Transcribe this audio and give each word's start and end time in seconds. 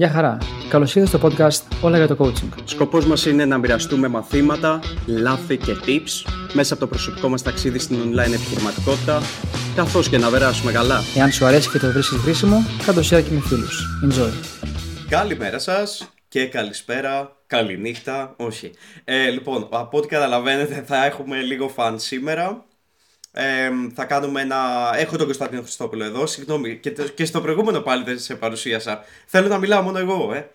Γεια 0.00 0.10
χαρά. 0.10 0.38
Καλώς 0.68 0.94
ήρθατε 0.94 1.16
στο 1.16 1.28
podcast 1.28 1.76
Όλα 1.82 1.96
για 1.96 2.06
το 2.06 2.16
Coaching. 2.18 2.48
Σκοπός 2.64 3.06
μας 3.06 3.26
είναι 3.26 3.44
να 3.44 3.58
μοιραστούμε 3.58 4.08
μαθήματα, 4.08 4.80
λάθη 5.06 5.56
και 5.56 5.76
tips 5.86 6.30
μέσα 6.52 6.72
από 6.74 6.82
το 6.82 6.88
προσωπικό 6.88 7.28
μας 7.28 7.42
ταξίδι 7.42 7.78
στην 7.78 7.96
online 7.96 8.32
επιχειρηματικότητα, 8.32 9.20
καθώς 9.76 10.08
και 10.08 10.18
να 10.18 10.30
περάσουμε 10.30 10.72
καλά. 10.72 11.00
Εάν 11.16 11.30
σου 11.30 11.44
αρέσει 11.44 11.70
και 11.70 11.78
το 11.78 11.92
βρίσκεις 11.92 12.18
χρήσιμο, 12.18 12.56
κάτω 12.86 13.00
share 13.00 13.22
και 13.22 13.30
με 13.30 13.40
φίλους. 13.40 13.86
Enjoy. 14.04 14.32
Καλημέρα 15.08 15.58
σας 15.58 16.12
και 16.28 16.46
καλησπέρα, 16.46 17.36
καληνύχτα, 17.46 18.34
όχι. 18.36 18.70
Ε, 19.04 19.28
λοιπόν, 19.30 19.68
από 19.70 19.98
ό,τι 19.98 20.08
καταλαβαίνετε 20.08 20.84
θα 20.86 21.04
έχουμε 21.04 21.40
λίγο 21.40 21.68
φαν 21.68 21.98
σήμερα. 21.98 22.64
Ε, 23.32 23.70
θα 23.94 24.04
κάνουμε 24.04 24.40
ένα. 24.40 24.90
Έχω 24.96 25.16
τον 25.16 25.26
Κωνσταντίνο 25.26 25.62
Χριστόπουλο 25.62 26.04
εδώ. 26.04 26.26
Συγγνώμη, 26.26 26.76
και, 26.76 26.90
το- 26.92 27.08
και 27.08 27.24
στο 27.24 27.40
προηγούμενο 27.40 27.80
πάλι 27.80 28.04
δεν 28.04 28.18
σε 28.18 28.34
παρουσίασα. 28.36 29.04
Θέλω 29.26 29.48
να 29.48 29.58
μιλάω 29.58 29.82
μόνο 29.82 29.98
εγώ, 29.98 30.32
ε. 30.34 30.50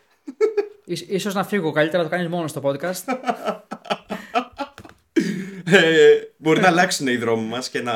Ίσ- 0.85 1.09
ίσως 1.09 1.33
να 1.33 1.43
φύγω 1.43 1.71
καλύτερα 1.71 2.03
να 2.03 2.09
το 2.09 2.15
κάνεις 2.15 2.31
μόνος 2.31 2.51
στο 2.51 2.61
podcast. 2.63 3.03
ε 5.65 6.19
μπορεί 6.37 6.59
να 6.61 6.67
αλλάξουν 6.67 7.07
οι 7.07 7.15
δρόμοι 7.17 7.47
μας 7.47 7.69
και 7.69 7.81
να. 7.81 7.93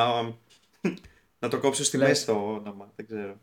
να 1.39 1.47
το 1.49 1.57
κόψω 1.59 1.83
στη 1.83 1.97
Λες. 1.97 2.07
μέση 2.07 2.25
το 2.25 2.31
όνομα. 2.31 2.91
Δεν 2.95 3.05
ξέρω. 3.05 3.35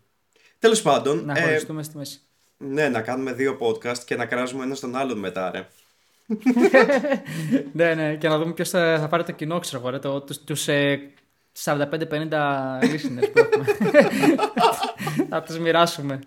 Τέλος 0.59 0.82
πάντων. 0.82 1.24
να 1.24 1.38
ε, 1.38 1.43
χωριστούμε 1.43 1.82
στη 1.82 1.96
μέση. 1.96 2.21
ναι, 2.59 2.88
να 2.88 3.01
κάνουμε 3.01 3.32
δύο 3.32 3.59
podcast 3.60 3.98
και 3.98 4.16
να 4.16 4.27
κράζουμε 4.27 4.65
ένα 4.65 4.74
στον 4.74 4.96
άλλον 4.96 5.18
μετά, 5.18 5.51
ρε. 5.51 5.66
ναι, 7.73 7.95
ναι, 7.95 8.15
και 8.16 8.29
να 8.29 8.38
δούμε 8.38 8.52
ποιος 8.52 8.68
θα, 8.71 8.98
θα 9.01 9.09
πάρει 9.09 9.24
το 9.24 9.32
κοινό, 9.32 9.59
ξέρω 9.59 9.79
εγώ, 9.80 9.91
ρε, 9.91 9.98
το, 9.98 10.21
τους, 10.21 10.38
τους 10.45 10.68
ε, 10.68 11.01
45-50 11.65 11.78
listeners 12.83 13.30
που 13.33 13.38
έχουμε. 13.38 13.65
θα 15.30 15.42
τους 15.42 15.59
μοιράσουμε. 15.59 16.19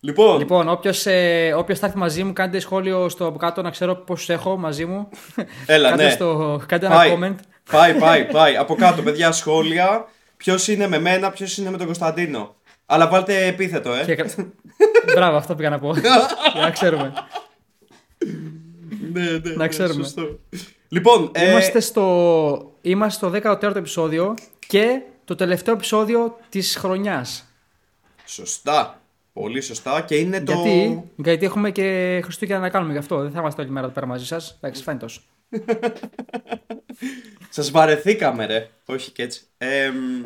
Λοιπόν, 0.00 0.38
Λοιπόν, 0.38 0.68
όποιος, 0.68 1.06
ε, 1.06 1.52
όποιος 1.56 1.78
θα 1.78 1.86
έρθει 1.86 1.98
μαζί 1.98 2.24
μου, 2.24 2.32
κάντε 2.32 2.58
σχόλιο 2.58 3.08
στο 3.08 3.26
από 3.26 3.38
κάτω 3.38 3.62
να 3.62 3.70
ξέρω 3.70 3.94
πόσους 3.94 4.28
έχω 4.28 4.56
μαζί 4.56 4.84
μου. 4.84 5.08
έλα, 5.66 5.88
κάντε, 5.88 6.04
ναι. 6.04 6.10
στο, 6.10 6.60
κάντε 6.66 6.86
ένα 6.86 6.94
Πάει. 6.94 7.18
comment. 7.20 7.34
Πάει, 7.70 7.94
πάει, 7.94 8.24
πάει. 8.24 8.56
Από 8.56 8.74
κάτω, 8.74 9.02
παιδιά, 9.02 9.32
σχόλια. 9.32 10.04
Ποιος 10.36 10.68
είναι 10.68 10.88
με 10.88 10.98
μένα, 10.98 11.30
ποιος 11.30 11.58
είναι 11.58 11.70
με 11.70 11.76
τον 11.76 11.86
Κωνσταντίνο. 11.86 12.54
Αλλά 12.86 13.08
βάλτε 13.08 13.46
επίθετο, 13.46 13.92
ε. 13.94 14.04
Και... 14.04 14.24
Μπράβο, 15.14 15.36
αυτό 15.36 15.54
πήγα 15.54 15.70
να 15.70 15.78
πω. 15.78 15.94
Για 16.52 16.60
να 16.62 16.70
ξέρουμε. 16.70 17.12
ναι, 19.12 19.20
ναι, 19.22 19.38
Να 19.42 19.54
ναι, 19.56 19.68
ξέρουμε. 19.68 20.02
σωστό. 20.02 20.38
Λοιπόν, 20.88 21.30
ε, 21.32 21.50
Είμαστε, 21.50 21.80
στο... 21.80 22.72
Είμαστε 22.80 23.40
στο 23.40 23.56
14ο 23.60 23.76
επεισόδιο 23.76 24.34
και 24.66 25.00
το 25.24 25.34
τελευταίο 25.34 25.74
επεισόδιο 25.74 26.38
της 26.48 26.76
χρονιάς. 26.76 27.44
Σωστά. 28.24 29.00
Πολύ 29.32 29.60
σωστά. 29.60 30.00
Και 30.00 30.16
είναι 30.16 30.40
το. 30.40 30.52
Γιατί, 30.52 31.02
γιατί 31.16 31.44
έχουμε 31.44 31.70
και 31.70 32.20
Χριστούγεννα 32.24 32.62
να 32.62 32.68
κάνουμε 32.70 32.92
γι' 32.92 32.98
αυτό. 32.98 33.20
Δεν 33.22 33.30
θα 33.30 33.40
είμαστε 33.40 33.62
όλη 33.62 33.70
μέρα 33.70 33.84
εδώ 33.84 33.94
πέρα 33.94 34.06
μαζί 34.06 34.26
σας. 34.26 34.58
Εντάξει, 34.60 34.82
φάνη 34.82 34.98
τόσο. 34.98 35.20
Σας 37.50 37.70
βαρεθήκαμε, 37.70 38.46
ρε. 38.46 38.68
Όχι 38.86 39.10
και 39.10 39.22
έτσι. 39.22 39.40
Ε, 39.58 39.90
μ, 39.90 40.20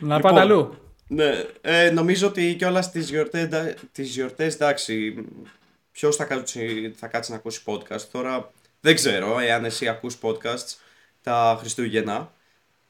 Να 0.00 0.16
Λοιπόν, 0.16 0.20
πάτε 0.20 0.40
αλλού. 0.40 0.74
ναι, 1.06 1.30
ε, 1.60 1.90
νομίζω 1.90 2.26
ότι 2.26 2.54
κιόλας 2.54 2.90
τις 2.90 3.10
γιορτές, 3.10 3.48
τις 3.92 4.14
γιορτές, 4.14 4.54
εντάξει, 4.54 5.14
ποιος 5.98 6.16
θα, 6.16 6.24
κάτσει, 6.24 6.92
θα 6.96 7.06
κάτσει 7.06 7.30
να 7.30 7.36
ακούσει 7.36 7.62
podcast. 7.66 8.00
Τώρα 8.00 8.50
δεν 8.80 8.94
ξέρω 8.94 9.38
εάν 9.38 9.64
εσύ 9.64 9.88
ακούς 9.88 10.18
podcasts 10.22 10.76
τα 11.22 11.56
Χριστούγεννα, 11.60 12.32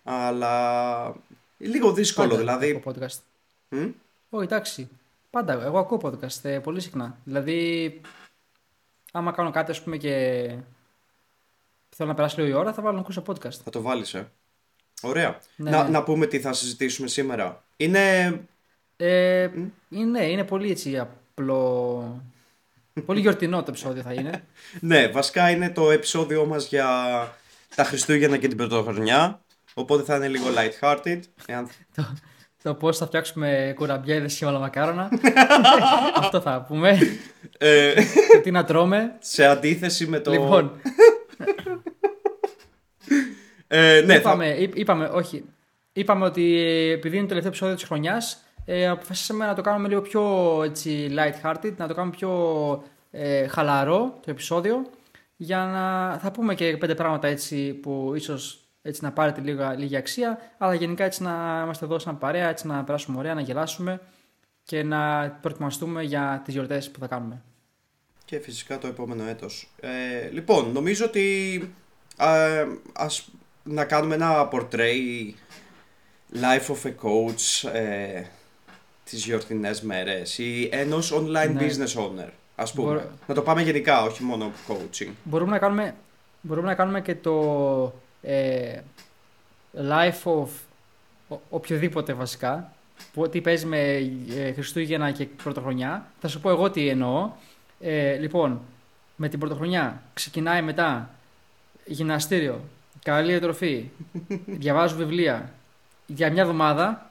αλλά 0.02 1.14
λίγο 1.58 1.92
δύσκολο 1.92 2.28
Πάντα 2.28 2.40
δηλαδή. 2.40 2.70
ακούω 2.70 2.92
podcast. 2.94 3.18
Μ; 3.68 3.88
Όχι, 4.30 4.44
εντάξει. 4.44 4.88
Πάντα. 5.30 5.52
Εγώ 5.64 5.78
ακούω 5.78 6.00
podcast 6.02 6.44
ε, 6.44 6.58
πολύ 6.58 6.80
συχνά. 6.80 7.18
Δηλαδή, 7.24 8.00
άμα 9.12 9.32
κάνω 9.32 9.50
κάτι, 9.50 9.70
ας 9.70 9.82
πούμε, 9.82 9.96
και 9.96 10.12
θέλω 11.88 12.08
να 12.08 12.14
περάσει 12.14 12.40
λίγο 12.40 12.48
η 12.48 12.60
ώρα, 12.60 12.72
θα 12.72 12.82
βάλω 12.82 12.94
να 12.94 13.00
ακούσω 13.00 13.22
podcast. 13.26 13.54
Θα 13.64 13.70
το 13.70 13.82
βάλεις, 13.82 14.14
ε. 14.14 14.30
Ωραία. 15.02 15.40
Ναι, 15.56 15.70
να, 15.70 15.82
ναι. 15.82 15.88
να 15.88 16.02
πούμε 16.02 16.26
τι 16.26 16.40
θα 16.40 16.52
συζητήσουμε 16.52 17.08
σήμερα. 17.08 17.64
Είναι... 17.76 18.40
Ε, 18.96 19.50
είναι, 19.88 20.24
είναι 20.24 20.44
πολύ 20.44 20.70
έτσι 20.70 20.98
απλό. 20.98 22.22
Πολύ 23.04 23.20
γιορτινό 23.20 23.58
το 23.58 23.66
επεισόδιο 23.68 24.02
θα 24.02 24.12
είναι. 24.12 24.44
Ναι, 24.80 25.08
βασικά 25.08 25.50
είναι 25.50 25.70
το 25.70 25.90
επεισόδιό 25.90 26.46
μας 26.46 26.68
για 26.68 26.86
τα 27.74 27.84
Χριστούγεννα 27.84 28.36
και 28.36 28.48
την 28.48 28.56
Πρωτοχρονιά. 28.56 29.40
Οπότε 29.74 30.02
θα 30.02 30.16
είναι 30.16 30.28
λίγο 30.28 30.46
light-hearted. 30.56 31.20
Εάν... 31.46 31.68
το, 31.96 32.14
το 32.62 32.74
πώς 32.74 32.98
θα 32.98 33.06
φτιάξουμε 33.06 33.72
κουραμπιέδες 33.76 34.34
και 34.36 34.44
όλα 34.44 34.58
μακάρονα. 34.58 35.08
Αυτό 36.20 36.40
θα 36.40 36.64
πούμε. 36.68 36.98
Ε, 37.58 37.94
και 38.30 38.38
τι 38.42 38.50
να 38.50 38.64
τρώμε. 38.64 39.16
σε 39.18 39.44
αντίθεση 39.44 40.06
με 40.06 40.20
το... 40.20 40.30
Λοιπόν, 40.30 40.80
Ε, 43.70 44.02
ναι, 44.06 44.12
θα... 44.12 44.18
είπαμε, 44.18 44.48
είπ- 44.48 44.78
είπαμε, 44.78 45.04
όχι. 45.12 45.44
Είπαμε 45.92 46.24
ότι 46.24 46.56
ε, 46.60 46.92
επειδή 46.92 47.14
είναι 47.14 47.22
το 47.22 47.28
τελευταίο 47.28 47.50
επεισόδιο 47.50 47.74
της 47.74 47.84
χρονιάς, 47.84 48.42
ε, 48.70 48.88
αποφασίσαμε 48.88 49.46
να 49.46 49.54
το 49.54 49.62
κάνουμε 49.62 49.88
λίγο 49.88 50.00
πιο 50.00 50.22
έτσι, 50.64 51.14
light-hearted, 51.16 51.74
να 51.76 51.88
το 51.88 51.94
κάνουμε 51.94 52.16
πιο 52.16 52.84
ε, 53.10 53.46
χαλαρό 53.46 54.18
το 54.24 54.30
επεισόδιο, 54.30 54.86
για 55.36 55.58
να 55.58 56.18
θα 56.18 56.30
πούμε 56.30 56.54
και 56.54 56.76
πέντε 56.76 56.94
πράγματα 56.94 57.28
έτσι 57.28 57.72
που 57.72 58.12
ίσως 58.14 58.60
έτσι 58.82 59.04
να 59.04 59.12
πάρετε 59.12 59.40
λίγα, 59.40 59.74
λίγη 59.74 59.96
αξία, 59.96 60.38
αλλά 60.58 60.74
γενικά 60.74 61.04
έτσι 61.04 61.22
να 61.22 61.60
είμαστε 61.64 61.84
εδώ 61.84 61.98
σαν 61.98 62.18
παρέα, 62.18 62.48
έτσι 62.48 62.66
να 62.66 62.84
περάσουμε 62.84 63.18
ωραία, 63.18 63.34
να 63.34 63.40
γελάσουμε 63.40 64.00
και 64.62 64.82
να 64.82 65.30
προετοιμαστούμε 65.40 66.02
για 66.02 66.42
τις 66.44 66.54
γιορτές 66.54 66.90
που 66.90 66.98
θα 66.98 67.06
κάνουμε. 67.06 67.42
Και 68.24 68.38
φυσικά 68.38 68.78
το 68.78 68.86
επόμενο 68.86 69.24
έτος. 69.24 69.70
Ε, 69.80 70.28
λοιπόν, 70.32 70.72
νομίζω 70.72 71.04
ότι 71.04 71.58
ε, 72.18 72.66
ας 72.92 73.28
να 73.62 73.84
κάνουμε 73.84 74.14
ένα 74.14 74.48
portray 74.52 75.32
life 76.34 76.66
of 76.66 76.86
a 76.86 76.94
coach 77.02 77.70
ε, 77.72 78.22
τις 79.10 79.24
γιορτινές 79.24 79.82
μέρες 79.82 80.38
ή 80.38 80.68
ενός 80.72 81.12
online 81.14 81.52
Ναι. 81.52 81.60
business 81.66 82.00
owner, 82.00 82.28
ας 82.56 82.72
πούμε. 82.72 82.86
Μπορώ- 82.92 83.10
Να 83.26 83.34
το 83.34 83.42
πάμε 83.42 83.62
γενικά, 83.62 84.02
όχι 84.02 84.22
μόνο 84.22 84.52
coaching. 84.68 85.08
Μπορούμε 85.24 85.50
να 85.50 85.58
κάνουμε, 85.58 85.94
μπορούμε 86.40 86.66
να 86.66 86.74
κάνουμε 86.74 87.00
και 87.00 87.14
το 87.14 87.92
ε, 88.22 88.78
life 89.88 90.22
of 90.24 90.46
ο- 91.28 91.40
οποιοδήποτε 91.50 92.12
βασικά. 92.12 92.72
Που, 93.12 93.28
τι 93.28 93.40
παίζει 93.40 93.66
με 93.66 93.78
ε, 94.36 94.52
Χριστούγεννα 94.52 95.10
και 95.10 95.24
Πρωτοχρονιά. 95.42 96.06
Θα 96.20 96.28
σου 96.28 96.40
πω 96.40 96.50
εγώ 96.50 96.70
τι 96.70 96.88
εννοώ. 96.88 97.30
Ε, 97.80 98.16
λοιπόν, 98.16 98.60
με 99.16 99.28
την 99.28 99.38
Πρωτοχρονιά 99.38 100.02
ξεκινάει 100.14 100.62
μετά 100.62 101.10
γυμναστήριο, 101.84 102.60
καλή 103.02 103.30
διατροφή, 103.30 103.84
διαβάζω 104.46 104.96
βιβλία 104.96 105.52
για 106.06 106.30
μια 106.32 106.42
εβδομάδα 106.42 107.07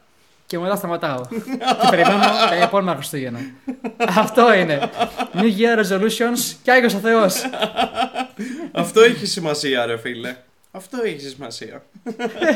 και 0.47 0.57
μετά 0.59 0.75
σταματάω. 0.75 1.21
και 1.27 1.87
περιμένω 1.89 2.19
τα 2.49 2.55
επόμενα 2.61 2.95
Χριστούγεννα. 2.95 3.39
Αυτό 3.97 4.53
είναι. 4.53 4.89
New 5.33 5.57
Year 5.57 5.79
Resolutions 5.83 6.55
και 6.63 6.71
Άγιος 6.71 6.93
ο 6.93 6.97
Θεός. 6.97 7.35
Αυτό 8.71 9.01
έχει 9.01 9.25
σημασία, 9.25 9.85
ρε 9.85 9.97
φίλε. 9.97 10.35
Αυτό 10.71 10.97
έχει 11.03 11.19
σημασία. 11.19 11.83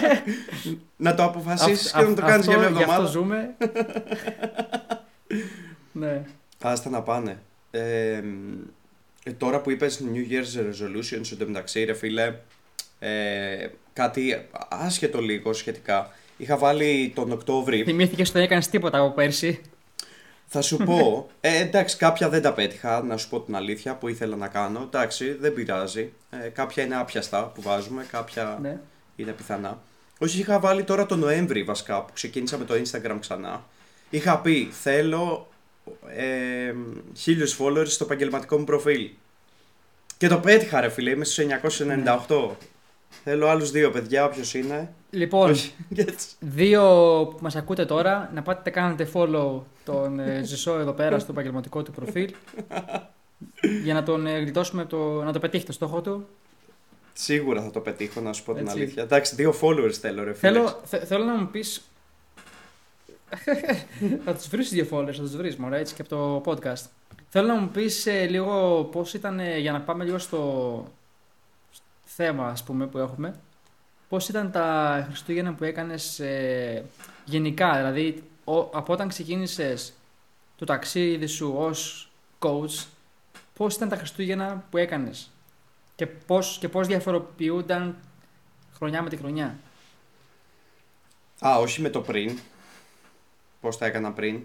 να 0.97 1.15
το 1.15 1.23
αποφασίσεις 1.23 1.91
και 1.91 2.01
να 2.01 2.13
το 2.13 2.21
κάνεις 2.21 2.45
για 2.45 2.57
μια 2.57 2.67
αυτό- 2.67 2.77
γι' 2.77 2.83
αυτό 2.83 3.01
εβδομάδα. 3.01 3.09
ζούμε. 3.11 3.55
ναι. 5.91 6.21
Άστα 6.61 6.89
να 6.89 7.01
πάνε. 7.01 7.39
Ε, 7.71 8.21
ε, 9.23 9.31
τώρα 9.37 9.59
που 9.61 9.71
είπες 9.71 10.03
New 10.13 10.31
Year's 10.31 10.59
Resolutions, 10.59 11.31
εντωμεταξύ 11.31 11.83
ρε 11.83 11.93
φίλε, 11.93 12.33
ε, 12.99 13.67
κάτι 13.93 14.45
άσχετο 14.69 15.21
λίγο 15.21 15.53
σχετικά. 15.53 16.11
Είχα 16.41 16.57
βάλει 16.57 17.11
τον 17.15 17.31
Οκτώβρη, 17.31 17.83
Θυμήθηκε 17.83 18.21
ότι 18.21 18.31
δεν 18.31 18.41
έκανες 18.41 18.69
τίποτα 18.69 18.99
από 18.99 19.13
πέρσι. 19.13 19.61
θα 20.47 20.61
σου 20.61 20.77
πω, 20.77 21.29
ε, 21.41 21.61
εντάξει 21.61 21.97
κάποια 21.97 22.29
δεν 22.29 22.41
τα 22.41 22.53
πέτυχα, 22.53 23.03
να 23.03 23.17
σου 23.17 23.29
πω 23.29 23.39
την 23.39 23.55
αλήθεια 23.55 23.95
που 23.95 24.07
ήθελα 24.07 24.35
να 24.35 24.47
κάνω, 24.47 24.81
εντάξει 24.81 25.31
δεν 25.39 25.53
πειράζει, 25.53 26.13
ε, 26.29 26.47
κάποια 26.47 26.83
είναι 26.83 26.95
άπιαστα 26.95 27.51
που 27.55 27.61
βάζουμε, 27.61 28.05
κάποια 28.11 28.57
ναι. 28.61 28.79
είναι 29.15 29.31
πιθανά. 29.31 29.81
Όχι, 30.19 30.39
είχα 30.39 30.59
βάλει 30.59 30.83
τώρα 30.83 31.05
το 31.05 31.15
Νοέμβρη 31.15 31.63
βασικά 31.63 32.01
που 32.01 32.13
ξεκίνησα 32.13 32.57
με 32.57 32.65
το 32.65 32.73
Instagram 32.73 33.17
ξανά. 33.19 33.65
Είχα 34.09 34.39
πει 34.39 34.69
θέλω 34.71 35.47
ε, 36.15 36.73
χίλιους 37.17 37.57
followers 37.59 37.87
στο 37.87 38.03
επαγγελματικό 38.03 38.57
μου 38.57 38.63
προφίλ. 38.63 39.09
Και 40.17 40.27
το 40.27 40.37
πέτυχα 40.39 40.81
ρε 40.81 40.89
φίλε, 40.89 41.09
είμαι 41.09 41.25
στους 41.25 41.45
998. 42.27 42.49
Θέλω 43.23 43.47
άλλους 43.47 43.71
δύο 43.71 43.91
παιδιά, 43.91 44.25
όποιος 44.25 44.53
είναι. 44.53 44.93
Λοιπόν, 45.09 45.49
Όχι, 45.49 45.73
έτσι. 45.95 46.27
δύο 46.39 46.81
που 47.31 47.37
μας 47.41 47.55
ακούτε 47.55 47.85
τώρα, 47.85 48.31
να 48.33 48.41
πάτε 48.41 48.69
κάνετε 48.69 49.09
follow 49.13 49.59
τον 49.85 50.19
ε, 50.19 50.41
Ζησό 50.43 50.79
εδώ 50.79 50.91
πέρα 50.91 51.19
στο 51.19 51.31
επαγγελματικό 51.31 51.83
του 51.83 51.91
προφίλ. 51.91 52.33
για 53.83 53.93
να 53.93 54.03
τον 54.03 54.27
ε, 54.27 54.39
γλιτώσουμε, 54.39 54.85
το, 54.85 55.23
να 55.23 55.33
το 55.33 55.39
πετύχει 55.39 55.65
το 55.65 55.71
στόχο 55.71 56.01
του. 56.01 56.25
Σίγουρα 57.13 57.61
θα 57.61 57.69
το 57.71 57.79
πετύχω, 57.79 58.21
να 58.21 58.33
σου 58.33 58.43
πω 58.43 58.53
την 58.53 58.65
Έτσι. 58.67 58.77
αλήθεια. 58.79 59.03
Εντάξει, 59.03 59.35
δύο 59.35 59.53
followers 59.61 59.91
θέλω 59.91 60.23
ρε 60.23 60.33
φίλε. 60.33 60.51
Θέλω, 60.53 60.79
θε- 60.83 61.05
θέλω 61.05 61.23
να 61.23 61.33
μου 61.35 61.47
πεις 61.47 61.81
θα 64.25 64.33
τους 64.33 64.47
βρεις 64.47 64.69
δύο 64.69 64.87
followers, 64.91 65.13
θα 65.13 65.21
τους 65.21 65.35
βρεις 65.35 65.55
μωρέ, 65.55 65.79
έτσι 65.79 65.93
και 65.95 66.01
από 66.01 66.09
το 66.15 66.51
podcast. 66.51 66.83
Θέλω 67.29 67.47
να 67.47 67.55
μου 67.55 67.67
πεις 67.69 68.07
λίγο 68.29 68.83
πώς 68.91 69.13
ήταν, 69.13 69.39
ε, 69.39 69.57
για 69.57 69.71
να 69.71 69.81
πάμε 69.81 70.03
λίγο 70.03 70.17
στο 70.17 70.83
θέμα 72.15 72.47
ας 72.47 72.63
πούμε, 72.63 72.87
που 72.87 72.97
έχουμε. 72.97 73.39
Πώς 74.09 74.29
ήταν 74.29 74.51
τα 74.51 75.03
Χριστούγεννα 75.07 75.53
που 75.53 75.63
έκανες 75.63 76.19
ε, 76.19 76.85
γενικά, 77.25 77.77
δηλαδή 77.77 78.23
ο, 78.43 78.59
από 78.59 78.93
όταν 78.93 79.07
ξεκίνησες 79.07 79.93
το 80.55 80.65
ταξίδι 80.65 81.25
σου 81.27 81.53
ως 81.57 82.11
coach, 82.39 82.85
πώς 83.53 83.75
ήταν 83.75 83.89
τα 83.89 83.95
Χριστούγεννα 83.95 84.63
που 84.69 84.77
έκανες 84.77 85.29
και 85.95 86.07
πώς 86.07 86.57
και 86.59 86.69
πώς 86.69 86.87
διαφοροποιούνταν 86.87 87.95
χρονιά 88.75 89.01
με 89.01 89.09
τη 89.09 89.17
χρονιά; 89.17 89.59
Α, 91.45 91.57
όχι 91.57 91.81
με 91.81 91.89
το 91.89 92.01
πριν. 92.01 92.39
Πώς 93.61 93.77
τα 93.77 93.85
έκανα 93.85 94.11
πριν. 94.11 94.43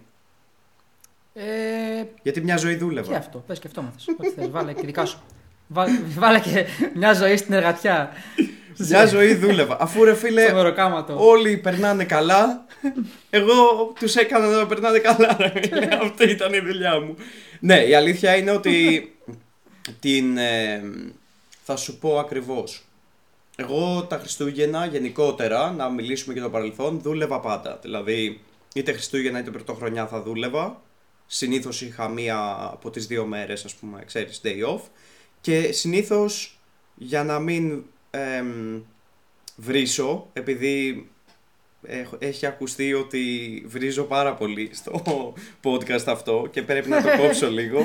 Ε, 1.35 2.05
Γιατί 2.23 2.41
μια 2.41 2.57
ζωή 2.57 2.77
δούλευα. 2.77 3.09
και 3.09 3.17
αυτό, 3.17 3.39
πες 3.39 3.59
και 3.59 3.67
αυτό 3.67 3.83
μάθες. 3.83 4.09
Ό,τι 4.09 4.29
θες, 4.29 4.51
βάλε 4.51 4.73
και 4.73 4.87
δικά 4.87 5.05
σου. 5.05 5.21
Βάλε, 5.67 5.99
βάλε 6.19 6.41
και 6.41 6.67
μια 6.95 7.13
ζωή 7.13 7.37
στην 7.37 7.55
εργατιά. 7.55 8.13
Μια 8.79 9.07
ζωή 9.07 9.35
δούλευα. 9.35 9.77
Αφού 9.81 10.05
ρε 10.05 10.15
φίλε, 10.15 10.45
Στο 10.47 10.55
μεροκάματο. 10.55 11.29
όλοι 11.29 11.57
περνάνε 11.57 12.05
καλά. 12.05 12.65
Εγώ 13.31 13.55
τους 13.99 14.15
έκανα 14.17 14.47
να 14.49 14.67
περνάνε 14.67 14.99
καλά. 14.99 15.37
ρε 15.41 15.53
φίλε. 15.63 15.89
Αυτή 16.03 16.31
ήταν 16.31 16.53
η 16.53 16.59
δουλειά 16.61 17.01
μου. 17.01 17.17
Ναι, 17.61 17.77
η 17.85 17.95
αλήθεια 17.95 18.37
είναι 18.37 18.51
ότι 18.51 19.11
την. 20.01 20.37
ε, 20.37 20.83
θα 21.65 21.77
σου 21.77 21.99
πω 21.99 22.19
ακριβώς. 22.19 22.85
Εγώ 23.57 24.07
τα 24.09 24.19
Χριστούγεννα 24.19 24.87
γενικότερα, 24.87 25.71
να 25.71 25.89
μιλήσουμε 25.89 26.35
για 26.35 26.43
το 26.43 26.51
παρελθόν, 26.51 27.01
δούλευα 27.01 27.41
πάντα. 27.41 27.79
Δηλαδή, 27.83 28.41
είτε 28.75 28.93
Χριστούγεννα 28.93 29.39
είτε 29.39 29.51
Πρωτοχρονιά 29.51 30.07
θα 30.07 30.23
δούλευα. 30.23 30.81
Συνήθως 31.27 31.81
είχα 31.83 32.09
μία 32.09 32.59
από 32.73 32.91
τις 32.91 33.07
δύο 33.07 33.25
μέρες, 33.27 33.65
ας 33.65 33.75
πούμε, 33.75 34.03
ξέρεις, 34.07 34.41
day 34.45 34.75
off. 34.75 34.81
Και 35.47 35.73
συνήθως, 35.73 36.59
για 36.95 37.25
να 37.25 37.39
μην 37.39 37.83
εμ, 38.11 38.81
βρίσω, 39.57 40.31
επειδή 40.33 41.09
έχ- 41.83 42.15
έχει 42.19 42.47
ακουστεί 42.47 42.95
ότι 42.95 43.63
βρίζω 43.67 44.03
πάρα 44.03 44.35
πολύ 44.35 44.71
στο 44.73 45.03
podcast 45.63 46.05
αυτό 46.07 46.49
και 46.51 46.63
πρέπει 46.63 46.89
να 46.89 47.03
το 47.03 47.09
κόψω 47.23 47.51
λίγο. 47.51 47.83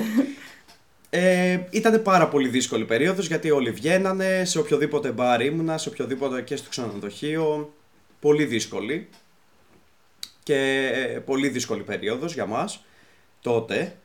Ε, 1.10 1.60
ήταν 1.69 2.02
πάρα 2.02 2.28
πολύ 2.28 2.48
δύσκολη 2.50 2.86
περίοδος 2.86 3.28
γιατί 3.28 3.52
όλοι 3.52 3.72
βγαίνανε, 3.72 4.46
σε 4.46 4.60
οποιοδήποτε 4.60 5.12
μπαρ 5.12 5.42
ήμουνα, 5.42 5.78
σε 5.78 5.90
οποιοδήποτε 5.90 6.42
και 6.42 6.56
στο 6.56 6.69
ξενοδοχείο. 6.69 7.74
Πολύ 8.19 8.46
δύσκολη 8.46 9.08
και 10.44 10.90
ε, 10.94 11.19
πολύ 11.19 11.50
δύσκολη 11.50 11.84
περίοδος 11.84 12.34
για 12.34 12.46
μας 12.46 12.86
τότε. 13.42 13.96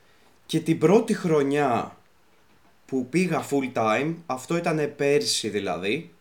Και 0.45 0.59
την 0.59 0.77
πρώτη 0.77 1.13
χρονιά 1.13 1.96
που 2.87 3.07
πήγα 3.09 3.45
full 3.49 3.73
time, 3.73 4.15
αυτό 4.25 4.57
ήταν 4.57 4.93
πέρσι 4.95 5.49
δηλαδή, 5.49 6.13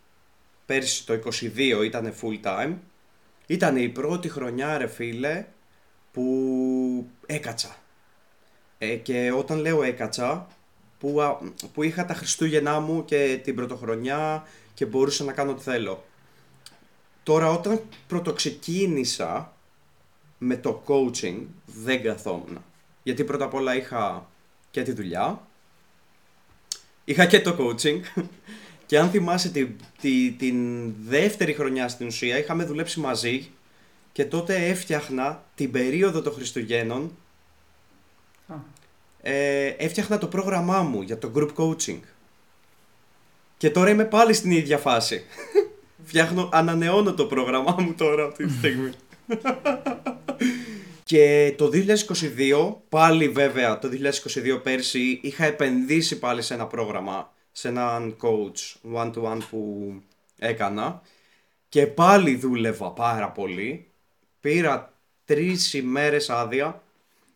πέρσι 0.66 1.06
το 1.06 1.18
22 1.24 1.84
ήταν 1.84 2.14
full 2.20 2.40
time, 2.42 2.74
ήταν 3.46 3.76
η 3.76 3.88
πρώτη 3.88 4.28
χρονιά 4.28 4.78
ρε 4.78 4.86
φίλε 4.86 5.46
που 6.12 7.06
έκατσα. 7.26 7.76
Ε, 8.78 8.96
και 8.96 9.32
όταν 9.32 9.58
λέω 9.58 9.82
έκατσα, 9.82 10.46
που, 10.98 11.22
α, 11.22 11.38
που 11.72 11.82
είχα 11.82 12.04
τα 12.04 12.14
Χριστούγεννά 12.14 12.80
μου 12.80 13.04
και 13.04 13.40
την 13.44 13.54
πρωτοχρονιά 13.54 14.46
και 14.74 14.86
μπορούσα 14.86 15.24
να 15.24 15.32
κάνω 15.32 15.50
ό,τι 15.50 15.62
θέλω. 15.62 16.04
Τώρα 17.22 17.50
όταν 17.50 17.80
πρωτοξεκίνησα 18.06 19.52
με 20.38 20.56
το 20.56 20.82
coaching 20.86 21.38
δεν 21.66 22.02
καθόμουν. 22.02 22.64
Γιατί 23.02 23.24
πρώτα 23.24 23.44
απ' 23.44 23.54
όλα 23.54 23.76
είχα 23.76 24.30
και 24.70 24.82
τη 24.82 24.92
δουλειά, 24.92 25.46
είχα 27.08 27.26
και 27.26 27.40
το 27.40 27.56
coaching 27.60 28.00
και 28.86 28.98
αν 28.98 29.10
θυμάσαι 29.10 29.48
τη, 29.48 29.66
τη- 30.00 30.30
την 30.38 30.92
δεύτερη 31.04 31.52
χρονιά 31.52 31.88
στην 31.88 32.06
ουσία 32.06 32.38
είχαμε 32.38 32.64
δουλέψει 32.64 33.00
μαζί 33.00 33.50
και 34.12 34.24
τότε 34.24 34.66
έφτιαχνα 34.66 35.44
την 35.54 35.70
περίοδο 35.70 36.22
των 36.22 36.32
Χριστουγέννων 36.32 37.16
Α, 38.48 38.54
ε, 39.22 39.66
έφτιαχνα 39.66 40.18
το 40.18 40.26
πρόγραμμά 40.26 40.82
μου 40.82 41.02
για 41.02 41.18
το 41.18 41.32
group 41.36 41.48
coaching. 41.56 41.98
Και 43.56 43.70
τώρα 43.70 43.90
είμαι 43.90 44.04
πάλι 44.04 44.32
στην 44.32 44.50
ίδια 44.50 44.78
φάση. 44.78 45.24
Φτιάχνω, 46.06 46.48
ανανεώνω 46.52 47.14
το 47.14 47.24
πρόγραμμά 47.24 47.76
μου 47.78 47.94
τώρα 47.94 48.24
αυτή 48.24 48.46
τη 48.46 48.52
στιγμή. 48.52 48.90
και 51.06 51.54
το 51.56 51.70
2022, 51.72 52.76
πάλι 52.88 53.28
βέβαια 53.28 53.78
το 53.78 53.88
2022 54.24 54.60
πέρσι, 54.62 55.20
είχα 55.22 55.44
επενδύσει 55.44 56.18
πάλι 56.18 56.42
σε 56.42 56.54
ένα 56.54 56.66
πρόγραμμα, 56.66 57.32
σε 57.52 57.68
έναν 57.68 58.16
coach 58.20 58.92
one-to-one 58.94 59.38
που 59.50 59.92
έκανα. 60.38 61.02
Και 61.68 61.86
πάλι 61.86 62.36
δούλευα 62.36 62.92
πάρα 62.92 63.30
πολύ. 63.30 63.90
Πήρα 64.40 64.98
τρεις 65.24 65.74
ημέρες 65.74 66.30
άδεια 66.30 66.82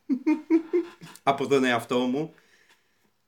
από 1.23 1.47
τον 1.47 1.65
εαυτό 1.65 1.99
μου 1.99 2.35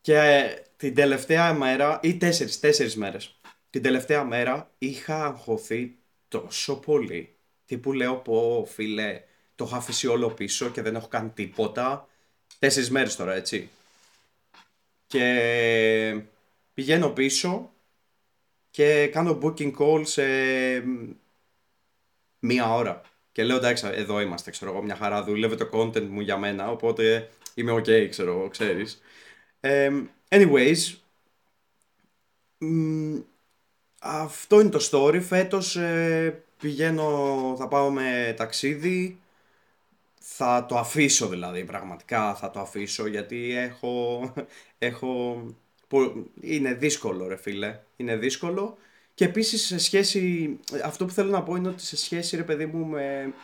και 0.00 0.42
την 0.76 0.94
τελευταία 0.94 1.52
μέρα 1.52 2.00
ή 2.02 2.16
τέσσερις, 2.16 2.60
τέσσερις 2.60 2.96
μέρες 2.96 3.40
την 3.70 3.82
τελευταία 3.82 4.24
μέρα 4.24 4.70
είχα 4.78 5.24
αγχωθεί 5.24 5.96
τόσο 6.28 6.76
πολύ 6.76 7.34
τι 7.64 7.78
που 7.78 7.92
λέω 7.92 8.16
πω 8.16 8.66
φίλε 8.68 9.22
το 9.62 9.68
έχω 9.68 9.76
αφήσει 9.76 10.06
όλο 10.06 10.30
πίσω 10.30 10.70
και 10.70 10.82
δεν 10.82 10.94
έχω 10.94 11.08
κάνει 11.08 11.28
τίποτα 11.28 12.08
τέσσερις 12.58 12.90
μέρες 12.90 13.16
τώρα 13.16 13.34
έτσι 13.34 13.70
και 15.06 16.22
πηγαίνω 16.74 17.10
πίσω 17.10 17.72
και 18.70 19.06
κάνω 19.06 19.38
booking 19.42 19.72
call 19.78 20.06
σε 20.06 20.22
μία 22.38 22.74
ώρα. 22.74 23.00
Και 23.32 23.44
λέω 23.44 23.56
εντάξει, 23.56 23.86
εδώ 23.92 24.20
είμαστε, 24.20 24.50
ξέρω 24.50 24.70
εγώ, 24.70 24.82
μια 24.82 24.96
χαρά 24.96 25.24
δουλεύει 25.24 25.56
το 25.56 25.68
content 25.72 26.06
μου 26.06 26.20
για 26.20 26.36
μένα, 26.36 26.70
οπότε 26.70 27.30
είμαι 27.54 27.72
ok, 27.72 28.08
ξέρω 28.10 28.32
εγώ, 28.32 28.48
ξέρεις. 28.48 29.02
Ε, 29.60 29.90
anyways, 30.28 30.94
μ, 32.58 33.18
αυτό 34.00 34.60
είναι 34.60 34.70
το 34.70 34.88
story. 34.90 35.20
Φέτος 35.20 35.76
ε, 35.76 36.42
πηγαίνω, 36.60 37.54
θα 37.58 37.68
πάω 37.68 37.90
με 37.90 38.34
ταξίδι, 38.36 39.20
θα 40.24 40.66
το 40.68 40.78
αφήσω 40.78 41.28
δηλαδή, 41.28 41.64
πραγματικά 41.64 42.34
θα 42.34 42.50
το 42.50 42.60
αφήσω, 42.60 43.06
γιατί 43.06 43.52
έχω, 43.56 44.32
έχω, 44.78 45.44
πο- 45.88 46.26
είναι 46.40 46.74
δύσκολο 46.74 47.26
ρε 47.28 47.36
φίλε, 47.36 47.80
είναι 47.96 48.16
δύσκολο. 48.16 48.76
Και 49.14 49.24
επίσης 49.24 49.66
σε 49.66 49.78
σχέση, 49.78 50.58
αυτό 50.84 51.04
που 51.04 51.12
θέλω 51.12 51.30
να 51.30 51.42
πω 51.42 51.54
είναι 51.56 51.68
ότι 51.68 51.82
σε 51.82 51.96
σχέση 51.96 52.36
ρε 52.36 52.42
παιδί 52.44 52.66
μου 52.66 52.86
με 52.86 53.34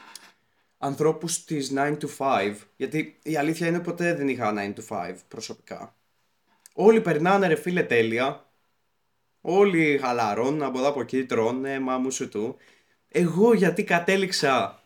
ανθρώπους 0.79 1.45
της 1.45 1.73
9 1.77 1.97
to 1.99 2.07
5, 2.19 2.55
γιατί 2.77 3.19
η 3.23 3.37
αλήθεια 3.37 3.67
είναι 3.67 3.81
ποτέ 3.81 4.15
δεν 4.15 4.29
είχα 4.29 4.55
9 4.57 4.75
to 4.75 4.83
5 4.89 5.15
προσωπικά. 5.29 5.95
Όλοι 6.75 7.01
περνάνε 7.01 7.47
ρε 7.47 7.55
φίλε 7.57 7.83
τέλεια, 7.83 8.47
όλοι 9.41 9.99
χαλαρώνουν 10.03 10.63
από 10.63 10.79
εδώ 10.79 10.89
από 10.89 11.01
εκεί, 11.01 11.25
τρώνε, 11.25 11.79
μάμου 11.81 12.11
σου 12.11 12.29
του. 12.29 12.57
Εγώ 13.09 13.55
γιατί 13.55 13.85
κατέληξα 13.85 14.78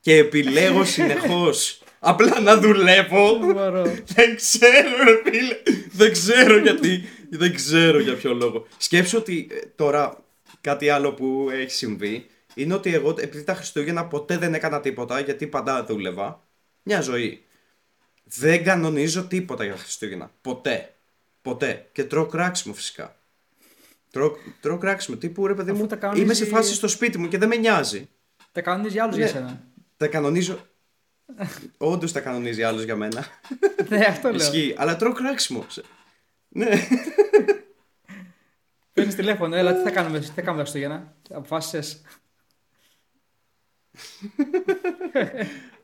και 0.00 0.16
επιλέγω 0.16 0.84
συνεχώς 0.84 1.82
απλά 1.98 2.40
να 2.40 2.56
δουλεύω. 2.56 3.38
δεν 3.38 3.52
μπορώ. 3.54 3.82
Δεν 4.06 4.36
ξέρω, 4.36 5.04
ρε 5.04 5.30
φίλε. 5.30 5.56
Δεν 5.92 6.12
ξέρω 6.12 6.58
γιατί. 6.58 7.08
Δεν 7.30 7.54
ξέρω 7.54 8.00
για 8.00 8.14
ποιο 8.14 8.34
λόγο. 8.34 8.66
Σκέψω 8.76 9.18
ότι 9.18 9.48
ε, 9.50 9.66
τώρα 9.76 10.24
κάτι 10.60 10.88
άλλο 10.88 11.12
που 11.12 11.48
έχει 11.52 11.70
συμβεί 11.70 12.26
είναι 12.54 12.74
ότι 12.74 12.94
εγώ 12.94 13.14
επειδή 13.18 13.44
τα 13.44 13.54
Χριστούγεννα 13.54 14.06
ποτέ 14.06 14.38
δεν 14.38 14.54
έκανα 14.54 14.80
τίποτα 14.80 15.20
γιατί 15.20 15.46
πάντα 15.46 15.84
δούλευα. 15.84 16.42
Μια 16.82 17.00
ζωή. 17.00 17.42
Δεν 18.24 18.64
κανονίζω 18.64 19.22
τίποτα 19.24 19.64
για 19.64 19.72
τα 19.74 19.78
Χριστούγεννα. 19.78 20.30
Ποτέ. 20.40 20.94
Ποτέ. 21.42 21.88
Και 21.92 22.04
τρώω 22.04 22.26
κράξιμο 22.26 22.74
φυσικά. 22.74 23.16
Τρώω, 24.10 24.32
τρώω 24.60 24.78
κράξιμο. 24.78 25.16
Τύπου 25.16 25.46
ρε 25.46 25.54
παιδί 25.54 25.70
Αφού 25.70 25.80
μου. 25.80 25.86
τα 25.86 25.96
κανονίζει- 25.96 26.24
Είμαι 26.24 26.34
σε 26.34 26.44
φάση 26.44 26.74
στο 26.74 26.88
σπίτι 26.88 27.18
μου 27.18 27.28
και 27.28 27.38
δεν 27.38 27.48
με 27.48 27.56
νοιάζει. 27.56 28.08
Τα 28.52 28.60
κανονίζει 28.60 28.98
άλλους 28.98 29.16
για 29.16 29.24
Ναι. 29.24 29.30
σένα. 29.30 29.62
Τα 30.00 30.08
κανονίζω. 30.08 30.58
Όντως 31.76 32.12
τα 32.12 32.20
κανονίζει 32.20 32.62
άλλος 32.62 32.82
για 32.82 32.96
μένα. 32.96 33.26
ναι, 33.88 34.04
αυτό 34.04 34.28
λέω. 34.28 34.36
Ισχύει. 34.36 34.74
Αλλά 34.78 34.96
τρώω 34.96 35.12
κράξιμο. 35.12 35.66
Ναι. 36.48 36.68
Παίρνεις 38.92 39.14
τηλέφωνο, 39.14 39.56
έλα, 39.56 39.74
τι 39.74 39.82
θα 39.82 39.90
κάνουμε, 39.90 40.18
τι 40.18 40.26
θα 40.26 40.42
κάνουμε 40.42 40.64
τα 40.64 40.70
Χριστούγεννα; 40.70 41.16
Αποφάσισες. 41.30 42.02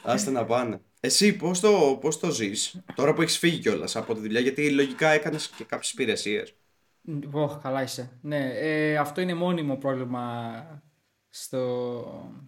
Άστε 0.02 0.30
να 0.30 0.44
πάνε. 0.44 0.80
Εσύ 1.00 1.36
πώς 1.36 1.60
το, 1.60 1.98
πώς 2.00 2.18
το 2.18 2.30
ζεις, 2.30 2.84
τώρα 2.94 3.14
που 3.14 3.22
έχεις 3.22 3.38
φύγει 3.38 3.58
κιόλας 3.58 3.96
από 3.96 4.14
τη 4.14 4.20
δουλειά, 4.20 4.40
γιατί 4.40 4.70
λογικά 4.70 5.08
έκανες 5.08 5.48
και 5.48 5.64
κάποιες 5.64 5.92
υπηρεσίες. 5.92 6.54
Ωχ, 7.30 7.62
καλά 7.62 7.82
είσαι. 7.82 8.18
Ναι, 8.22 8.50
ε, 8.54 8.96
αυτό 8.96 9.20
είναι 9.20 9.34
μόνιμο 9.34 9.76
πρόβλημα 9.76 10.82
στο... 11.28 12.46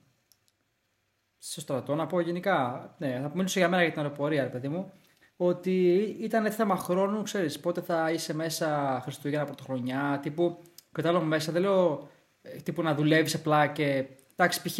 στο 1.39 1.61
στρατό, 1.61 1.95
να 1.95 2.07
πω 2.07 2.21
γενικά. 2.21 2.91
Ναι, 2.99 3.21
θα 3.23 3.31
μιλήσω 3.35 3.59
για 3.59 3.69
μένα 3.69 3.83
για 3.83 3.93
την 3.93 4.01
αεροπορία, 4.01 4.43
ρε 4.43 4.49
παιδί 4.49 4.69
μου. 4.69 4.93
Ότι 5.37 5.97
ήταν 6.21 6.51
θέμα 6.51 6.77
χρόνου, 6.77 7.23
ξέρεις 7.23 7.61
πότε 7.61 7.81
θα 7.81 8.11
είσαι 8.11 8.35
μέσα 8.35 9.01
Χριστούγεννα, 9.03 9.45
Πρωτοχρονιά. 9.45 10.19
Τύπου, 10.23 10.59
κατάλαβα 10.93 11.25
μέσα, 11.25 11.53
δεν 11.53 11.63
λέω 11.63 12.09
ε, 12.43 12.57
τύπου 12.57 12.83
να 12.83 12.95
δουλεύεις 12.95 13.35
απλά 13.35 13.67
και. 13.67 14.07
Εντάξει, 14.37 14.63
π.χ. 14.63 14.79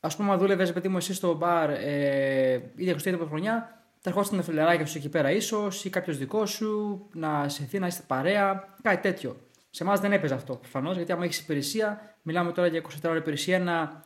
Α 0.00 0.08
πούμε, 0.16 0.32
αν 0.32 0.38
δούλευες, 0.38 0.72
παιδί 0.72 0.88
μου, 0.88 0.96
εσύ 0.96 1.14
στο 1.14 1.34
μπαρ 1.34 1.70
ε, 1.70 2.52
είτε 2.76 2.90
Χριστούγεννα 2.90 3.16
Πρωτοχρονιά, 3.16 3.78
θα 4.00 4.10
ερχόσουν 4.10 4.36
τα 4.36 4.42
φιλεράκια 4.42 4.86
σου 4.86 4.98
εκεί 4.98 5.08
πέρα 5.08 5.30
ίσως 5.30 5.84
ή 5.84 5.90
κάποιος 5.90 6.18
δικός 6.18 6.50
σου 6.50 7.06
να 7.12 7.48
σε 7.48 7.78
να 7.78 7.86
είστε 7.86 8.02
παρέα, 8.06 8.74
κάτι 8.82 9.02
τέτοιο. 9.02 9.36
Σε 9.70 9.82
εμάς 9.82 10.00
δεν 10.00 10.12
έπαιζε 10.12 10.34
αυτό 10.34 10.54
προφανώς, 10.54 10.96
γιατί 10.96 11.12
άμα 11.12 11.24
έχεις 11.24 11.38
υπηρεσία, 11.38 12.16
μιλάμε 12.22 12.52
τώρα 12.52 12.68
για 12.68 12.82
24 12.82 12.86
ώρες 13.04 13.20
υπηρεσία, 13.20 13.58
να, 13.58 14.02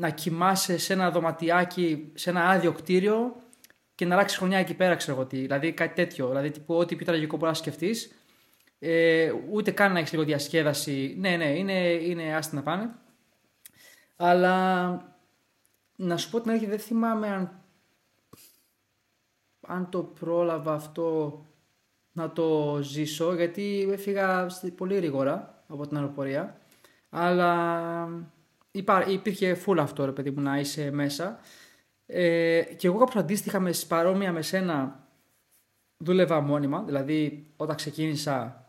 να 0.00 0.10
κοιμάσαι 0.10 0.78
σε 0.78 0.92
ένα 0.92 1.10
δωματιάκι, 1.10 2.12
σε 2.14 2.30
ένα 2.30 2.48
άδειο 2.48 2.72
κτίριο 2.72 3.36
και 3.94 4.04
να 4.04 4.14
αλλάξει 4.14 4.36
χρονιά 4.36 4.58
εκεί 4.58 4.74
πέρα, 4.74 4.94
ξέρω 4.96 5.16
εγώ 5.16 5.26
τι. 5.26 5.36
Δηλαδή 5.36 5.72
κάτι 5.72 5.94
τέτοιο. 5.94 6.28
Δηλαδή, 6.28 6.50
τύπου, 6.50 6.74
ό,τι 6.74 6.96
πιο 6.96 7.06
τραγικό 7.06 7.36
μπορείς 7.36 7.56
να 7.56 7.62
σκεφτείς. 7.62 8.12
Ε, 8.78 9.32
ούτε 9.50 9.70
καν 9.70 9.92
να 9.92 9.98
έχεις 9.98 10.12
λίγο 10.12 10.24
διασκέδαση. 10.24 11.14
Ναι, 11.18 11.36
ναι, 11.36 11.44
είναι, 11.44 11.88
είναι 11.88 12.34
άστι 12.34 12.54
να 12.54 12.62
πάνε. 12.62 12.94
Αλλά 14.16 15.16
να 15.96 16.16
σου 16.16 16.30
πω 16.30 16.40
την 16.40 16.50
αλήθεια, 16.50 16.68
δεν 16.68 16.78
θυμάμαι 16.78 17.28
αν, 17.28 17.62
αν 19.60 19.88
το 19.90 20.02
πρόλαβα 20.02 20.72
αυτό 20.72 21.40
να 22.12 22.32
το 22.32 22.78
ζήσω, 22.82 23.34
γιατί 23.34 23.88
έφυγα 23.92 24.46
πολύ 24.76 24.94
γρήγορα 24.94 25.64
από 25.68 25.86
την 25.86 25.96
αεροπορία. 25.96 26.60
Αλλά 27.10 28.08
υπήρχε 29.08 29.56
full 29.66 29.76
αυτό, 29.78 30.04
ρε 30.04 30.12
παιδί 30.12 30.30
μου, 30.30 30.40
να 30.40 30.58
είσαι 30.58 30.90
μέσα. 30.90 31.40
Ε, 32.06 32.62
και 32.76 32.86
εγώ 32.86 32.98
κάπως 32.98 33.16
αντίστοιχα 33.16 33.60
με 33.60 33.70
παρόμοια 33.88 34.32
με 34.32 34.42
σένα 34.42 35.06
δούλευα 35.96 36.40
μόνιμα, 36.40 36.82
δηλαδή 36.82 37.46
όταν 37.56 37.76
ξεκίνησα, 37.76 38.66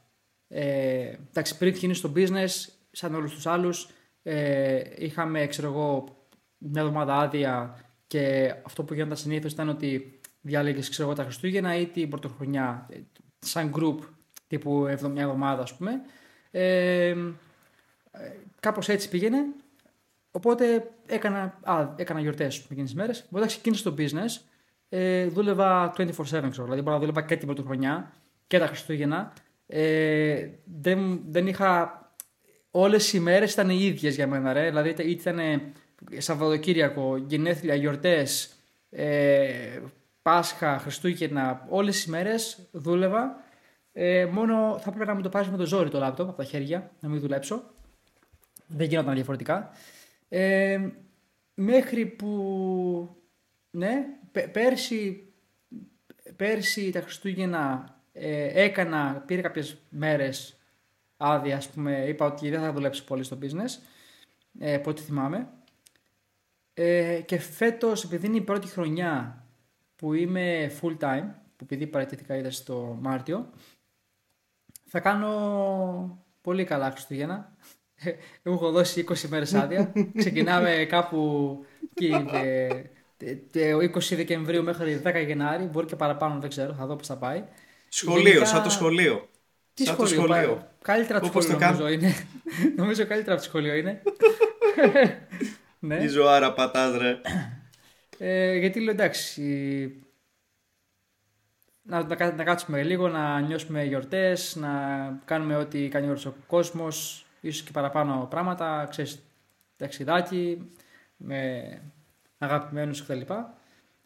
ε, 0.48 1.14
εντάξει 1.30 1.58
πριν 1.58 1.72
ξεκινήσω 1.72 2.08
το 2.08 2.14
business, 2.16 2.50
σαν 2.92 3.16
όλους 3.16 3.34
τους 3.34 3.46
άλλους, 3.46 3.90
ε, 4.24 4.82
είχαμε, 4.98 5.48
ξέρω 5.48 5.68
εγώ, 5.68 6.04
μια 6.58 6.82
εβδομάδα 6.82 7.16
άδεια 7.16 7.80
και 8.08 8.56
αυτό 8.66 8.84
που 8.84 8.94
γινόταν 8.94 9.18
συνήθως 9.18 9.52
ήταν 9.52 9.70
ότι 9.70 10.20
διάλεγες, 10.42 10.90
ξέρω 10.90 11.08
εγώ, 11.08 11.18
τα 11.18 11.24
Χριστούγεννα 11.24 11.76
ή 11.76 11.86
την 11.86 12.10
Πρωτοχρονιά, 12.10 12.90
σαν 13.40 13.74
group 13.76 13.98
τύπου 14.48 14.72
μια 15.12 15.24
εβδομάδα, 15.24 15.62
ας 15.62 15.76
πούμε. 15.76 15.92
Ε, 16.52 17.16
κάπως 18.60 18.90
έτσι 18.90 19.10
πήγαινε 19.10 19.46
Οπότε 20.32 20.92
έκανα, 21.06 21.60
α, 21.64 21.94
έκανα 21.96 22.20
γιορτές 22.20 22.58
εκείνες 22.58 22.84
τις 22.84 22.94
μέρες. 22.94 23.26
Όταν 23.32 23.48
ξεκίνησα 23.48 23.84
το 23.84 23.96
business, 23.98 24.42
ε, 24.90 25.26
δούλευα 25.26 25.94
24-7, 25.98 26.50
ξέρω. 26.50 26.64
Δηλαδή, 26.64 26.82
μπορώ 26.82 26.94
να 26.94 27.00
δούλευα 27.00 27.22
και 27.22 27.36
την 27.36 27.48
πρωτοχρονιά 27.48 28.14
και 28.48 28.60
τα 28.60 28.68
Χριστούγεννα. 28.68 29.34
Ε, 29.68 30.48
δεν, 30.64 31.22
δεν 31.28 31.48
είχα. 31.48 31.98
Όλες 32.72 33.14
οι 33.14 33.20
μέρες 33.20 33.54
ήταν 33.54 33.70
οι 33.70 33.78
ίδιες 33.80 34.16
για 34.16 34.28
μένα, 34.28 34.54
ρε. 34.54 34.66
Δηλαδή, 34.68 34.90
ήταν 34.90 35.40
Σαββατοκύριακο, 36.18 37.18
γενέθλια, 37.18 37.76
γιορτές, 37.76 38.56
ε, 38.90 39.80
Πάσχα, 40.22 40.78
Χριστούγεννα. 40.80 41.66
Όλες 41.70 42.06
οι 42.06 42.10
μέρες 42.10 42.68
δούλευα. 42.72 43.44
Ε, 43.94 44.26
μόνο 44.26 44.80
θα 44.80 44.92
πρέπει 44.92 45.08
να 45.08 45.16
μου 45.16 45.22
το 45.22 45.30
πάρεις 45.30 45.50
με 45.50 45.58
το 45.58 45.66
ζόρι 45.66 45.90
το 45.90 46.00
λάπτοπ 46.00 46.28
από 46.28 46.38
τα 46.38 46.44
χέρια, 46.44 46.92
να 47.00 47.10
μην 47.10 47.20
δουλέψω. 47.20 47.64
Δεν 48.68 48.88
γινόταν 48.88 49.14
διαφορετικά. 49.14 49.72
Ε, 50.30 50.90
μέχρι 51.54 52.06
που, 52.06 53.16
ναι, 53.72 54.06
πέρσι, 54.52 55.34
πέρσι 56.36 56.92
τα 56.92 57.02
Χριστούγεννα 57.02 57.96
ε, 58.14 58.64
έκανα, 58.64 59.24
πήρε 59.26 59.42
κάποιες 59.42 59.78
μέρες 59.90 60.60
άδεια, 61.18 61.58
ας 61.58 61.70
πούμε, 61.70 62.06
είπα 62.08 62.26
ότι 62.26 62.50
δεν 62.50 62.60
θα 62.60 62.74
δουλέψει 62.74 63.04
πολύ 63.04 63.24
στο 63.24 63.38
business, 63.42 63.84
ε, 64.60 64.74
από 64.74 64.90
ό,τι 64.90 65.02
θυμάμαι. 65.02 65.50
Ε, 66.74 67.22
και 67.26 67.40
φέτος, 67.40 68.04
επειδή 68.04 68.26
είναι 68.26 68.38
η 68.38 68.42
πρώτη 68.42 68.68
χρονιά 68.68 69.44
που 69.96 70.14
είμαι 70.14 70.72
full 70.82 70.98
time, 70.98 71.28
που 71.56 71.64
επειδή 71.64 71.88
παρατήθηκα 71.88 72.36
είδα 72.36 72.52
στο 72.52 72.98
Μάρτιο, 73.02 73.50
θα 74.86 75.00
κάνω 75.00 76.26
πολύ 76.42 76.64
καλά 76.64 76.92
Χριστούγεννα. 76.92 77.56
Εγώ 78.44 78.56
έχω 78.56 78.72
δώσει 78.72 79.06
20 79.10 79.16
μέρες 79.30 79.54
άδεια. 79.54 79.94
Ξεκινάμε 80.18 80.86
κάπου 80.90 81.66
το 83.52 83.78
20 83.94 84.16
Δεκεμβρίου 84.16 84.64
μέχρι 84.64 85.02
10 85.06 85.24
Γενάρη. 85.26 85.64
Μπορεί 85.64 85.86
και 85.86 85.96
παραπάνω, 85.96 86.40
δεν 86.40 86.50
ξέρω. 86.50 86.74
Θα 86.74 86.86
δω 86.86 86.96
πώς 86.96 87.08
θα 87.08 87.18
πάει. 87.18 87.44
Σχολείο, 87.90 88.24
Γενικά... 88.24 88.46
σαν 88.46 88.64
το 88.64 88.70
σχολείο. 88.70 89.30
Τι 89.74 89.84
σαν 89.84 89.94
σχολείο, 89.94 90.16
το 90.16 90.24
σχολείο. 90.24 90.68
Καλύτερα 90.82 91.20
από 91.20 91.32
το 91.32 91.42
σχολείο 91.42 91.68
νομίζω 91.68 91.88
είναι. 91.88 92.14
νομίζω 92.78 93.06
καλύτερα 93.06 93.34
από 93.34 93.42
το 93.42 93.48
σχολείο 93.48 93.74
είναι. 93.74 94.02
ναι. 95.80 95.98
Τι 95.98 96.08
ζωάρα 96.08 96.54
πατάς 96.54 96.98
ρε. 96.98 97.22
Ε, 98.18 98.58
γιατί 98.58 98.80
λέω 98.80 98.94
εντάξει, 98.94 99.42
να, 101.82 102.04
να, 102.04 102.34
να, 102.36 102.44
κάτσουμε 102.44 102.84
λίγο, 102.84 103.08
να 103.08 103.40
νιώσουμε 103.40 103.84
γιορτές, 103.84 104.56
να 104.56 104.70
κάνουμε 105.26 105.56
ό,τι 105.56 105.88
κάνει 105.88 106.10
ο 106.10 106.36
κόσμος, 106.48 107.26
ίσως 107.42 107.64
και 107.64 107.72
παραπάνω 107.72 108.28
πράγματα, 108.30 108.88
ξέρεις, 108.90 109.20
ταξιδάκι, 109.78 110.70
με 111.18 111.82
αγαπημένους 112.38 113.04
κτλ. 113.04 113.22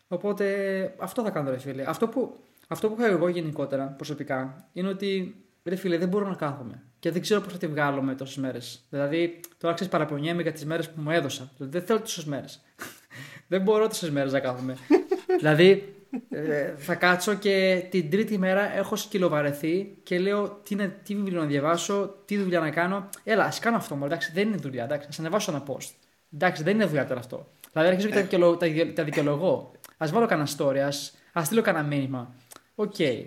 Οπότε 0.08 0.96
αυτό 1.00 1.24
θα 1.24 1.30
κάνω 1.30 1.50
ρε 1.50 1.58
φίλε. 1.58 1.84
Αυτό 1.90 2.08
που, 2.08 2.40
αυτό 2.68 2.90
που 2.90 3.02
έχω 3.02 3.14
εγώ 3.14 3.28
γενικότερα 3.28 3.86
προσωπικά 3.86 4.68
είναι 4.74 4.88
ότι 4.88 5.36
ρε 5.64 5.76
φίλε 5.76 5.98
δεν 5.98 6.08
μπορώ 6.08 6.28
να 6.28 6.36
κάθομαι 6.36 6.82
και 7.00 7.12
δεν 7.12 7.22
ξέρω 7.22 7.42
πώς 7.42 7.52
θα 7.52 7.58
τη 7.58 7.68
βγάλω 7.68 8.02
με 8.02 8.16
τόσες 8.16 8.38
μέρες. 8.38 8.86
Δηλαδή 8.90 9.40
τώρα 9.58 9.74
ξέρεις 9.74 9.94
παραπονιέμαι 9.94 10.42
για 10.42 10.52
τις 10.52 10.66
μέρες 10.66 10.90
που 10.90 11.02
μου 11.02 11.12
έδωσα. 11.12 11.52
Δηλαδή, 11.58 11.78
δεν 11.78 11.88
θέλω 11.88 12.00
τόσες 12.00 12.26
μέρες. 12.26 12.62
δεν 13.48 13.62
μπορώ 13.62 13.88
τόσες 13.88 14.10
μέρες 14.10 14.32
να 14.32 14.40
κάθομαι. 14.40 14.78
δηλαδή 15.40 15.96
ε, 16.30 16.74
θα 16.78 16.96
κάτσω 16.96 17.34
και 17.34 17.86
την 17.90 18.10
τρίτη 18.10 18.38
μέρα 18.38 18.76
έχω 18.76 18.96
σκυλοβαρεθεί 18.96 19.98
και 20.04 20.20
λέω 20.20 20.50
τι, 20.50 20.74
είναι, 20.74 21.00
τι 21.04 21.16
βιβλίο 21.16 21.40
να 21.40 21.46
διαβάσω, 21.46 22.16
τι 22.26 22.38
δουλειά 22.38 22.60
να 22.60 22.70
κάνω. 22.70 23.10
Έλα, 23.24 23.44
ας 23.44 23.60
κάνω 23.60 23.78
αυτό 23.78 23.96
μου. 23.96 24.06
Εντάξει, 24.06 24.32
δεν 24.34 24.48
είναι 24.48 24.58
δουλειά. 24.58 24.84
Εντάξει, 24.84 25.08
ας 25.10 25.20
ανεβάσω 25.20 25.52
ένα 25.52 25.64
post. 25.68 25.92
Εντάξει, 26.34 26.64
δεν 26.64 26.76
είναι 26.76 26.86
δουλειά 26.86 27.08
τώρα 27.08 27.20
αυτό. 27.20 27.48
Δηλαδή 27.72 27.90
αρχίζω 27.90 28.08
και 28.08 28.14
τα, 28.14 28.22
δικαιολογώ, 28.22 28.58
τα, 28.58 28.68
τα 28.94 29.04
δικαιολογώ. 29.04 29.72
Ας 29.98 30.08
βάλω 30.12 30.26
κανένα 30.26 30.50
story, 30.58 30.78
ας 30.78 31.46
στείλω 31.46 31.62
κανένα 31.62 31.86
μήνυμα. 31.88 32.36
OK. 32.76 32.96
Okay. 32.98 33.26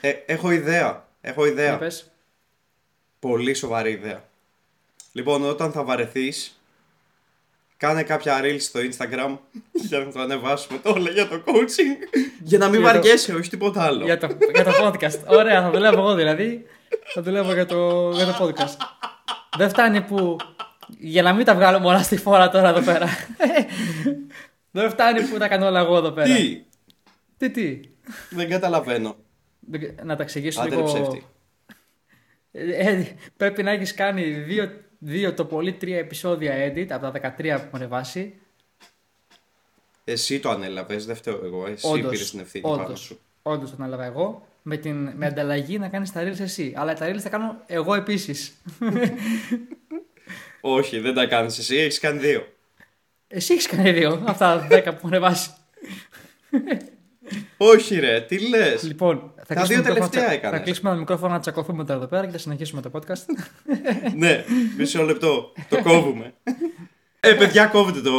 ε, 0.00 0.10
έχω 0.26 0.50
ιδέα. 0.50 1.08
Έχω 1.20 1.46
ιδέα. 1.46 1.78
Πολύ 3.18 3.54
σοβαρή 3.54 3.90
ιδέα. 3.90 4.28
Λοιπόν, 5.12 5.44
όταν 5.44 5.72
θα 5.72 5.84
βαρεθείς, 5.84 6.59
Κάνε 7.80 8.02
κάποια 8.02 8.40
reels 8.42 8.60
στο 8.60 8.80
Instagram 8.80 9.38
για 9.88 9.98
να 9.98 10.12
το 10.12 10.20
ανεβάσουμε 10.20 10.78
το 10.78 10.90
όλα 10.90 11.10
για 11.10 11.28
το 11.28 11.42
coaching. 11.46 12.18
Για 12.42 12.58
να 12.58 12.68
μην 12.68 12.82
βαριέσαι, 12.82 13.34
όχι 13.34 13.50
τίποτα 13.50 13.82
άλλο. 13.82 14.04
Για 14.04 14.18
το, 14.18 14.28
για 14.54 14.64
το 14.64 14.70
podcast. 14.82 15.26
Ωραία, 15.26 15.62
θα 15.62 15.70
δουλεύω 15.70 16.00
εγώ 16.00 16.14
δηλαδή. 16.14 16.66
Θα 17.14 17.22
δουλεύω 17.22 17.52
για 17.52 17.66
το, 17.66 18.10
για 18.14 18.26
το 18.26 18.44
podcast. 18.44 18.76
Δεν 19.56 19.68
φτάνει 19.68 20.00
που. 20.00 20.36
Για 20.98 21.22
να 21.22 21.32
μην 21.32 21.44
τα 21.44 21.54
βγάλω 21.54 21.80
όλα 21.84 22.02
στη 22.02 22.16
φόρα 22.16 22.48
τώρα 22.48 22.68
εδώ 22.68 22.80
πέρα. 22.80 23.08
Δεν 24.70 24.90
φτάνει 24.90 25.22
που 25.22 25.38
τα 25.38 25.48
κάνω 25.48 25.66
όλα 25.66 25.80
εγώ 25.80 25.96
εδώ 25.96 26.10
πέρα. 26.10 26.34
Τι; 26.34 26.64
Τι, 27.36 27.50
τι; 27.50 27.80
Δεν 28.30 28.48
καταλαβαίνω. 28.48 29.16
Να 30.02 30.16
τα 30.16 30.22
εξηγήσω 30.22 30.62
λίγο. 30.62 31.22
Ε, 32.52 33.02
πρέπει 33.36 33.62
να 33.62 33.70
έχεις 33.70 33.94
κάνει 33.94 34.22
δύο 34.22 34.70
δύο 35.00 35.34
το 35.34 35.44
πολύ 35.44 35.72
τρία 35.72 35.98
επεισόδια 35.98 36.66
edit 36.66 36.86
από 36.90 37.10
τα 37.10 37.34
13 37.38 37.42
που 37.70 37.76
έχουν 37.76 37.88
βάσει. 37.88 38.34
Εσύ 40.04 40.40
το 40.40 40.50
ανέλαβες, 40.50 41.06
δεν 41.06 41.16
φταίω 41.16 41.40
εγώ. 41.44 41.66
Εσύ 41.66 42.00
πήρες 42.00 42.30
την 42.30 42.40
ευθύνη 42.40 42.64
όντως, 42.66 42.82
πάνω 42.82 42.96
σου. 42.96 43.18
Όντως 43.42 43.70
το 43.70 43.76
ανέλαβα 43.78 44.04
εγώ. 44.04 44.46
Με, 44.62 44.76
την, 44.76 45.12
με 45.16 45.26
ανταλλαγή 45.26 45.78
να 45.78 45.88
κάνεις 45.88 46.12
τα 46.12 46.22
reels 46.22 46.40
εσύ. 46.40 46.72
Αλλά 46.76 46.94
τα 46.94 47.10
reels 47.10 47.22
τα 47.22 47.28
κάνω 47.28 47.62
εγώ 47.66 47.94
επίσης. 47.94 48.62
Όχι, 50.60 50.98
δεν 50.98 51.14
τα 51.14 51.26
κάνεις 51.26 51.58
εσύ, 51.58 51.76
έχεις 51.76 51.98
κάνει 51.98 52.18
δύο. 52.18 52.46
Εσύ 53.28 53.52
έχεις 53.52 53.66
κάνει 53.66 53.92
δύο, 53.92 54.22
αυτά 54.26 54.58
τα 54.58 54.66
δέκα 54.66 54.94
που 54.94 55.08
έχουν 55.08 55.20
βάσει. 55.20 55.50
Όχι, 57.56 57.98
ρε, 57.98 58.20
τι 58.20 58.48
λες. 58.48 58.82
Λοιπόν, 58.82 59.34
θα 59.54 59.60
τα 59.60 59.66
δύο 59.66 59.82
τελευταία 59.82 60.30
έκανες. 60.30 60.58
Θα 60.58 60.64
κλείσουμε 60.64 60.90
ένα 60.90 60.98
μικρόφωνο 60.98 61.32
να 61.32 61.40
τσακωθούμε 61.40 61.84
τώρα 61.84 61.98
εδώ 61.98 62.08
πέρα 62.08 62.26
και 62.26 62.32
θα 62.32 62.38
συνεχίσουμε 62.38 62.80
το 62.80 62.90
podcast. 62.92 63.24
ναι, 64.16 64.44
μισό 64.76 65.02
λεπτό. 65.02 65.52
Το 65.68 65.82
κόβουμε. 65.82 66.34
ε, 67.20 67.34
παιδιά, 67.34 67.66
κόβετε 67.66 68.00
το 68.00 68.12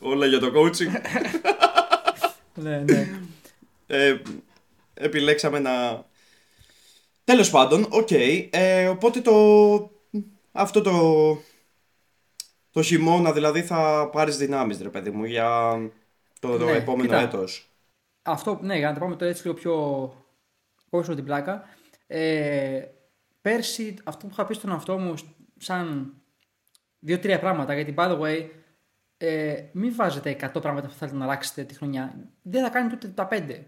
όλα 0.00 0.26
για 0.26 0.38
το 0.38 0.52
coaching. 0.56 0.90
ναι, 2.64 2.78
ναι. 2.78 3.08
Ε, 3.86 4.20
επιλέξαμε 4.94 5.58
να. 5.58 6.04
Τέλος 7.24 7.50
πάντων, 7.50 7.86
OK. 7.90 8.08
Okay. 8.10 8.48
Ε, 8.50 8.88
οπότε 8.88 9.20
το... 9.20 9.90
Αυτό 10.52 10.80
το... 10.80 10.92
το 12.70 12.82
χειμώνα 12.82 13.32
δηλαδή 13.32 13.62
θα 13.62 14.08
πάρεις 14.12 14.36
δυνάμεις 14.36 14.80
ρε 14.82 14.88
παιδί 14.88 15.10
μου 15.10 15.24
για 15.24 15.78
το, 16.40 16.58
το 16.58 16.64
Ναι, 16.64 16.72
επόμενο 16.72 17.08
κοίτα. 17.08 17.20
έτος. 17.20 17.68
Αυτό, 18.22 18.58
ναι, 18.62 18.76
για 18.76 18.88
να 18.88 18.94
το 18.94 19.00
πάμε 19.00 19.16
το 19.16 19.24
έτσι 19.24 19.42
λίγο 19.46 19.58
πιο 19.58 19.74
κόψω 20.94 21.14
την 21.14 21.24
πλάκα. 21.24 21.62
Ε, 22.06 22.82
πέρσι, 23.40 23.94
αυτό 24.04 24.26
που 24.26 24.32
είχα 24.32 24.46
πει 24.46 24.54
στον 24.54 24.70
εαυτό 24.70 24.98
μου, 24.98 25.14
σαν 25.56 26.14
δύο-τρία 26.98 27.38
πράγματα, 27.38 27.74
γιατί 27.74 27.94
by 27.96 28.08
the 28.08 28.20
way, 28.20 28.48
ε, 29.16 29.54
μην 29.72 29.94
βάζετε 29.94 30.30
100 30.30 30.60
πράγματα 30.60 30.86
που 30.88 30.94
θέλετε 30.94 31.16
να 31.16 31.24
αλλάξετε 31.24 31.62
τη 31.64 31.74
χρονιά. 31.74 32.14
Δεν 32.42 32.62
θα 32.62 32.70
κάνετε 32.70 32.94
ούτε 32.94 33.08
τα 33.08 33.28
5. 33.30 33.64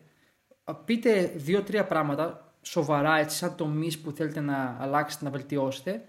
Πείτε 0.84 1.32
δύο-τρία 1.36 1.84
πράγματα 1.84 2.54
σοβαρά, 2.62 3.18
έτσι, 3.18 3.36
σαν 3.36 3.56
τομείς 3.56 3.98
που 3.98 4.10
θέλετε 4.10 4.40
να 4.40 4.76
αλλάξετε, 4.80 5.24
να 5.24 5.30
βελτιώσετε 5.30 6.04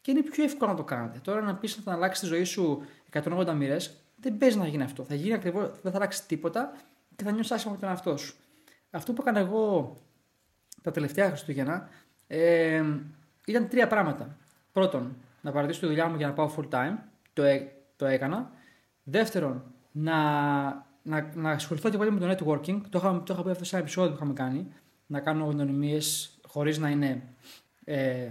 και 0.00 0.10
είναι 0.10 0.22
πιο 0.22 0.44
εύκολο 0.44 0.70
να 0.70 0.76
το 0.76 0.84
κάνετε. 0.84 1.18
Τώρα 1.18 1.40
να 1.40 1.54
πεις 1.54 1.84
να 1.84 1.92
αλλάξεις 1.92 2.28
τη 2.28 2.34
ζωή 2.34 2.44
σου 2.44 2.82
180 3.12 3.54
μοίρες, 3.54 4.04
δεν 4.16 4.36
παίζει 4.36 4.58
να 4.58 4.66
γίνει 4.66 4.82
αυτό. 4.82 5.04
Θα 5.04 5.14
γίνει 5.14 5.34
ακριβώς, 5.34 5.70
δεν 5.82 5.92
θα 5.92 5.98
αλλάξει 5.98 6.26
τίποτα 6.26 6.72
και 7.16 7.24
θα 7.24 7.30
νιώσεις 7.30 7.52
άσχημα 7.52 7.72
με 7.72 7.78
τον 7.78 7.88
εαυτό 7.88 8.16
σου. 8.16 8.34
Αυτό 8.90 9.12
που 9.12 9.22
έκανα 9.22 9.38
εγώ 9.38 9.96
τα 10.84 10.90
τελευταία 10.90 11.28
Χριστούγεννα 11.28 11.88
ε, 12.26 12.82
ήταν 13.46 13.68
τρία 13.68 13.86
πράγματα. 13.86 14.36
Πρώτον, 14.72 15.16
να 15.40 15.52
παρατήσω 15.52 15.80
τη 15.80 15.86
δουλειά 15.86 16.08
μου 16.08 16.16
για 16.16 16.26
να 16.26 16.32
πάω 16.32 16.50
full 16.56 16.68
time. 16.68 16.94
Το, 17.32 17.42
έ- 17.44 17.68
το 17.96 18.06
έκανα. 18.06 18.50
Δεύτερον, 19.02 19.62
να, 19.92 20.14
να, 21.02 21.30
να 21.34 21.50
ασχοληθώ 21.50 21.90
και 21.90 21.96
πάλι 21.98 22.10
με 22.12 22.20
το 22.20 22.30
networking. 22.30 22.80
Το 22.90 22.98
είχα, 22.98 23.22
το 23.22 23.32
είχα 23.32 23.42
πει 23.42 23.50
αυτό 23.50 23.64
σε 23.64 23.76
ένα 23.76 23.84
επεισόδιο 23.84 24.10
που 24.10 24.16
είχαμε 24.16 24.32
κάνει. 24.32 24.72
Να 25.06 25.20
κάνω 25.20 25.44
γνωριμίες 25.44 26.38
χωρίς 26.46 26.78
να 26.78 26.88
είναι. 26.90 27.22
Ε, 27.84 28.28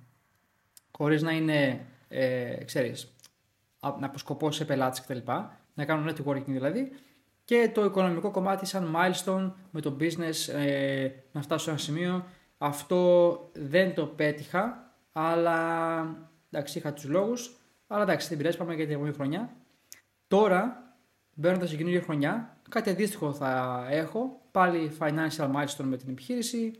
χωρίς 0.98 1.22
να 1.22 1.32
είναι, 1.32 1.86
ε, 2.08 2.64
ξέρεις, 2.64 3.14
α- 3.80 3.96
να 4.00 4.06
αποσκοπώ 4.06 4.50
σε 4.50 4.64
πελάτες 4.64 5.00
κτλ. 5.00 5.32
Να 5.74 5.84
κάνω 5.84 6.10
networking 6.12 6.44
δηλαδή. 6.46 6.92
Και 7.46 7.70
το 7.74 7.84
οικονομικό 7.84 8.30
κομμάτι 8.30 8.66
σαν 8.66 8.96
milestone 8.96 9.52
με 9.70 9.80
το 9.80 9.96
business 10.00 10.54
ε, 10.54 11.08
να 11.32 11.42
φτάσω 11.42 11.64
σε 11.64 11.70
ένα 11.70 11.78
σημείο. 11.78 12.24
Αυτό 12.58 13.50
δεν 13.52 13.94
το 13.94 14.06
πέτυχα, 14.06 14.92
αλλά 15.12 16.00
εντάξει 16.50 16.78
είχα 16.78 16.92
τους 16.92 17.04
λόγους. 17.04 17.56
Αλλά 17.86 18.02
εντάξει 18.02 18.28
δεν 18.28 18.38
πειράζει, 18.38 18.56
πάμε 18.56 18.74
για 18.74 18.84
την 18.84 18.94
επόμενη 18.94 19.14
χρονιά. 19.14 19.56
Τώρα, 20.28 20.92
μπαίνοντας 21.34 21.66
στην 21.66 21.78
καινούργια 21.78 22.02
χρονιά, 22.02 22.56
κάτι 22.68 22.90
αντίστοιχο 22.90 23.32
θα 23.32 23.86
έχω. 23.90 24.40
Πάλι 24.50 24.92
financial 24.98 25.50
milestone 25.54 25.84
με 25.84 25.96
την 25.96 26.08
επιχείρηση 26.08 26.72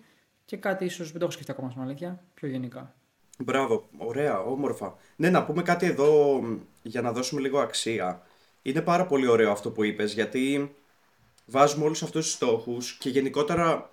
και 0.45 0.57
κάτι 0.57 0.85
ίσως 0.85 1.07
δεν 1.11 1.19
το 1.19 1.25
έχω 1.25 1.33
σκεφτεί 1.33 1.51
ακόμα 1.51 1.71
στην 1.71 1.83
αλήθεια, 1.83 2.23
πιο 2.35 2.49
γενικά. 2.49 2.95
Μπράβο, 3.39 3.89
ωραία, 3.99 4.41
όμορφα. 4.41 4.95
Ναι, 5.17 5.31
να 5.31 5.45
πούμε 5.45 5.63
κάτι 5.63 5.87
εδώ 5.87 6.41
μ, 6.43 6.59
για 6.83 7.01
να 7.01 7.13
δώσουμε 7.13 7.41
λίγο 7.41 7.59
αξία. 7.59 8.23
Είναι 8.67 8.83
πάρα 8.83 9.07
πολύ 9.07 9.27
ωραίο 9.27 9.51
αυτό 9.51 9.71
που 9.71 9.85
είπες, 9.85 10.13
γιατί 10.13 10.75
βάζουμε 11.47 11.85
όλους 11.85 12.03
αυτούς 12.03 12.25
τους 12.25 12.35
στόχους 12.35 12.93
και 12.93 13.09
γενικότερα 13.09 13.91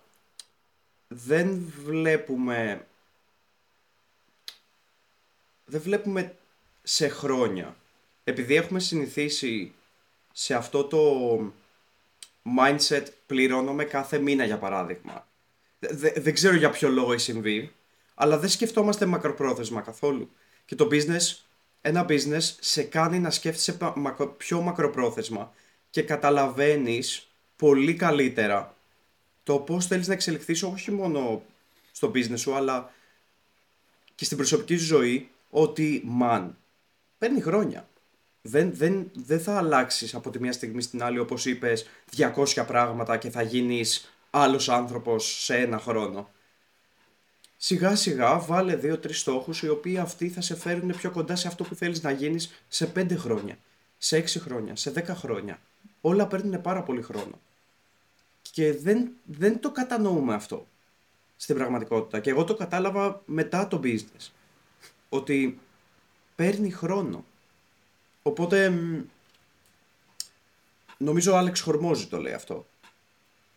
δεν 1.08 1.74
βλέπουμε... 1.86 2.88
Δεν 5.65 5.82
βλέπουμε 5.82 6.36
σε 6.84 7.08
χρόνια. 7.08 7.75
Επειδή 8.24 8.56
έχουμε 8.56 8.80
συνηθίσει 8.80 9.74
σε 10.34 10.53
αυτό 10.53 10.84
το 10.84 11.01
mindset 12.58 13.06
πληρώνομαι 13.25 13.84
κάθε 13.84 14.18
μήνα 14.18 14.46
για 14.46 14.58
παράδειγμα. 14.58 15.27
Δε- 15.80 15.94
δε- 15.94 16.22
δεν 16.22 16.34
ξέρω 16.34 16.56
για 16.56 16.70
ποιο 16.70 16.89
λόγο 16.89 17.12
έχει 17.13 17.22
συμβεί, 17.22 17.74
αλλά 18.13 18.38
δεν 18.38 18.50
σκεφτόμαστε 18.50 19.06
μακροπρόθεσμα 19.06 19.82
καθόλου. 19.82 20.30
Και 20.65 20.75
το 20.75 20.88
business, 20.92 21.38
ένα 21.85 22.05
business 22.09 22.41
σε 22.59 22.83
κάνει 22.83 23.19
να 23.19 23.29
σκέφτεσαι 23.29 23.73
πα- 23.73 23.97
μακρο- 23.97 24.37
πιο 24.37 24.61
μακροπρόθεσμα 24.61 25.53
και 25.89 26.01
καταλαβαίνεις 26.01 27.27
πολύ 27.55 27.93
καλύτερα 27.93 28.75
το 29.43 29.57
πώς 29.57 29.87
θέλεις 29.87 30.07
να 30.07 30.13
εξελιχθείς 30.13 30.63
όχι 30.63 30.91
μόνο 30.91 31.43
στο 31.91 32.11
business 32.15 32.37
σου, 32.39 32.55
αλλά 32.55 32.91
και 34.15 34.25
στην 34.25 34.37
προσωπική 34.37 34.77
σου 34.77 34.85
ζωή, 34.85 35.29
ότι 35.50 36.03
man, 36.22 36.50
παίρνει 37.17 37.41
χρόνια. 37.41 37.87
Δεν, 38.41 38.74
δεν, 38.74 39.11
δεν 39.13 39.39
θα 39.39 39.57
αλλάξεις 39.57 40.15
από 40.15 40.29
τη 40.29 40.39
μια 40.39 40.51
στιγμή 40.51 40.81
στην 40.81 41.03
άλλη, 41.03 41.19
όπως 41.19 41.46
είπες, 41.46 41.85
200 42.17 42.63
πράγματα 42.67 43.17
και 43.17 43.29
θα 43.29 43.41
γίνεις 43.41 44.13
άλλος 44.29 44.69
άνθρωπος 44.69 45.43
σε 45.43 45.55
ένα 45.57 45.79
χρόνο. 45.79 46.29
Σιγά 47.65 47.95
σιγά 47.95 48.39
βάλε 48.39 48.75
δύο-τρεις 48.75 49.19
στόχους 49.19 49.61
οι 49.61 49.69
οποίοι 49.69 49.97
αυτοί 49.97 50.29
θα 50.29 50.41
σε 50.41 50.55
φέρουν 50.55 50.95
πιο 50.97 51.11
κοντά 51.11 51.35
σε 51.35 51.47
αυτό 51.47 51.63
που 51.63 51.75
θέλεις 51.75 52.01
να 52.01 52.11
γίνεις 52.11 52.63
σε 52.67 52.91
5 52.95 53.15
χρόνια, 53.17 53.57
σε 53.97 54.17
6 54.17 54.39
χρόνια, 54.39 54.75
σε 54.75 54.93
10 54.95 55.03
χρόνια. 55.07 55.59
Όλα 56.01 56.27
παίρνουν 56.27 56.61
πάρα 56.61 56.83
πολύ 56.83 57.01
χρόνο. 57.01 57.39
Και 58.51 58.73
δεν, 58.73 59.11
δεν 59.23 59.59
το 59.59 59.71
κατανοούμε 59.71 60.33
αυτό 60.33 60.67
στην 61.35 61.55
πραγματικότητα. 61.55 62.19
Και 62.19 62.29
εγώ 62.29 62.43
το 62.43 62.55
κατάλαβα 62.55 63.21
μετά 63.25 63.67
το 63.67 63.79
business. 63.83 64.31
Ότι 65.09 65.59
παίρνει 66.35 66.71
χρόνο. 66.71 67.25
Οπότε 68.21 68.69
μ, 68.69 69.01
νομίζω 70.97 71.31
ο 71.33 71.37
Άλεξ 71.37 71.61
Χορμόζη 71.61 72.07
το 72.07 72.17
λέει 72.17 72.33
αυτό. 72.33 72.67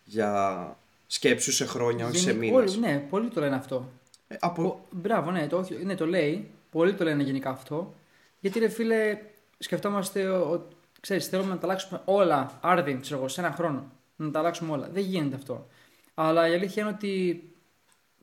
Για 0.05 0.79
σκέψου 1.07 1.53
σε 1.53 1.67
χρόνια, 1.67 2.07
όχι 2.07 2.17
σε 2.19 2.31
Γενικ- 2.33 2.53
μήνες. 2.53 2.71
όλοι- 2.77 2.81
ναι, 2.87 2.99
πολλοί 3.11 3.29
το 3.29 3.41
λένε 3.41 3.57
αυτό. 3.57 3.89
Ε, 4.29 4.37
από... 4.41 4.63
Πο- 4.63 4.87
Μπράβο, 4.91 5.31
ναι 5.31 5.47
το, 5.47 5.59
όχι- 5.59 5.85
ναι, 5.85 5.95
το 5.95 6.07
λέει. 6.07 6.51
Πολλοί 6.71 6.95
το 6.95 7.05
λένε 7.05 7.23
γενικά 7.23 7.51
αυτό. 7.51 7.95
Γιατί 8.41 8.59
ρε 8.59 8.69
φίλε, 8.69 9.19
σκεφτόμαστε 9.59 10.29
ότι 10.29 10.75
ξέρεις, 11.01 11.27
θέλουμε 11.29 11.49
να 11.49 11.59
τα 11.59 11.67
αλλάξουμε 11.67 12.01
όλα 12.05 12.59
άρδιν, 12.63 13.01
ξέρω 13.01 13.19
εγώ, 13.19 13.29
σε 13.29 13.41
ένα 13.41 13.53
χρόνο. 13.53 13.91
Να 14.17 14.31
τα 14.31 14.39
αλλάξουμε 14.39 14.73
όλα. 14.73 14.89
Δεν 14.93 15.03
γίνεται 15.03 15.37
αυτό. 15.37 15.67
Αλλά 16.15 16.49
η 16.49 16.55
αλήθεια 16.55 16.83
είναι 16.83 16.93
ότι 16.93 17.43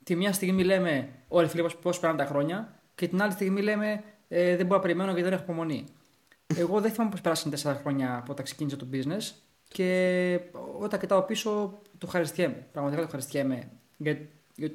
τη 0.03 0.15
μια 0.15 0.33
στιγμή 0.33 0.63
λέμε, 0.63 1.09
Ωραία, 1.27 1.49
φίλε, 1.49 1.63
πώ 1.81 1.91
περνάνε 1.99 2.17
τα 2.23 2.25
χρόνια, 2.25 2.79
και 2.95 3.07
την 3.07 3.21
άλλη 3.21 3.31
στιγμή 3.31 3.61
λέμε, 3.61 4.03
ε, 4.27 4.55
Δεν 4.55 4.65
μπορώ 4.65 4.75
να 4.77 4.81
περιμένω 4.81 5.07
γιατί 5.11 5.23
δεν 5.23 5.33
έχω 5.33 5.43
υπομονή. 5.43 5.85
Εγώ 6.55 6.81
δεν 6.81 6.91
θυμάμαι 6.91 7.11
πώς 7.11 7.21
πέρασαν 7.21 7.51
4 7.51 7.75
χρόνια 7.81 8.15
από 8.17 8.31
όταν 8.31 8.45
ξεκίνησα 8.45 8.77
το 8.77 8.87
business 8.93 9.31
και 9.67 10.39
όταν 10.79 10.99
κοιτάω 10.99 11.21
πίσω 11.21 11.79
το 12.03 12.09
ευχαριστιέμαι. 12.09 12.67
Πραγματικά 12.71 13.01
το 13.01 13.07
ευχαριστιέμαι. 13.07 13.69
Για, 13.97 14.17
για, 14.55 14.71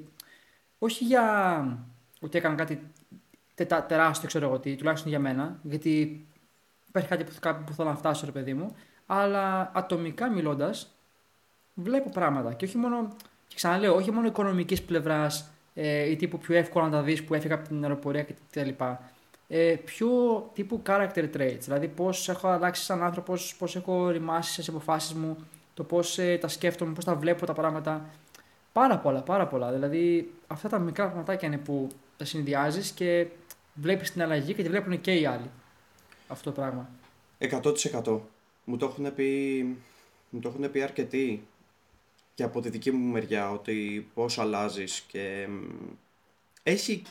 όχι 0.78 1.04
για 1.04 1.86
ότι 2.20 2.38
έκανα 2.38 2.54
κάτι 2.54 2.90
τε- 3.54 3.86
τεράστιο, 3.86 4.28
ξέρω 4.28 4.46
εγώ 4.46 4.58
τι, 4.58 4.76
τουλάχιστον 4.76 5.10
για 5.10 5.20
μένα, 5.20 5.58
γιατί 5.62 6.26
υπάρχει 6.88 7.08
κάτι 7.08 7.24
που, 7.24 7.32
κάπου 7.40 7.64
που 7.64 7.72
θέλω 7.72 7.88
να 7.88 7.96
φτάσω, 7.96 8.26
ρε 8.26 8.32
παιδί 8.32 8.54
μου, 8.54 8.74
αλλά 9.06 9.70
ατομικά 9.74 10.30
μιλώντας, 10.30 10.94
βλέπω 11.74 12.10
πράγματα. 12.10 12.52
Και 12.52 12.64
όχι 12.64 12.76
μόνο, 12.76 13.08
και 13.48 13.54
ξαναλέω, 13.54 13.94
όχι 13.94 14.10
μόνο 14.10 14.26
οικονομικής 14.26 14.82
πλευράς 14.82 15.50
ε, 15.74 16.10
ή 16.10 16.16
τύπου 16.16 16.38
πιο 16.38 16.56
εύκολα 16.56 16.84
να 16.84 16.90
τα 16.90 17.02
δεις 17.02 17.24
που 17.24 17.34
έφυγα 17.34 17.54
από 17.54 17.68
την 17.68 17.82
αεροπορία 17.82 18.24
κτλ. 18.24 18.68
Ε, 19.48 19.74
πιο 19.84 20.10
τύπου 20.54 20.82
character 20.86 21.28
traits, 21.36 21.58
δηλαδή 21.60 21.88
πώς 21.88 22.28
έχω 22.28 22.48
αλλάξει 22.48 22.82
σαν 22.82 23.02
άνθρωπος, 23.02 23.56
πώς 23.58 23.76
έχω 23.76 24.08
ρημάσει 24.08 24.52
στις 24.52 24.68
αποφάσεις 24.68 25.14
μου, 25.14 25.36
το 25.78 25.84
πώς 25.84 26.18
ε, 26.18 26.38
τα 26.40 26.48
σκέφτομαι, 26.48 26.92
πώς 26.92 27.04
τα 27.04 27.14
βλέπω 27.14 27.46
τα 27.46 27.52
πράγματα. 27.52 28.10
Πάρα 28.72 28.98
πολλά, 28.98 29.22
πάρα 29.22 29.46
πολλά. 29.46 29.72
Δηλαδή, 29.72 30.32
αυτά 30.46 30.68
τα 30.68 30.78
μικρά 30.78 31.04
πραγματάκια 31.04 31.48
είναι 31.48 31.58
που 31.58 31.88
τα 32.16 32.24
συνδυάζεις 32.24 32.90
και 32.90 33.26
βλέπεις 33.74 34.12
την 34.12 34.22
αλλαγή 34.22 34.54
και 34.54 34.62
τη 34.62 34.68
βλέπουν 34.68 35.00
και 35.00 35.14
οι 35.14 35.26
άλλοι. 35.26 35.50
Αυτό 36.28 36.50
το 36.50 36.60
πράγμα. 36.60 36.88
100%. 37.38 38.20
Μου 38.64 38.76
το 38.76 38.86
έχουν 38.86 39.14
πει, 39.14 39.62
μου 40.30 40.40
το 40.40 40.48
έχουν 40.48 40.70
πει 40.70 40.82
αρκετοί 40.82 41.46
και 42.34 42.42
από 42.42 42.60
τη 42.60 42.68
δική 42.68 42.90
μου 42.90 43.12
μεριά 43.12 43.50
ότι 43.50 44.08
πώς 44.14 44.38
αλλάζεις 44.38 45.00
και 45.00 45.46
μ, 45.48 45.62
έχει 46.62 47.02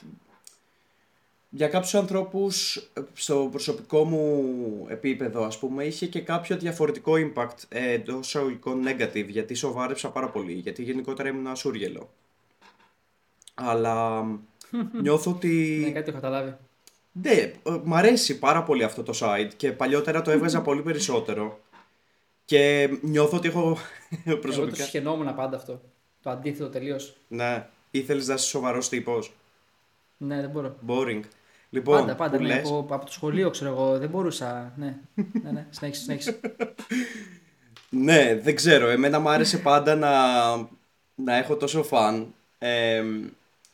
για 1.58 1.68
κάποιους 1.68 1.96
ανθρώπους 1.96 2.76
ε, 2.76 3.02
στο 3.14 3.48
προσωπικό 3.52 4.04
μου 4.04 4.86
επίπεδο 4.90 5.44
ας 5.44 5.60
πούμε 5.60 5.84
είχε 5.84 6.06
και 6.08 6.22
κάποιο 6.22 6.58
διαφορετικό 6.58 7.14
impact 7.16 7.56
ε, 7.70 7.92
εντό 7.92 8.20
εισαγωγικών 8.20 8.84
negative 8.88 9.28
γιατί 9.28 9.54
σοβάρεψα 9.54 10.10
πάρα 10.10 10.30
πολύ 10.30 10.52
γιατί 10.54 10.84
γενικότερα 10.84 11.30
ήμουν 11.30 11.48
ασούργελο 11.48 12.10
αλλά 13.54 14.24
νιώθω 15.02 15.32
ότι 15.32 15.82
Ναι, 15.86 15.92
κάτι 15.92 16.06
το 16.06 16.12
έχω 16.12 16.20
καταλάβει. 16.22 16.56
ναι, 17.12 17.32
ε, 17.32 17.54
μ' 17.84 17.94
αρέσει 17.96 18.40
πάρα 18.40 18.64
πολύ 18.64 18.84
αυτό 18.84 19.04
το 19.04 19.14
site 19.22 19.50
και 19.58 19.72
παλιότερα 19.72 20.22
το 20.22 20.32
έβγαζα 20.32 20.62
πολύ 20.62 20.82
περισσότερο. 20.82 21.60
Και 22.46 22.90
νιώθω 23.02 23.38
ότι 23.38 23.48
έχω 23.48 23.78
Εγώ 24.26 24.34
το 24.36 24.38
προσωπικά. 24.38 24.84
σχαινόμουν 24.84 25.36
πάντα 25.36 25.58
αυτό. 25.58 25.82
Το 26.22 26.30
αντίθετο 26.30 26.70
τελείως. 26.70 27.16
Ναι, 27.28 27.68
ήθελες 27.92 28.28
να 28.28 28.34
είσαι 28.34 28.46
σοβαρός 28.48 28.90
τύπος; 28.90 29.34
Ναι, 30.18 30.42
δεν 30.42 30.50
μπορώ. 30.50 30.76
Boring. 30.88 31.20
Λοιπόν, 31.70 32.00
πάντα, 32.00 32.16
πάντα. 32.16 32.38
που 32.38 32.44
Ναι, 32.44 32.48
λες, 32.56 32.70
από, 32.70 32.88
από 32.90 33.06
το 33.06 33.12
σχολείο, 33.12 33.50
ξέρω 33.50 33.70
εγώ, 33.72 33.98
δεν 33.98 34.10
μπορούσα. 34.10 34.74
Ναι, 34.78 34.98
ναι, 35.44 35.52
ναι. 35.52 35.68
Συνέχισε, 35.70 36.02
συνέχισε. 36.04 36.40
ναι, 37.90 38.40
δεν 38.44 38.56
ξέρω. 38.56 38.88
Εμένα 38.88 39.20
μου 39.20 39.30
άρεσε 39.30 39.58
πάντα 39.58 39.96
να, 39.96 40.12
να 41.16 41.36
έχω 41.38 41.56
τόσο 41.56 41.84
φαν. 41.84 42.34
Ε, 42.58 43.04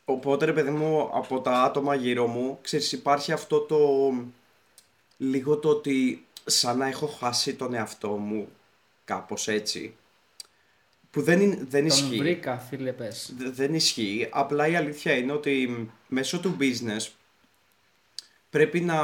οπότε, 0.06 0.46
ρε 0.46 0.54
παιδί 0.54 0.70
μου, 0.70 1.10
από 1.14 1.42
τα 1.42 1.62
άτομα 1.64 1.96
γύρω 1.96 2.28
μου, 2.28 2.58
ξέρεις, 2.62 2.92
υπάρχει 2.92 3.32
αυτό 3.32 3.60
το, 3.60 3.78
λίγο 5.18 5.58
το 5.58 5.70
ότι 5.70 6.26
σαν 6.46 6.78
να 6.78 6.88
έχω 6.88 7.08
χάσει 7.08 7.56
τον 7.56 7.74
εαυτό 7.74 8.10
μου 8.10 8.48
κάπως 9.06 9.48
έτσι. 9.48 9.96
Που 11.12 11.22
δεν, 11.22 11.42
είναι, 11.42 11.56
δεν 11.56 11.88
Τον 11.88 11.98
ισχύει. 11.98 12.18
βρήκα, 12.18 12.58
φίλε, 12.58 12.92
πες. 12.92 13.34
Δε- 13.38 13.50
Δεν 13.50 13.74
ισχύει. 13.74 14.28
Απλά 14.32 14.68
η 14.68 14.76
αλήθεια 14.76 15.14
είναι 15.14 15.32
ότι 15.32 15.90
μέσω 16.08 16.40
του 16.40 16.58
business 16.60 17.08
πρέπει 18.54 18.80
να 18.82 19.00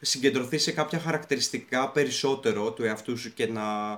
συγκεντρωθεί 0.00 0.58
σε 0.58 0.72
κάποια 0.72 0.98
χαρακτηριστικά 0.98 1.90
περισσότερο 1.90 2.72
του 2.72 2.84
εαυτού 2.84 3.18
σου 3.18 3.34
και 3.34 3.46
να, 3.46 3.90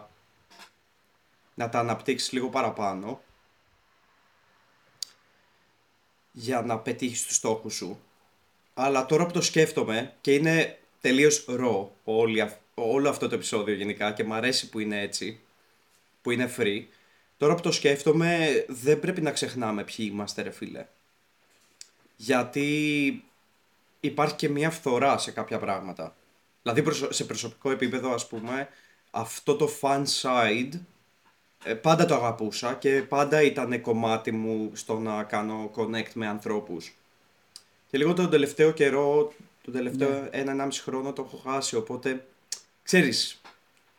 να 1.55 1.69
τα 1.69 1.79
αναπτύξεις 1.79 2.33
λίγο 2.33 2.49
παραπάνω 2.49 3.21
για 6.33 6.63
να 6.63 6.79
πετύχεις 6.79 7.27
τους 7.27 7.37
στόχους 7.37 7.75
σου. 7.75 8.01
Αλλά 8.75 9.07
τώρα 9.07 9.27
που 9.27 9.33
το 9.33 9.41
σκέφτομαι 9.41 10.15
και 10.21 10.35
είναι 10.35 10.79
τελείως 11.01 11.45
raw 11.49 11.87
όλη, 12.05 12.41
αυ- 12.41 12.61
όλο 12.75 13.09
αυτό 13.09 13.29
το 13.29 13.35
επεισόδιο 13.35 13.75
γενικά 13.75 14.13
και 14.13 14.25
μου 14.25 14.35
αρέσει 14.35 14.69
που 14.69 14.79
είναι 14.79 15.01
έτσι, 15.01 15.41
που 16.23 16.31
είναι 16.31 16.55
free, 16.57 16.85
τώρα 17.37 17.55
που 17.55 17.61
το 17.63 17.73
σκέφτομαι 17.73 18.65
δεν 18.69 19.01
πρέπει 19.01 19.21
να 19.21 19.31
ξεχνάμε 19.31 19.85
ποιοι 19.85 20.09
είμαστε 20.11 20.43
ρε 20.43 20.51
φίλε. 20.51 20.87
Γιατί 22.21 23.25
υπάρχει 24.01 24.35
και 24.35 24.49
μια 24.49 24.71
φθορά 24.71 25.19
σε 25.19 25.31
κάποια 25.31 25.59
πράγματα. 25.59 26.15
Δηλαδή 26.63 26.83
προσω- 26.83 27.13
σε 27.13 27.25
προσωπικό 27.25 27.71
επίπεδο 27.71 28.15
ας 28.15 28.27
πούμε 28.27 28.69
αυτό 29.11 29.57
το 29.57 29.71
fun 29.81 30.05
side 30.23 30.73
ε, 31.65 31.75
πάντα 31.75 32.07
το 32.07 32.15
αγαπούσα 32.15 32.75
και 32.75 33.03
πάντα 33.03 33.43
ήταν 33.43 33.81
κομμάτι 33.81 34.33
μου 34.33 34.71
στο 34.75 34.99
να 34.99 35.23
κάνω 35.23 35.71
connect 35.77 36.13
με 36.15 36.27
ανθρώπους. 36.27 36.95
Και 37.91 37.99
λίγο 37.99 38.15
τον 38.15 38.31
τελευταίο 38.31 38.71
καιρό, 38.71 39.33
τον 39.65 39.73
τελευταίο 39.73 40.29
ένα-ενάμιση 40.31 40.83
χρόνο 40.83 41.13
το 41.13 41.23
έχω 41.27 41.51
χάσει, 41.51 41.77
οπότε 41.77 42.27
ξέρεις, 42.83 43.41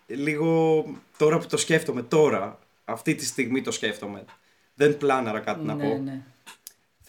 λίγο 0.07 0.85
τώρα 1.17 1.37
που 1.37 1.45
το 1.45 1.57
σκέφτομαι, 1.57 2.01
τώρα, 2.01 2.59
αυτή 2.85 3.15
τη 3.15 3.25
στιγμή 3.25 3.61
το 3.61 3.71
σκέφτομαι, 3.71 4.25
δεν 4.75 4.97
πλάναρα 4.97 5.39
κάτι 5.39 5.65
να 5.65 5.75
ναι, 5.75 5.89
πω. 5.89 5.97
ναι. 5.97 6.21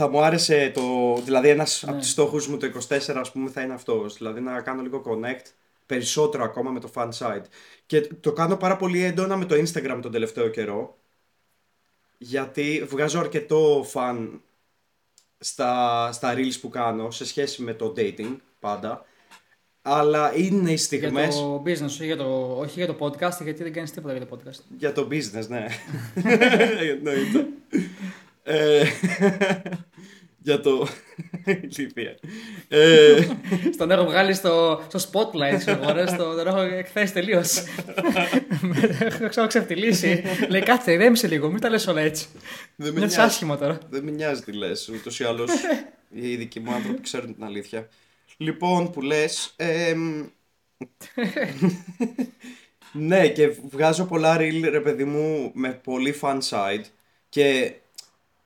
Θα 0.02 0.08
μου 0.08 0.22
άρεσε 0.22 0.70
το. 0.74 1.14
Δηλαδή, 1.24 1.48
ένας 1.48 1.82
Ναι. 1.82 1.90
από 1.90 2.00
τους 2.00 2.10
στόχους 2.10 2.48
μου 2.48 2.56
το 2.56 2.66
24, 2.66 3.20
ας 3.20 3.32
πούμε, 3.32 3.50
θα 3.50 3.60
είναι 3.60 3.74
αυτός. 3.74 4.16
Δηλαδή, 4.16 4.40
να 4.40 4.60
κάνω 4.60 4.82
λίγο 4.82 5.02
connect 5.06 5.44
περισσότερο 5.86 6.44
ακόμα 6.44 6.70
με 6.70 6.80
το 6.80 6.90
fan 6.94 7.08
site. 7.18 7.44
Και 7.86 8.00
το 8.00 8.32
κάνω 8.32 8.56
πάρα 8.56 8.76
πολύ 8.76 9.04
έντονα 9.04 9.36
με 9.36 9.44
το 9.44 9.54
Instagram 9.54 9.98
τον 10.02 10.12
τελευταίο 10.12 10.48
καιρό. 10.48 10.96
Γιατί 12.18 12.86
βγάζω 12.88 13.18
αρκετό 13.18 13.86
fan 13.92 14.28
στα, 15.38 16.12
στα 16.12 16.34
reels 16.36 16.60
που 16.60 16.68
κάνω 16.68 17.10
σε 17.10 17.24
σχέση 17.24 17.62
με 17.62 17.74
το 17.74 17.94
dating 17.96 18.36
πάντα. 18.60 19.04
Αλλά 19.82 20.36
είναι 20.36 20.70
οι 20.70 20.74
Για 20.74 20.78
στιγμές 20.84 21.34
το 21.34 21.62
business, 21.66 21.84
όχι 21.84 22.04
για 22.04 22.16
το, 22.16 22.56
όχι 22.58 22.84
για 22.84 22.86
το 22.86 22.96
podcast, 23.00 23.42
γιατί 23.42 23.62
δεν 23.62 23.72
κάνεις 23.72 23.90
τίποτα 23.90 24.16
για 24.16 24.26
το 24.26 24.36
podcast. 24.36 24.60
Για 24.78 24.92
το 24.92 25.08
business, 25.10 25.46
ναι. 25.48 25.66
Εννοείται. 26.90 27.46
Ε, 30.50 30.54
για 30.54 30.60
το... 30.60 30.88
Ηλίθεια. 31.76 32.18
Ε, 32.68 33.26
Στον 33.72 33.90
έχω 33.90 34.04
βγάλει 34.04 34.34
στο, 34.34 34.82
στο 34.94 35.10
spotlight, 35.12 35.58
ξέρω 35.58 35.82
εγώ, 35.82 35.92
ρε, 35.92 36.06
στο, 36.06 36.34
τον 36.34 36.46
έχω 36.46 36.60
εκθέσει 36.60 37.12
τελείως. 37.12 37.56
έχω 39.08 39.28
ξέρω 39.28 39.46
ξεφτυλίσει. 39.46 40.22
Λέει 40.48 40.62
κάτσε, 40.62 40.94
ρέμισε 40.94 41.26
λίγο, 41.28 41.50
μην 41.50 41.60
τα 41.60 41.68
λες 41.70 41.86
όλα 41.86 42.00
έτσι. 42.00 42.26
δεν, 42.76 42.92
με 42.92 42.98
Νιώθεις 42.98 43.16
νοιάζει, 43.16 43.30
άσχημα 43.30 43.58
τώρα. 43.58 43.78
δεν 43.90 44.04
με 44.04 44.10
νοιάζει 44.10 44.42
τι 44.42 44.52
λες. 44.52 44.88
Ούτως 44.88 45.20
ή 45.20 45.24
άλλως 45.24 45.50
οι 46.22 46.36
δικοί 46.36 46.60
μου 46.60 46.72
άνθρωποι 46.72 47.00
ξέρουν 47.00 47.34
την 47.34 47.44
αλήθεια. 47.44 47.88
Λοιπόν, 48.36 48.90
που 48.90 49.00
λες... 49.02 49.54
εμ, 49.56 50.26
ναι, 52.92 53.28
και 53.28 53.48
βγάζω 53.70 54.04
πολλά 54.04 54.36
reel, 54.38 54.68
ρε 54.70 54.80
παιδί 54.80 55.04
μου, 55.04 55.50
με 55.54 55.72
πολύ 55.72 56.14
fun 56.20 56.38
side. 56.50 56.84
Και 57.28 57.72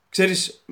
ξέρεις, 0.09 0.65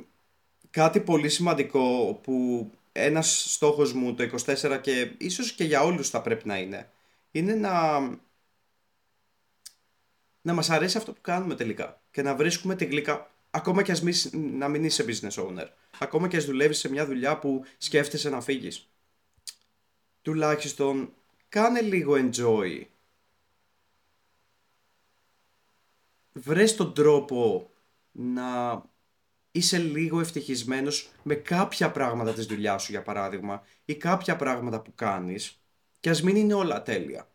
κάτι 0.73 0.99
πολύ 0.99 1.29
σημαντικό 1.29 2.13
που 2.23 2.69
ένας 2.91 3.53
στόχος 3.53 3.93
μου 3.93 4.13
το 4.13 4.29
24 4.45 4.79
και 4.81 5.13
ίσως 5.17 5.53
και 5.53 5.63
για 5.63 5.83
όλους 5.83 6.09
θα 6.09 6.21
πρέπει 6.21 6.47
να 6.47 6.57
είναι, 6.57 6.91
είναι 7.31 7.53
να, 7.53 7.99
να 10.41 10.53
μας 10.53 10.69
αρέσει 10.69 10.97
αυτό 10.97 11.13
που 11.13 11.21
κάνουμε 11.21 11.55
τελικά 11.55 12.01
και 12.11 12.21
να 12.21 12.35
βρίσκουμε 12.35 12.75
τη 12.75 12.85
γλύκα, 12.85 13.31
ακόμα 13.51 13.83
και 13.83 13.91
ας 13.91 14.01
μη, 14.01 14.13
να 14.33 14.67
μην 14.67 14.83
είσαι 14.83 15.05
business 15.07 15.43
owner, 15.43 15.67
ακόμα 15.99 16.27
και 16.27 16.37
ας 16.37 16.45
δουλεύεις 16.45 16.77
σε 16.77 16.89
μια 16.89 17.05
δουλειά 17.05 17.39
που 17.39 17.65
σκέφτεσαι 17.77 18.29
να 18.29 18.41
φύγεις. 18.41 18.87
Τουλάχιστον 20.21 21.13
κάνε 21.49 21.81
λίγο 21.81 22.13
enjoy. 22.17 22.85
Βρες 26.33 26.75
τον 26.75 26.93
τρόπο 26.93 27.69
να 28.11 28.81
είσαι 29.55 29.77
λίγο 29.77 30.19
ευτυχισμένος 30.19 31.11
με 31.23 31.35
κάποια 31.35 31.91
πράγματα 31.91 32.33
της 32.33 32.45
δουλειάς 32.45 32.83
σου 32.83 32.91
για 32.91 33.01
παράδειγμα 33.01 33.63
ή 33.85 33.95
κάποια 33.95 34.35
πράγματα 34.35 34.81
που 34.81 34.91
κάνεις 34.95 35.61
και 35.99 36.09
ας 36.09 36.21
μην 36.23 36.35
είναι 36.35 36.53
όλα 36.53 36.83
τέλεια. 36.83 37.27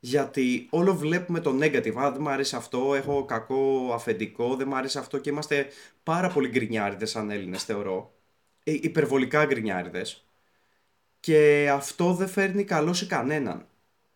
Γιατί 0.00 0.66
όλο 0.70 0.94
βλέπουμε 0.94 1.40
το 1.40 1.58
negative. 1.60 1.94
Α, 1.96 2.10
δεν 2.10 2.20
μου 2.20 2.28
αρέσει 2.28 2.56
αυτό, 2.56 2.94
έχω 2.94 3.24
κακό 3.24 3.90
αφεντικό, 3.94 4.56
δεν 4.56 4.68
μου 4.68 4.76
αρέσει 4.76 4.98
αυτό 4.98 5.18
και 5.18 5.30
είμαστε 5.30 5.66
πάρα 6.02 6.28
πολύ 6.28 6.48
γκρινιάριδες 6.48 7.10
σαν 7.10 7.30
Έλληνες 7.30 7.64
θεωρώ. 7.64 8.14
Ε, 8.64 8.72
υπερβολικά 8.72 9.44
γκρινιάριδες. 9.44 10.24
Και 11.20 11.70
αυτό 11.72 12.14
δεν 12.14 12.28
φέρνει 12.28 12.64
καλό 12.64 12.92
σε 12.92 13.06
κανέναν. 13.06 13.66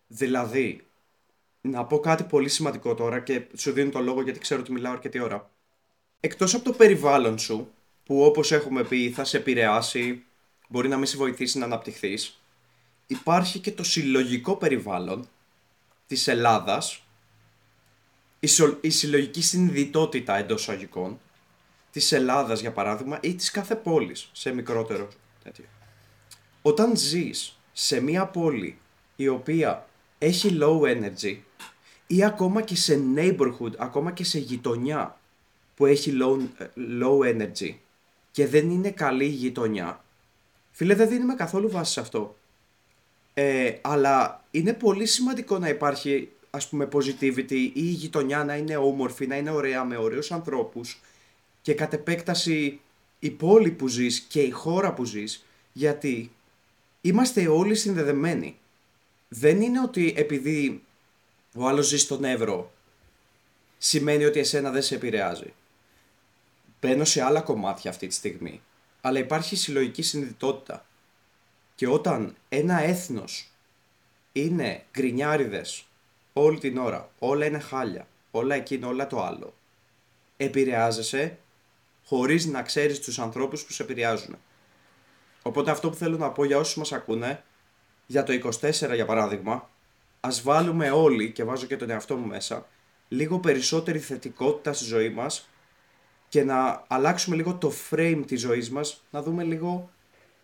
Δηλαδή, 0.07 0.87
να 1.61 1.85
πω 1.85 1.99
κάτι 1.99 2.23
πολύ 2.23 2.49
σημαντικό 2.49 2.93
τώρα 2.95 3.19
και 3.19 3.47
σου 3.55 3.71
δίνω 3.71 3.89
το 3.89 3.99
λόγο 3.99 4.21
γιατί 4.21 4.39
ξέρω 4.39 4.59
ότι 4.61 4.71
μιλάω 4.71 4.91
αρκετή 4.93 5.19
ώρα. 5.19 5.52
Εκτός 6.25 6.53
από 6.53 6.63
το 6.63 6.71
περιβάλλον 6.71 7.39
σου, 7.39 7.71
που 8.05 8.23
όπως 8.23 8.51
έχουμε 8.51 8.83
πει 8.83 9.11
θα 9.11 9.23
σε 9.23 9.37
επηρεάσει, 9.37 10.23
μπορεί 10.67 10.87
να 10.87 10.97
μην 10.97 11.05
σε 11.05 11.17
βοηθήσει 11.17 11.57
να 11.57 11.65
αναπτυχθείς, 11.65 12.39
υπάρχει 13.07 13.59
και 13.59 13.71
το 13.71 13.83
συλλογικό 13.83 14.55
περιβάλλον 14.55 15.27
της 16.07 16.27
Ελλάδας, 16.27 17.03
η, 18.39 18.47
σο- 18.47 18.77
η 18.81 18.89
συλλογική 18.89 19.41
συνειδητότητα 19.41 20.35
εντός 20.37 20.61
εισαγωγικών 20.61 21.19
της 21.91 22.11
Ελλάδας 22.11 22.59
για 22.59 22.71
παράδειγμα 22.71 23.19
ή 23.21 23.35
της 23.35 23.51
κάθε 23.51 23.75
πόλης 23.75 24.29
σε 24.31 24.53
μικρότερο 24.53 25.07
τέτοιο. 25.43 25.65
Όταν 26.61 26.97
ζεις 26.97 27.59
σε 27.73 27.99
μια 27.99 28.25
πόλη 28.25 28.77
η 29.15 29.27
οποία 29.27 29.87
έχει 30.17 30.57
low 30.61 30.81
energy 30.81 31.37
ή 32.07 32.23
ακόμα 32.23 32.61
και 32.61 32.75
σε 32.75 33.01
neighborhood, 33.15 33.75
ακόμα 33.77 34.11
και 34.11 34.23
σε 34.23 34.39
γειτονιά 34.39 35.17
που 35.83 35.89
έχει 35.89 36.17
low, 36.21 36.39
low 37.01 37.35
energy 37.35 37.75
και 38.31 38.47
δεν 38.47 38.69
είναι 38.69 38.91
καλή 38.91 39.25
η 39.25 39.27
γειτονιά, 39.27 40.03
φίλε 40.71 40.95
δεν 40.95 41.09
δίνουμε 41.09 41.35
καθόλου 41.35 41.69
βάση 41.69 41.91
σε 41.91 41.99
αυτό. 41.99 42.37
Ε, 43.33 43.73
αλλά 43.81 44.43
είναι 44.51 44.73
πολύ 44.73 45.05
σημαντικό 45.05 45.59
να 45.59 45.69
υπάρχει 45.69 46.29
ας 46.49 46.69
πούμε 46.69 46.87
positivity 46.91 47.51
ή 47.51 47.71
η 47.73 47.81
γειτονιά 47.81 48.43
να 48.43 48.55
είναι 48.55 48.77
όμορφη, 48.77 49.27
να 49.27 49.35
είναι 49.35 49.51
ωραία 49.51 49.83
με 49.83 49.97
ωραίους 49.97 50.31
ανθρώπους 50.31 51.01
και 51.61 51.73
κατ' 51.73 51.93
επέκταση 51.93 52.79
η 53.19 53.29
πόλη 53.29 53.71
που 53.71 53.87
ζεις 53.87 54.19
και 54.19 54.41
η 54.41 54.49
χώρα 54.49 54.93
που 54.93 55.05
ζεις 55.05 55.45
γιατί 55.73 56.31
είμαστε 57.01 57.47
όλοι 57.47 57.75
συνδεδεμένοι. 57.75 58.57
Δεν 59.27 59.61
είναι 59.61 59.81
ότι 59.81 60.13
επειδή 60.17 60.83
ο 61.55 61.67
άλλος 61.67 61.87
ζει 61.87 61.97
στον 61.97 62.23
Εύρο 62.23 62.71
σημαίνει 63.77 64.25
ότι 64.25 64.39
εσένα 64.39 64.71
δεν 64.71 64.81
σε 64.81 64.95
επηρεάζει. 64.95 65.53
Μπαίνω 66.83 67.05
σε 67.05 67.21
άλλα 67.21 67.41
κομμάτια 67.41 67.89
αυτή 67.89 68.07
τη 68.07 68.13
στιγμή. 68.13 68.61
Αλλά 69.01 69.19
υπάρχει 69.19 69.55
συλλογική 69.55 70.01
συνειδητότητα. 70.01 70.85
Και 71.75 71.87
όταν 71.87 72.35
ένα 72.49 72.79
έθνος 72.79 73.51
είναι 74.31 74.83
γκρινιάριδες 74.91 75.85
όλη 76.33 76.59
την 76.59 76.77
ώρα, 76.77 77.09
όλα 77.19 77.45
είναι 77.45 77.59
χάλια, 77.59 78.07
όλα 78.31 78.55
εκείνο, 78.55 78.87
όλα 78.87 79.07
το 79.07 79.23
άλλο, 79.23 79.53
επηρεάζεσαι 80.37 81.37
χωρίς 82.05 82.45
να 82.45 82.61
ξέρεις 82.61 82.99
τους 82.99 83.19
ανθρώπους 83.19 83.63
που 83.63 83.71
σε 83.71 83.83
επηρεάζουν. 83.83 84.37
Οπότε 85.41 85.71
αυτό 85.71 85.89
που 85.89 85.95
θέλω 85.95 86.17
να 86.17 86.29
πω 86.29 86.43
για 86.43 86.57
όσους 86.57 86.75
μας 86.75 86.91
ακούνε, 86.91 87.43
για 88.05 88.23
το 88.23 88.33
24 88.33 88.93
για 88.93 89.05
παράδειγμα, 89.05 89.69
ας 90.19 90.41
βάλουμε 90.41 90.91
όλοι, 90.91 91.31
και 91.31 91.43
βάζω 91.43 91.65
και 91.65 91.77
τον 91.77 91.89
εαυτό 91.89 92.15
μου 92.15 92.27
μέσα, 92.27 92.67
λίγο 93.07 93.39
περισσότερη 93.39 93.99
θετικότητα 93.99 94.73
στη 94.73 94.85
ζωή 94.85 95.09
μας 95.09 95.47
και 96.33 96.43
να 96.43 96.83
αλλάξουμε 96.87 97.35
λίγο 97.35 97.55
το 97.55 97.73
frame 97.89 98.23
της 98.27 98.41
ζωής 98.41 98.69
μας, 98.69 99.03
να 99.11 99.21
δούμε 99.21 99.43
λίγο, 99.43 99.89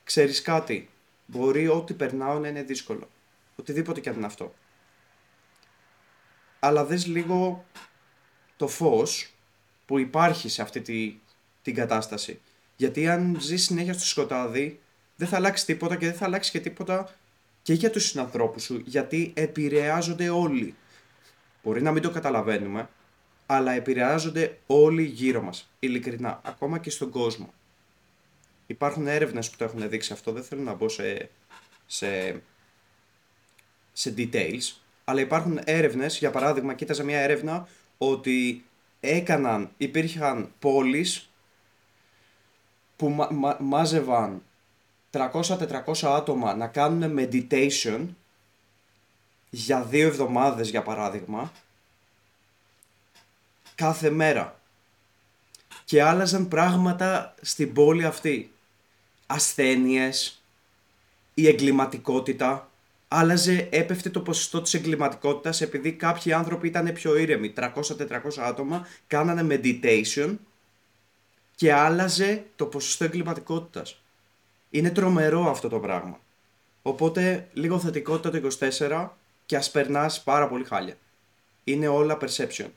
ξέρεις 0.03 0.41
κάτι, 0.41 0.89
μπορεί 1.25 1.67
ό,τι 1.67 1.93
περνάω 1.93 2.39
να 2.39 2.47
είναι 2.47 2.63
δύσκολο. 2.63 3.09
Οτιδήποτε 3.55 3.99
και 3.99 4.09
αν 4.09 4.15
είναι 4.15 4.25
αυτό. 4.25 4.53
Αλλά 6.59 6.85
δες 6.85 7.05
λίγο 7.05 7.65
το 8.57 8.67
φως 8.67 9.33
που 9.85 9.99
υπάρχει 9.99 10.49
σε 10.49 10.61
αυτή 10.61 10.81
τη, 10.81 11.15
την 11.61 11.75
κατάσταση. 11.75 12.39
Γιατί 12.75 13.07
αν 13.07 13.37
ζεις 13.39 13.63
συνέχεια 13.63 13.93
στο 13.93 14.05
σκοτάδι, 14.05 14.79
δεν 15.15 15.27
θα 15.27 15.35
αλλάξεις 15.35 15.65
τίποτα 15.65 15.95
και 15.95 16.05
δεν 16.05 16.15
θα 16.15 16.25
αλλάξεις 16.25 16.51
και 16.51 16.59
τίποτα 16.59 17.15
και 17.61 17.73
για 17.73 17.89
τους 17.89 18.05
συνανθρώπους 18.05 18.63
σου, 18.63 18.81
γιατί 18.85 19.31
επηρεάζονται 19.35 20.29
όλοι. 20.29 20.75
Μπορεί 21.63 21.81
να 21.81 21.91
μην 21.91 22.01
το 22.01 22.09
καταλαβαίνουμε, 22.09 22.89
αλλά 23.51 23.71
επηρεάζονται 23.71 24.57
όλοι 24.67 25.03
γύρω 25.03 25.41
μας, 25.41 25.69
ειλικρινά, 25.79 26.41
ακόμα 26.43 26.79
και 26.79 26.89
στον 26.89 27.09
κόσμο. 27.09 27.53
Υπάρχουν 28.67 29.07
έρευνες 29.07 29.49
που 29.49 29.57
το 29.57 29.63
έχουν 29.63 29.89
δείξει 29.89 30.13
αυτό, 30.13 30.31
δεν 30.31 30.43
θέλω 30.43 30.61
να 30.61 30.73
μπω 30.73 30.89
σε, 30.89 31.29
σε, 31.85 32.41
σε 33.93 34.13
details, 34.17 34.75
αλλά 35.03 35.21
υπάρχουν 35.21 35.59
έρευνες, 35.63 36.17
για 36.17 36.31
παράδειγμα, 36.31 36.73
κοίταζα 36.73 37.03
μια 37.03 37.19
έρευνα 37.19 37.67
ότι 37.97 38.65
έκαναν, 38.99 39.71
υπήρχαν 39.77 40.51
πόλεις 40.59 41.29
που 42.95 43.09
μα, 43.09 43.57
μάζευαν 43.59 44.43
300-400 45.11 45.93
άτομα 46.03 46.55
να 46.55 46.67
κάνουν 46.67 47.15
meditation 47.19 48.07
για 49.49 49.83
δύο 49.83 50.07
εβδομάδες 50.07 50.69
για 50.69 50.81
παράδειγμα 50.81 51.51
κάθε 53.79 54.09
μέρα 54.09 54.59
και 55.85 56.03
άλλαζαν 56.03 56.47
πράγματα 56.47 57.35
στην 57.41 57.73
πόλη 57.73 58.05
αυτή 58.05 58.51
ασθένειες 59.27 60.43
η 61.33 61.47
εγκληματικότητα 61.47 62.69
άλλαζε, 63.07 63.67
έπεφτε 63.71 64.09
το 64.09 64.21
ποσοστό 64.21 64.61
της 64.61 64.73
εγκληματικότητας 64.73 65.61
επειδή 65.61 65.91
κάποιοι 65.91 66.33
άνθρωποι 66.33 66.67
ήταν 66.67 66.93
πιο 66.93 67.17
ήρεμοι 67.17 67.53
300-400 67.57 67.71
άτομα 68.39 68.87
κάνανε 69.07 69.59
meditation 69.63 70.35
και 71.55 71.73
άλλαζε 71.73 72.45
το 72.55 72.65
ποσοστό 72.65 73.03
εγκληματικότητας 73.03 74.01
είναι 74.69 74.89
τρομερό 74.89 75.49
αυτό 75.49 75.69
το 75.69 75.79
πράγμα. 75.79 76.19
Οπότε 76.81 77.47
λίγο 77.53 77.79
θετικότητα 77.79 78.39
το 78.39 78.49
24 78.59 79.09
και 79.45 79.55
ας 79.55 79.71
περνάς 79.71 80.23
πάρα 80.23 80.47
πολύ 80.47 80.63
χάλια. 80.63 80.97
Είναι 81.63 81.87
όλα 81.87 82.17
perception. 82.21 82.69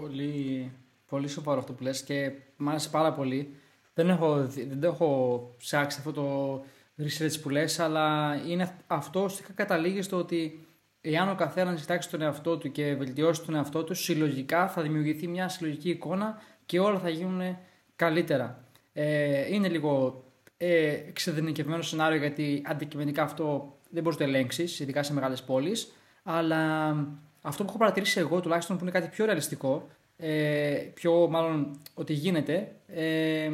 Πολύ, 0.00 0.72
πολύ 1.06 1.28
σοβαρό 1.28 1.58
αυτό 1.58 1.72
που 1.72 1.82
λες 1.82 2.02
και 2.02 2.32
μ' 2.56 2.68
άρεσε 2.68 2.88
πάρα 2.88 3.12
πολύ. 3.12 3.54
Δεν 3.94 4.08
έχω, 4.08 4.46
δεν 4.46 4.80
το 4.80 4.86
έχω 4.86 5.54
ψάξει 5.58 5.98
αυτό 5.98 6.12
το 6.12 6.54
research 6.98 7.40
που 7.42 7.50
λες, 7.50 7.78
αλλά 7.78 8.34
είναι 8.48 8.74
αυτό 8.86 9.20
ουσιαστικά 9.20 9.52
καταλήγει 9.52 10.02
στο 10.02 10.16
ότι 10.16 10.66
εάν 11.00 11.28
ο 11.28 11.34
καθένας 11.34 11.80
κοιτάξει 11.80 12.10
τον 12.10 12.22
εαυτό 12.22 12.58
του 12.58 12.72
και 12.72 12.94
βελτιώσει 12.94 13.44
τον 13.44 13.54
εαυτό 13.54 13.84
του, 13.84 13.94
συλλογικά 13.94 14.68
θα 14.68 14.82
δημιουργηθεί 14.82 15.28
μια 15.28 15.48
συλλογική 15.48 15.90
εικόνα 15.90 16.42
και 16.66 16.80
όλα 16.80 16.98
θα 16.98 17.08
γίνουν 17.08 17.56
καλύτερα. 17.96 18.64
Ε, 18.92 19.54
είναι 19.54 19.68
λίγο 19.68 20.24
ε, 20.56 20.86
εξειδικευμένο 20.86 21.82
σενάριο 21.82 22.18
γιατί 22.18 22.62
αντικειμενικά 22.66 23.22
αυτό 23.22 23.76
δεν 23.90 24.02
μπορείς 24.02 24.18
να 24.18 24.24
το 24.24 24.30
ελέγξεις, 24.30 24.80
ειδικά 24.80 25.02
σε 25.02 25.12
μεγάλες 25.12 25.42
πόλεις. 25.42 25.92
Αλλά 26.22 26.94
αυτό 27.46 27.62
που 27.62 27.68
έχω 27.68 27.78
παρατηρήσει 27.78 28.18
εγώ 28.18 28.40
τουλάχιστον 28.40 28.76
που 28.76 28.82
είναι 28.82 28.92
κάτι 28.92 29.08
πιο 29.08 29.24
ρεαλιστικό, 29.24 29.88
ε, 30.16 30.90
πιο 30.94 31.28
μάλλον 31.30 31.80
ότι 31.94 32.12
γίνεται, 32.12 32.74
ε, 32.86 33.50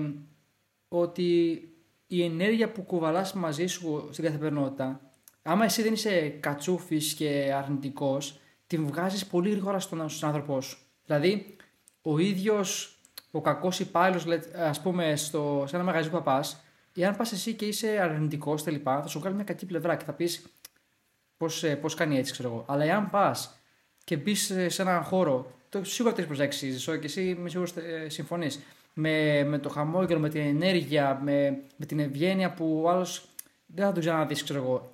ότι 0.89 1.63
η 2.07 2.25
ενέργεια 2.25 2.73
που 2.73 2.83
κουβαλάς 2.83 3.33
μαζί 3.33 3.67
σου 3.67 4.09
στην 4.13 4.25
καθημερινότητα, 4.25 5.01
άμα 5.43 5.65
εσύ 5.65 5.83
δεν 5.83 5.93
είσαι 5.93 6.29
κατσούφης 6.29 7.15
και 7.15 7.53
αρνητικός, 7.57 8.41
την 8.67 8.87
βγάζεις 8.87 9.27
πολύ 9.27 9.51
γρήγορα 9.51 9.79
στον, 9.79 10.09
στον 10.09 10.29
άνθρωπό 10.29 10.61
σου. 10.61 10.79
Δηλαδή, 11.07 11.57
ο 12.03 12.19
ίδιος 12.19 12.99
ο 13.31 13.41
κακός 13.41 13.81
υπάλληλος, 13.81 14.27
ας 14.57 14.81
πούμε, 14.81 15.17
στο, 15.17 15.65
σε 15.69 15.77
ένα 15.77 15.85
μαγαζί 15.85 16.11
που 16.11 16.23
πας, 16.23 16.65
εάν 16.95 17.17
πας 17.17 17.33
εσύ 17.33 17.55
και 17.55 17.65
είσαι 17.65 17.99
αρνητικός 18.03 18.63
τελικά, 18.63 19.03
θα 19.03 19.09
σου 19.09 19.19
βγάλει 19.19 19.35
μια 19.35 19.45
κακή 19.45 19.67
πλευρά 19.67 19.97
και 19.97 20.05
θα 20.05 20.13
πεις 20.13 20.47
πώς 21.37 21.65
πώς 21.81 21.95
κάνει 21.95 22.19
έτσι, 22.19 22.33
ξέρω 22.33 22.49
εγώ. 22.49 22.65
Αλλά 22.69 22.85
εάν 22.85 23.11
πας 23.11 23.60
και 24.11 24.17
μπεις 24.17 24.53
σε 24.67 24.83
έναν 24.83 25.03
χώρο, 25.03 25.53
το 25.69 25.85
σίγουρα 25.85 26.15
το 26.15 26.21
έχεις 26.21 26.37
προσέξει, 26.37 26.71
Ζησό, 26.71 26.97
και 26.97 27.07
εσύ 27.07 27.37
με 27.39 27.49
σίγουρος 27.49 27.77
ε, 27.77 28.09
συμφωνείς. 28.09 28.61
Με, 28.93 29.45
με 29.45 29.59
το 29.59 29.69
χαμόγελο, 29.69 30.19
με 30.19 30.29
την 30.29 30.41
ενέργεια, 30.41 31.21
με, 31.23 31.63
με 31.77 31.87
την 31.87 31.99
ευγένεια 31.99 32.53
που 32.55 32.81
ο 32.85 32.91
άλλος 32.91 33.29
δεν 33.67 33.85
θα 33.87 33.93
τον 33.93 34.01
ξαναδείς, 34.01 34.43
ξέρω 34.43 34.63
εγώ. 34.63 34.91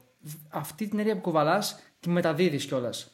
Αυτή 0.49 0.85
την 0.85 0.93
ενέργεια 0.93 1.15
που 1.15 1.21
κουβαλάς 1.21 1.83
τη 2.01 2.09
μεταδίδεις 2.09 2.67
κιόλας. 2.67 3.13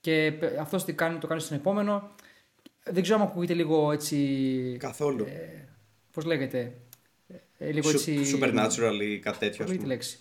Και 0.00 0.32
αυτό 0.60 0.84
τι 0.84 0.92
κάνει, 0.92 1.18
το 1.18 1.26
κάνεις 1.26 1.44
στον 1.44 1.56
επόμενο. 1.56 2.10
Δεν 2.84 3.02
ξέρω 3.02 3.20
αν 3.20 3.26
ακούγεται 3.26 3.54
λίγο 3.54 3.92
έτσι. 3.92 4.76
Καθόλου. 4.78 5.24
Ε, 5.24 5.68
Πώς 6.12 6.24
λέγεται. 6.24 6.72
Ε, 7.58 7.70
λίγο 7.70 7.90
έτσι... 7.90 8.20
Supernatural 8.34 9.00
ή 9.02 9.18
κάτι 9.18 9.38
τέτοιο. 9.38 9.64
Πολύ 9.64 9.78
τη 9.78 9.86
λέξη. 9.86 10.18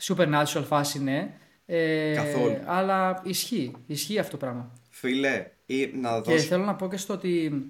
Supernatural 0.00 0.64
φάση, 0.66 1.02
ναι. 1.02 1.34
Ε, 1.70 2.14
Καθόλου. 2.14 2.58
Αλλά 2.64 3.22
ισχύει. 3.24 3.72
Ισχύει 3.86 4.18
αυτό 4.18 4.30
το 4.30 4.36
πράγμα. 4.36 4.72
Φίλε, 4.90 5.50
ή 5.66 5.86
να 5.86 6.20
δώσω... 6.20 6.36
Και 6.36 6.42
θέλω 6.42 6.64
να 6.64 6.74
πω 6.74 6.88
και 6.88 6.96
στο 6.96 7.14
ότι... 7.14 7.62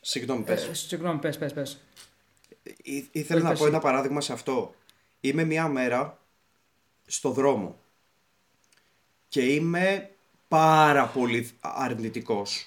Συγγνώμη, 0.00 0.42
πες. 0.42 0.64
Ε, 0.66 0.74
συγγνώμη, 0.74 1.18
πες, 1.18 1.38
πες, 1.38 1.52
πες. 1.52 1.80
Ή, 2.82 3.08
ήθελα 3.12 3.42
να 3.42 3.54
πω 3.54 3.66
ένα 3.66 3.78
παράδειγμα 3.78 4.20
σε 4.20 4.32
αυτό. 4.32 4.74
Είμαι 5.20 5.44
μία 5.44 5.68
μέρα 5.68 6.18
στο 7.06 7.30
δρόμο 7.30 7.78
και 9.28 9.44
είμαι 9.44 10.10
πάρα 10.48 11.06
πολύ 11.06 11.50
αρνητικός. 11.60 12.66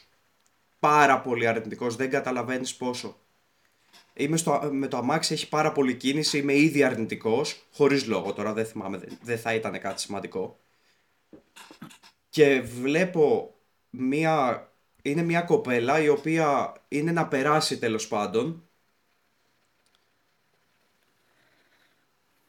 Πάρα 0.80 1.20
πολύ 1.20 1.48
αρνητικός, 1.48 1.96
δεν 1.96 2.10
καταλαβαίνεις 2.10 2.76
πόσο. 2.76 3.18
Είμαι 4.14 4.38
στο, 4.38 4.70
με 4.72 4.88
το 4.88 4.98
αμάξι, 4.98 5.34
έχει 5.34 5.50
πάρα 5.50 5.72
πολύ 5.72 5.96
κίνηση, 5.96 6.38
είμαι 6.38 6.54
ήδη 6.54 6.84
αρνητικός. 6.84 7.66
Χωρίς 7.74 8.06
λόγο 8.06 8.34
τώρα, 8.34 8.54
δεν 8.54 8.66
θυμάμαι, 8.66 9.02
δεν 9.22 9.38
θα 9.38 9.54
ήταν 9.54 9.80
κάτι 9.80 10.02
σημαντικό. 10.02 10.60
Και 12.30 12.62
βλέπω 12.62 13.56
μία. 13.90 14.70
Είναι 15.02 15.22
μια 15.22 15.42
κοπέλα 15.42 16.00
η 16.02 16.10
οποία 16.10 16.74
είναι 16.88 17.12
να 17.12 17.28
περάσει 17.28 17.78
τέλος 17.78 18.08
πάντων. 18.08 18.64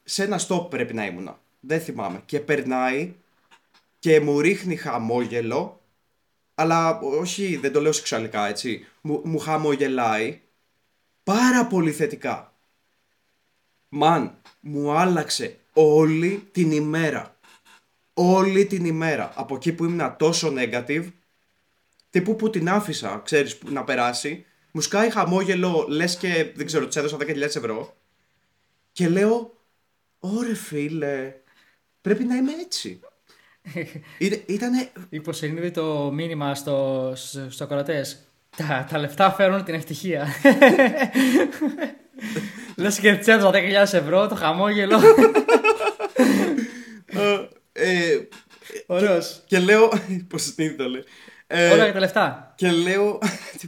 Σε 0.05 0.25
ένα 0.25 0.41
stop 0.49 0.71
πρέπει 0.71 0.95
να 0.95 1.07
ήμουνα. 1.07 1.41
Δεν 1.61 1.81
θυμάμαι. 1.81 2.23
Και 2.27 2.41
περνάει 2.41 3.15
και 3.99 4.21
μου 4.21 4.41
ρίχνει 4.41 4.77
χαμόγελο. 4.77 5.81
Αλλά 6.55 6.99
όχι, 6.99 7.57
δεν 7.57 7.73
το 7.73 7.81
λέω 7.81 7.93
σεξουαλικά 7.93 8.47
έτσι. 8.47 8.87
Μου, 9.01 9.21
μου 9.25 9.39
χαμογελάει 9.39 10.41
πάρα 11.23 11.67
πολύ 11.67 11.93
θετικά. 11.93 12.55
Μαν, 13.89 14.41
μου 14.61 14.93
άλλαξε 14.93 15.59
όλη 15.73 16.49
την 16.53 16.71
ημέρα. 16.73 17.36
Όλη 18.19 18.67
την 18.67 18.85
ημέρα. 18.85 19.33
Από 19.35 19.55
εκεί 19.55 19.73
που 19.73 19.85
ήμουν 19.85 20.17
τόσο 20.19 20.53
negative, 20.57 21.05
τύπου 22.11 22.37
που 22.37 22.51
την 22.51 22.69
άφησα, 22.69 23.21
ξέρεις, 23.25 23.59
να 23.69 23.85
περάσει, 23.85 24.45
μου 24.71 24.81
σκάει 24.81 25.11
χαμόγελο, 25.11 25.87
λες 25.89 26.17
και, 26.17 26.53
δεν 26.55 26.67
ξέρω, 26.67 26.87
της 26.87 26.97
έδωσα 26.97 27.17
10.000 27.21 27.41
ευρώ. 27.41 27.97
Και 28.93 29.09
λέω, 29.09 29.57
ωρε 30.19 30.55
φίλε, 30.55 31.35
πρέπει 32.01 32.25
να 32.25 32.37
είμαι 32.37 32.53
έτσι. 32.61 33.01
Ήτανε... 34.47 34.91
Υποσυνείδη 35.09 35.71
το 35.71 36.11
μήνυμα 36.13 36.55
στο, 36.55 37.13
στο, 37.17 37.51
στο 37.51 37.67
τα, 38.57 38.87
τα 38.91 38.99
λεφτά 38.99 39.33
φέρουν 39.33 39.65
την 39.65 39.75
ευτυχία. 39.75 40.27
Λες 42.77 42.99
και 42.99 43.15
της 43.15 43.27
έδωσα 43.27 43.51
10.000 43.55 43.93
ευρώ, 43.93 44.29
το 44.29 44.35
χαμόγελο. 44.35 44.99
Ε, 47.89 48.29
Ωραίος. 48.87 49.43
Και, 49.47 49.59
λέω. 49.59 49.89
Πώς 50.29 50.55
το 50.55 50.89
λέει. 50.89 51.05
Ε, 51.47 51.71
Όλα 51.71 51.85
για 51.85 51.93
τα 51.93 51.99
λεφτά. 51.99 52.55
Και 52.57 52.71
λέω. 52.71 53.19
Τι 53.59 53.67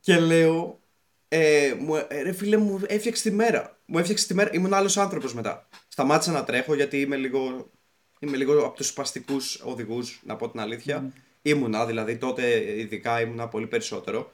Και 0.00 0.18
λέω. 0.18 0.80
Ε, 1.28 1.74
μου, 1.78 1.96
ε, 2.08 2.22
ρε 2.22 2.32
φίλε 2.32 2.56
μου 2.56 2.80
έφτιαξε 2.86 3.22
τη 3.22 3.30
μέρα. 3.30 3.78
Μου 3.86 3.98
έφτιαξε 3.98 4.26
τη 4.26 4.34
μέρα. 4.34 4.50
Ήμουν 4.52 4.74
άλλος 4.74 4.96
άνθρωπος 4.96 5.34
μετά. 5.34 5.68
Σταμάτησα 5.88 6.32
να 6.32 6.44
τρέχω 6.44 6.74
γιατί 6.74 7.00
είμαι 7.00 7.16
λίγο. 7.16 7.70
Είμαι 8.18 8.36
λίγο 8.36 8.64
από 8.64 8.76
τους 8.76 8.86
σπαστικούς 8.86 9.60
οδηγούς, 9.64 10.20
να 10.24 10.36
πω 10.36 10.50
την 10.50 10.60
αλήθεια. 10.60 11.12
Ήμουνα, 11.42 11.86
δηλαδή 11.86 12.16
τότε 12.16 12.72
ειδικά 12.80 13.20
ήμουνα 13.20 13.48
πολύ 13.48 13.66
περισσότερο. 13.66 14.30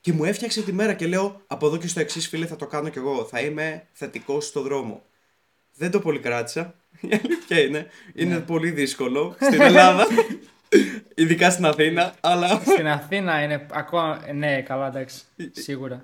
Και 0.00 0.12
μου 0.12 0.24
έφτιαξε 0.24 0.62
τη 0.62 0.72
μέρα 0.72 0.94
και 0.94 1.06
λέω 1.06 1.42
από 1.46 1.66
εδώ 1.66 1.76
και 1.76 1.88
στο 1.88 2.00
εξής 2.00 2.28
φίλε 2.28 2.46
θα 2.46 2.56
το 2.56 2.66
κάνω 2.66 2.88
κι 2.88 2.98
εγώ. 2.98 3.24
Θα 3.24 3.40
είμαι 3.40 3.86
θετικός 3.92 4.46
στο 4.46 4.62
δρόμο. 4.62 5.04
Δεν 5.74 5.90
το 5.90 6.00
πολύ 6.00 6.18
κράτησα. 6.18 6.74
Η 7.00 7.20
αλήθεια 7.24 7.60
είναι. 7.60 7.86
Είναι 8.14 8.34
ναι. 8.34 8.40
πολύ 8.40 8.70
δύσκολο 8.70 9.34
στην 9.40 9.60
Ελλάδα. 9.60 10.06
Ειδικά 11.14 11.50
στην 11.50 11.64
Αθήνα, 11.64 12.14
αλλά. 12.20 12.60
Στην 12.60 12.86
Αθήνα 12.86 13.42
είναι 13.42 13.66
ακόμα. 13.70 14.20
Ναι, 14.34 14.62
καλά, 14.62 14.86
εντάξει. 14.86 15.22
Σίγουρα. 15.50 16.02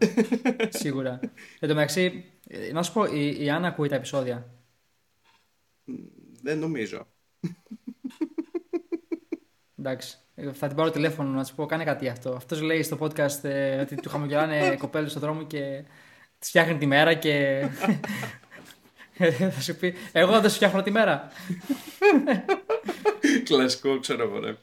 Σίγουρα. 0.69 1.21
Εν 1.61 1.69
τω 1.69 1.75
μεταξύ, 1.75 2.25
να 2.73 2.83
σου 2.83 2.93
πω, 2.93 3.05
η, 3.05 3.45
η 3.45 3.51
Άννα 3.51 3.69
ακούει 3.69 3.89
τα 3.89 3.97
επεισόδια. 3.97 4.47
Δεν 6.43 6.59
νομίζω. 6.59 7.07
Εντάξει. 9.79 10.19
Θα 10.53 10.67
την 10.67 10.77
πάρω 10.77 10.91
τηλέφωνο 10.91 11.29
να 11.29 11.45
τη 11.45 11.53
πω: 11.57 11.67
Κάνε 11.67 11.85
κάτι 11.85 12.09
αυτό. 12.09 12.31
Αυτός 12.31 12.61
λέει 12.61 12.83
στο 12.83 12.99
podcast 13.01 13.45
ε, 13.45 13.81
ότι 13.81 13.95
του 13.95 14.09
χαμογελάνε 14.09 14.77
κοπέλες 14.81 15.11
στον 15.11 15.23
δρόμο 15.23 15.43
και 15.43 15.85
τη 16.39 16.49
φτιάχνει 16.49 16.79
τη 16.79 16.87
μέρα 16.87 17.15
και 17.15 17.65
θα 19.55 19.61
σου 19.61 19.77
πει, 19.77 19.95
εγώ 20.13 20.41
δεν 20.41 20.51
σου 20.51 20.57
φτιάχνω 20.57 20.83
τη 20.83 20.91
μέρα. 20.91 21.29
Κλασικό, 23.45 23.99
ξέρω 23.99 24.23
εγώ, 24.23 24.41
ρε. 24.41 24.57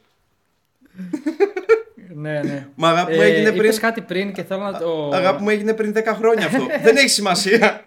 ναι, 2.14 2.42
ναι. 2.42 2.68
Μα 2.74 2.88
αγάπη 2.88 3.14
μου 3.14 3.20
έγινε 3.20 3.50
πριν. 3.50 3.64
Είπες 3.64 3.78
κάτι 3.78 4.00
πριν 4.00 4.32
και 4.32 4.42
θέλω 4.42 4.62
να 4.62 4.78
το. 4.78 5.10
Αγάπη 5.12 5.42
μου 5.42 5.48
έγινε 5.48 5.74
πριν 5.74 5.94
10 5.96 6.02
χρόνια 6.06 6.46
αυτό. 6.46 6.66
δεν 6.84 6.96
έχει 6.96 7.08
σημασία. 7.08 7.86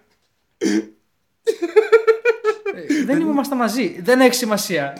Ε, 2.75 3.03
δεν 3.05 3.21
ήμασταν 3.21 3.57
μαζί. 3.57 4.01
Δεν 4.01 4.19
έχει 4.21 4.33
σημασία. 4.35 4.97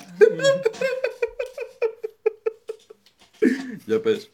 Για 3.85 3.99
πες. 3.99 4.29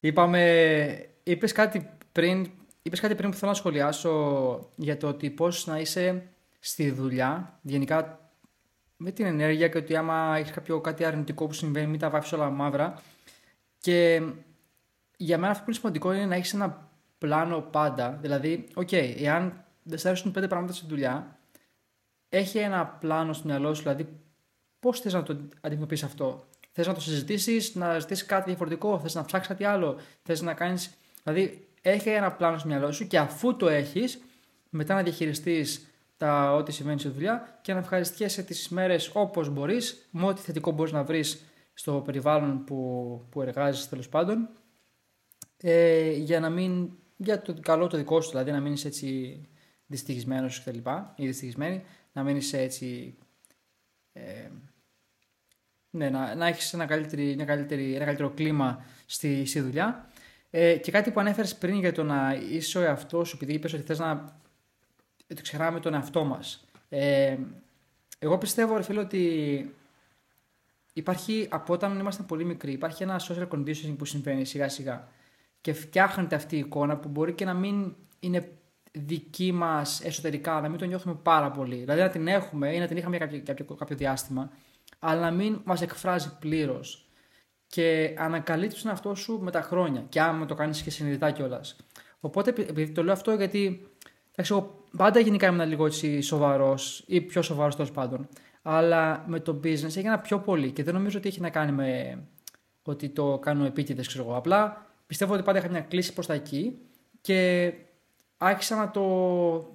Είπαμε, 0.00 1.08
είπες 1.22 1.52
κάτι 1.52 1.88
πριν, 2.12 2.50
είπες 2.82 3.00
κάτι 3.00 3.14
πριν 3.14 3.30
που 3.30 3.36
θέλω 3.36 3.50
να 3.50 3.56
σχολιάσω 3.56 4.70
για 4.76 4.96
το 4.96 5.08
ότι 5.08 5.30
πώς 5.30 5.66
να 5.66 5.78
είσαι 5.78 6.22
στη 6.64 6.90
δουλειά, 6.90 7.58
γενικά 7.62 8.30
με 8.96 9.10
την 9.10 9.26
ενέργεια 9.26 9.68
και 9.68 9.78
ότι 9.78 9.96
άμα 9.96 10.36
έχεις 10.36 10.52
κάποιο 10.52 10.80
κάτι 10.80 11.04
αρνητικό 11.04 11.46
που 11.46 11.52
συμβαίνει, 11.52 11.86
μην 11.86 11.98
τα 11.98 12.10
βάφει 12.10 12.34
όλα 12.34 12.50
μαύρα. 12.50 13.02
Και 13.78 14.22
για 15.16 15.38
μένα 15.38 15.50
αυτό 15.50 15.64
που 15.64 15.70
είναι 15.70 15.78
σημαντικό 15.78 16.12
είναι 16.12 16.26
να 16.26 16.34
έχεις 16.34 16.54
ένα 16.54 16.88
πλάνο 17.18 17.60
πάντα. 17.60 18.18
Δηλαδή, 18.20 18.68
OK, 18.74 18.88
okay, 18.90 19.14
εάν 19.18 19.64
δεν 19.82 19.98
σε 19.98 20.08
αρέσουν 20.08 20.32
πέντε 20.32 20.48
πράγματα 20.48 20.72
στη 20.72 20.86
δουλειά, 20.86 21.38
έχε 22.28 22.58
ένα 22.58 22.86
πλάνο 22.86 23.32
στο 23.32 23.46
μυαλό 23.46 23.74
σου, 23.74 23.82
δηλαδή 23.82 24.08
πώς 24.80 25.00
θες 25.00 25.12
να 25.12 25.22
το 25.22 25.36
αντιμετωπίσεις 25.60 26.04
αυτό; 26.04 26.46
Θες 26.72 26.86
να 26.86 26.94
το 26.94 27.00
συζητήσεις, 27.00 27.74
να 27.74 27.98
ζητήσεις 27.98 28.26
κάτι 28.26 28.44
διαφορετικό, 28.44 28.98
θες 28.98 29.14
να 29.14 29.24
ψάξεις 29.24 29.48
κάτι 29.48 29.64
άλλο, 29.64 29.98
θες 30.22 30.40
να 30.40 30.54
κάνεις. 30.54 30.90
Δηλαδή, 31.22 31.68
έχει 31.82 32.08
ένα 32.08 32.32
πλάνο 32.32 32.58
στο 32.58 32.68
μυαλό 32.68 32.92
σου 32.92 33.06
και 33.06 33.18
αφού 33.18 33.56
το 33.56 33.68
έχεις, 33.68 34.22
μετά 34.70 34.94
να 34.94 35.02
διαχειριστείς 35.02 35.91
τα 36.22 36.54
ό,τι 36.54 36.72
συμβαίνει 36.72 36.98
στη 36.98 37.08
δουλειά 37.08 37.58
και 37.62 37.72
να 37.72 37.78
ευχαριστιέσαι 37.78 38.42
τις 38.42 38.68
μέρες 38.68 39.10
όπως 39.14 39.48
μπορείς, 39.48 40.08
με 40.10 40.26
ό,τι 40.26 40.40
θετικό 40.40 40.70
μπορείς 40.70 40.92
να 40.92 41.04
βρεις 41.04 41.44
στο 41.74 42.02
περιβάλλον 42.04 42.64
που, 42.64 43.20
που 43.30 43.42
εργάζεσαι 43.42 43.88
τέλος 43.88 44.08
πάντων, 44.08 44.48
ε, 45.56 46.10
για 46.10 46.40
να 46.40 46.50
μην. 46.50 46.90
για 47.16 47.42
το 47.42 47.54
καλό 47.60 47.86
το 47.86 47.96
δικό 47.96 48.20
σου, 48.20 48.30
δηλαδή 48.30 48.50
να 48.50 48.60
μείνει 48.60 48.80
έτσι 48.84 49.40
δυστυχισμένος 49.86 50.62
κτλ. 50.64 50.78
ή 51.16 51.26
δυστυχισμένη, 51.26 51.82
να 52.12 52.22
μείνει 52.22 52.40
έτσι. 52.52 53.18
Ε, 54.12 54.48
ναι, 55.90 56.10
να, 56.10 56.34
να 56.34 56.46
έχεις 56.46 56.72
ένα, 56.72 56.88
ένα 57.14 57.44
καλύτερο 57.44 58.30
κλίμα 58.30 58.84
στη, 59.06 59.44
στη 59.44 59.60
δουλειά. 59.60 60.10
Ε, 60.50 60.76
και 60.76 60.90
κάτι 60.90 61.10
που 61.10 61.20
ανέφερες 61.20 61.56
πριν 61.56 61.78
για 61.78 61.92
το 61.92 62.02
να 62.02 62.34
είσαι 62.50 62.78
ο 62.78 62.82
εαυτός 62.82 63.28
σου, 63.28 63.36
επειδή 63.36 63.52
είπες 63.52 63.72
ότι 63.72 63.82
θες 63.82 63.98
να 63.98 64.40
το 65.34 65.42
ξεχνάμε 65.42 65.80
τον 65.80 65.94
εαυτό 65.94 66.24
μας. 66.24 66.64
Ε, 66.88 67.36
εγώ 68.18 68.38
πιστεύω, 68.38 68.76
ρε 68.76 68.82
φίλε, 68.82 69.00
ότι 69.00 69.74
υπάρχει 70.92 71.46
από 71.50 71.72
όταν 71.72 71.98
είμαστε 71.98 72.22
πολύ 72.22 72.44
μικροί, 72.44 72.72
υπάρχει 72.72 73.02
ένα 73.02 73.20
social 73.28 73.48
conditioning 73.48 73.94
που 73.98 74.04
συμβαίνει 74.04 74.44
σιγά 74.44 74.68
σιγά 74.68 75.08
και 75.60 75.72
φτιάχνεται 75.72 76.34
αυτή 76.34 76.56
η 76.56 76.58
εικόνα 76.58 76.96
που 76.96 77.08
μπορεί 77.08 77.32
και 77.32 77.44
να 77.44 77.54
μην 77.54 77.94
είναι 78.20 78.52
δική 78.92 79.52
μας 79.52 80.04
εσωτερικά, 80.04 80.60
να 80.60 80.68
μην 80.68 80.78
το 80.78 80.84
νιώθουμε 80.84 81.14
πάρα 81.22 81.50
πολύ. 81.50 81.76
Δηλαδή 81.76 82.00
να 82.00 82.08
την 82.08 82.26
έχουμε 82.28 82.74
ή 82.74 82.78
να 82.78 82.86
την 82.86 82.96
είχαμε 82.96 83.16
για 83.16 83.26
κάποιο, 83.26 83.42
κάποιο, 83.44 83.74
κάποιο 83.74 83.96
διάστημα, 83.96 84.50
αλλά 84.98 85.20
να 85.20 85.30
μην 85.30 85.60
μας 85.64 85.82
εκφράζει 85.82 86.38
πλήρως. 86.38 87.06
Και 87.66 88.14
ανακαλύπτει 88.18 88.80
τον 88.80 88.90
εαυτό 88.90 89.14
σου 89.14 89.38
με 89.42 89.50
τα 89.50 89.62
χρόνια. 89.62 90.04
Και 90.08 90.20
άμα 90.20 90.46
το 90.46 90.54
κάνεις 90.54 90.82
και 90.82 90.90
συνειδητά 90.90 91.30
κιόλας. 91.30 91.76
Οπότε, 92.20 92.50
επειδή 92.50 92.92
το 92.92 93.04
λέω 93.04 93.12
αυτό, 93.12 93.32
γιατί 93.32 93.86
εντάξει, 93.91 93.91
εγώ 94.34 94.84
πάντα 94.96 95.20
γενικά 95.20 95.46
ήμουν 95.46 95.68
λίγο 95.68 95.86
έτσι 95.86 96.20
σοβαρός 96.20 97.04
ή 97.06 97.20
πιο 97.20 97.42
σοβαρός 97.42 97.76
τέλος 97.76 97.90
πάντων. 97.90 98.28
Αλλά 98.62 99.24
με 99.26 99.40
το 99.40 99.60
business 99.64 99.96
έγινα 99.96 100.18
πιο 100.18 100.38
πολύ 100.38 100.70
και 100.70 100.82
δεν 100.82 100.94
νομίζω 100.94 101.18
ότι 101.18 101.28
έχει 101.28 101.40
να 101.40 101.50
κάνει 101.50 101.72
με 101.72 102.18
ότι 102.82 103.08
το 103.08 103.38
κάνω 103.38 103.64
επίτηδες, 103.64 104.06
ξέρω 104.06 104.24
εγώ. 104.24 104.36
Απλά 104.36 104.86
πιστεύω 105.06 105.34
ότι 105.34 105.42
πάντα 105.42 105.58
είχα 105.58 105.68
μια 105.68 105.80
κλίση 105.80 106.12
προς 106.12 106.26
τα 106.26 106.34
εκεί 106.34 106.78
και 107.20 107.72
άρχισα 108.36 108.76
να 108.76 108.90
το 108.90 109.02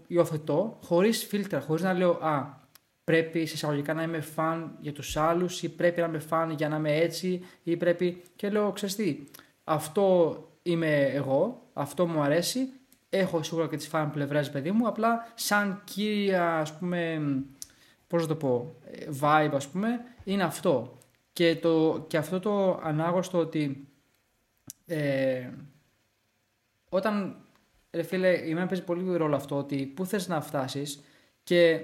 υιοθετώ 0.08 0.80
χωρίς 0.84 1.26
φίλτρα, 1.26 1.62
χωρίς 1.62 1.84
να 1.84 1.93
λέω 1.93 2.12
Α, 2.12 2.65
πρέπει 3.04 3.46
σε 3.46 3.54
εισαγωγικά 3.54 3.93
να 3.93 4.04
είμαι 4.04 4.22
φαν 4.22 4.78
για 4.80 4.93
τους 4.93 5.17
άλλους 5.17 5.63
ή 5.63 5.70
πρέπει 5.70 6.02
να 6.02 6.08
είμαι 6.08 6.20
φαν 6.20 6.52
για 6.52 6.70
να 6.70 6.76
είμαι 6.76 6.96
έτσι 6.96 7.46
ή 7.63 7.78
πρέπει. 7.78 8.22
Και 8.36 8.50
λέω, 8.50 8.72
ξέρεις 8.72 8.96
τι, 8.96 9.24
αυτό 9.63 10.38
είμαι 10.63 11.02
εγώ, 11.02 11.62
αυτό 11.74 12.08
μου 12.08 12.22
αρέσει. 12.22 12.70
Έχω 13.10 13.43
σίγουρα 13.43 13.67
και 13.67 13.78
τις 13.78 13.88
φαν 13.88 14.12
πλευρές, 14.12 14.50
παιδί 14.50 14.72
μου. 14.72 14.88
Απλά 14.88 15.32
σαν 15.36 15.82
κύρια, 15.84 16.58
ας 16.58 16.78
πούμε, 16.78 17.22
πώς 18.08 18.22
να 18.22 18.28
το 18.28 18.36
πω, 18.36 18.76
vibe, 19.22 19.52
ας 19.54 19.67
πούμε, 19.67 20.00
είναι 20.24 20.43
αυτό. 20.43 20.98
Και, 21.34 21.56
το, 21.56 22.06
και 22.08 22.17
αυτό 22.17 22.39
το 22.39 22.80
ανάγωστο 22.84 23.38
ότι 23.38 23.88
ε, 24.86 25.50
όταν 26.89 27.36
ρε 27.91 28.04
φίλε, 28.04 28.48
η 28.48 28.54
μένα 28.54 28.65
παίζει 28.65 28.84
πολύ 28.84 29.17
ρόλο 29.17 29.36
αυτό 29.36 29.58
ότι 29.58 29.86
πού 29.86 30.06
θες 30.06 30.28
να 30.28 30.41
φτάσεις 30.41 31.04
και 31.43 31.82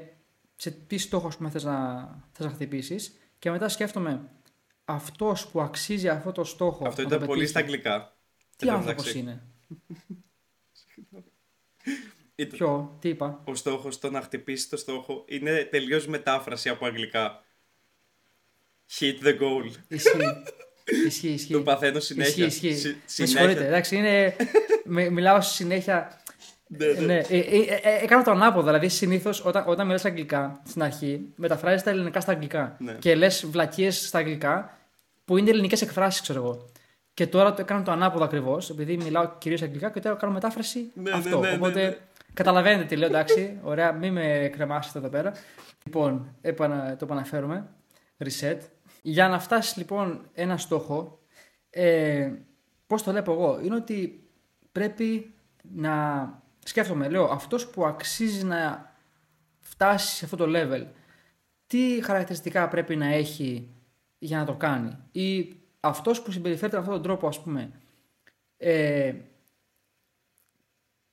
σε 0.56 0.72
τι 0.72 0.98
στόχο 0.98 1.32
πούμε, 1.38 1.50
θες, 1.50 1.64
να, 1.64 2.08
θες 2.32 2.46
να 2.46 2.52
χτυπήσεις 2.52 3.18
και 3.40 3.52
μετά 3.52 3.70
σκέφτομαι 3.70 4.30
αυτός 4.86 5.48
που 5.48 5.62
αξίζει 5.62 6.10
αυτό 6.10 6.32
το 6.32 6.44
στόχο 6.44 6.88
Αυτό 6.88 7.02
ήταν 7.02 7.26
πολύ 7.26 7.48
στα 7.48 7.60
αγγλικά. 7.60 8.18
Τι 8.56 8.70
άνθρωπος 8.70 9.14
είναι. 9.14 9.42
Ποιο, 12.36 12.98
τι 13.00 13.10
είπα; 13.10 13.42
Ο 13.46 13.56
στόχος, 13.56 14.00
το 14.00 14.12
να 14.12 14.22
χτυπήσει 14.22 14.70
το 14.70 14.78
στόχο, 14.78 15.26
είναι 15.28 15.68
τελείως 15.72 16.08
μετάφραση 16.08 16.70
από 16.70 16.86
αγγλικά. 16.86 17.44
Hit 19.00 19.26
the 19.26 19.40
goal. 19.40 19.72
Ισχύει. 19.88 20.20
Ισχύει, 21.08 21.28
ισχύει. 21.28 21.54
Το 21.54 21.62
παθαίνω 21.62 22.00
συνέχεια. 22.00 22.46
Ισχύει, 22.46 22.68
ισχύει. 22.68 22.98
Με 23.18 23.26
συγχωρείτε, 23.26 23.68
εντάξει, 23.68 23.96
είναι... 23.96 24.36
μιλάω 24.86 25.42
συνέχεια. 25.42 26.22
ναι, 26.68 26.86
ναι. 26.86 27.06
ναι. 27.06 27.18
Ε, 27.18 27.38
ε, 27.38 27.80
ε, 27.82 28.04
έκανα 28.04 28.24
το 28.24 28.32
ανάποδο. 28.32 28.66
Δηλαδή, 28.66 28.90
συνήθως 28.90 29.46
όταν, 29.46 29.64
όταν 29.68 29.86
μιλάς 29.86 30.06
αγγλικά 30.06 30.62
στην 30.66 30.84
αρχή, 30.84 31.22
μεταφράζεις 31.36 31.84
τα 31.84 31.90
ελληνικά 31.90 32.20
στα 32.20 32.32
αγγλικά. 32.32 32.78
Ναι. 32.80 32.94
Και 32.94 33.16
λες 33.16 33.46
βλακίες 33.46 34.08
στα 34.08 34.18
αγγλικά 34.18 34.78
που 35.26 35.38
είναι 35.38 35.50
ελληνικές 35.50 35.82
εκφράσεις, 35.82 36.22
ξέρω 36.22 36.40
εγώ. 36.40 36.72
Και 37.14 37.28
τώρα 37.28 37.54
το 37.54 37.62
έκανα 37.62 37.84
το 37.84 37.92
ανάποδο 37.92 38.24
ακριβώς, 38.24 38.70
επειδή 38.70 38.98
μιλάω 38.98 39.38
κυρίως 39.38 39.62
αγγλικά 39.62 39.90
και 39.90 40.00
τώρα 40.00 40.16
κάνω 40.16 40.34
μετάφραση 40.34 40.92
ναι, 40.94 41.12
αυτό. 41.12 41.40
Ναι, 41.40 41.50
ναι, 41.50 41.56
Οπότε 41.56 41.88
ναι, 41.88 41.98
καταλαβαίνετε 42.34 42.84
τι 42.84 42.96
λέω, 42.96 43.08
εντάξει. 43.08 43.60
Ωραία, 43.64 43.92
μην 43.92 44.14
με 44.14 44.50
κρεμάσετε 44.54 44.98
εδώ 44.98 45.10
πέρα. 45.10 45.34
Λοιπόν, 45.84 46.36
έπανα, 46.42 46.96
το 46.96 47.06
επαναφέρουμε. 47.06 47.70
Reset. 48.18 48.58
Για 49.02 49.28
να 49.28 49.40
φτάσει 49.40 49.78
λοιπόν 49.78 50.30
ένα 50.34 50.58
στόχο, 50.58 51.20
ε, 51.70 52.32
πώς 52.88 53.04
το 53.04 53.12
βλέπω 53.12 53.32
εγώ, 53.32 53.60
είναι 53.64 53.76
ότι 53.76 54.28
πρέπει 54.72 55.34
να 55.62 55.94
σκέφτομαι, 56.64 57.10
λέω, 57.10 57.26
αυτός 57.26 57.68
που 57.68 57.86
αξίζει 57.86 58.46
να 58.46 58.94
φτάσει 59.60 60.16
σε 60.16 60.26
αυτό 60.26 60.38
το 60.38 60.46
level, 60.48 60.86
τι 61.68 62.00
χαρακτηριστικά 62.04 62.68
πρέπει 62.68 62.96
να 62.96 63.08
έχει 63.08 63.70
για 64.18 64.38
να 64.38 64.46
το 64.46 64.54
κάνει; 64.54 64.98
Ή 65.12 65.56
αυτός 65.84 66.22
που 66.22 66.32
συμπεριφέρεται 66.32 66.76
με 66.76 66.82
αυτόν 66.82 66.96
τον 66.96 67.04
τρόπο, 67.04 67.28
ας 67.28 67.42
πούμε, 67.42 67.72
ε, 68.58 69.14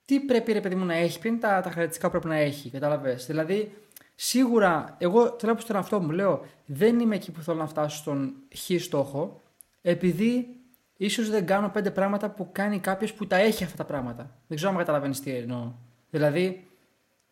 τι 0.05 0.19
πρέπει 0.19 0.51
ρε 0.51 0.61
παιδί 0.61 0.75
μου 0.75 0.85
να 0.85 0.93
έχει, 0.93 1.19
ποια 1.19 1.29
είναι 1.29 1.39
τα, 1.39 1.47
τα 1.47 1.55
χαρακτηριστικά 1.69 2.05
που 2.05 2.11
πρέπει 2.11 2.27
να 2.27 2.35
έχει, 2.35 2.69
κατάλαβες; 2.69 3.25
Δηλαδή, 3.25 3.81
Σίγουρα, 4.23 4.95
εγώ 4.97 5.35
θέλω 5.39 5.59
στον 5.59 5.75
αυτό 5.75 5.99
μου 5.99 6.11
λέω, 6.11 6.45
δεν 6.65 6.99
είμαι 6.99 7.15
εκεί 7.15 7.31
που 7.31 7.41
θέλω 7.41 7.57
να 7.57 7.67
φτάσω 7.67 7.97
στον 7.97 8.33
χ 8.55 8.81
στόχο, 8.81 9.41
επειδή 9.81 10.55
ίσως 10.97 11.29
δεν 11.29 11.45
κάνω 11.45 11.69
πέντε 11.69 11.91
πράγματα 11.91 12.29
που 12.29 12.49
κάνει 12.51 12.79
κάποιος 12.79 13.13
που 13.13 13.27
τα 13.27 13.35
έχει 13.35 13.63
αυτά 13.63 13.77
τα 13.77 13.85
πράγματα. 13.85 14.37
Δεν 14.47 14.57
ξέρω 14.57 14.71
αν 14.71 14.77
καταλαβαίνεις 14.77 15.19
τι 15.19 15.31
εννοώ. 15.31 15.71
Δηλαδή, 16.09 16.67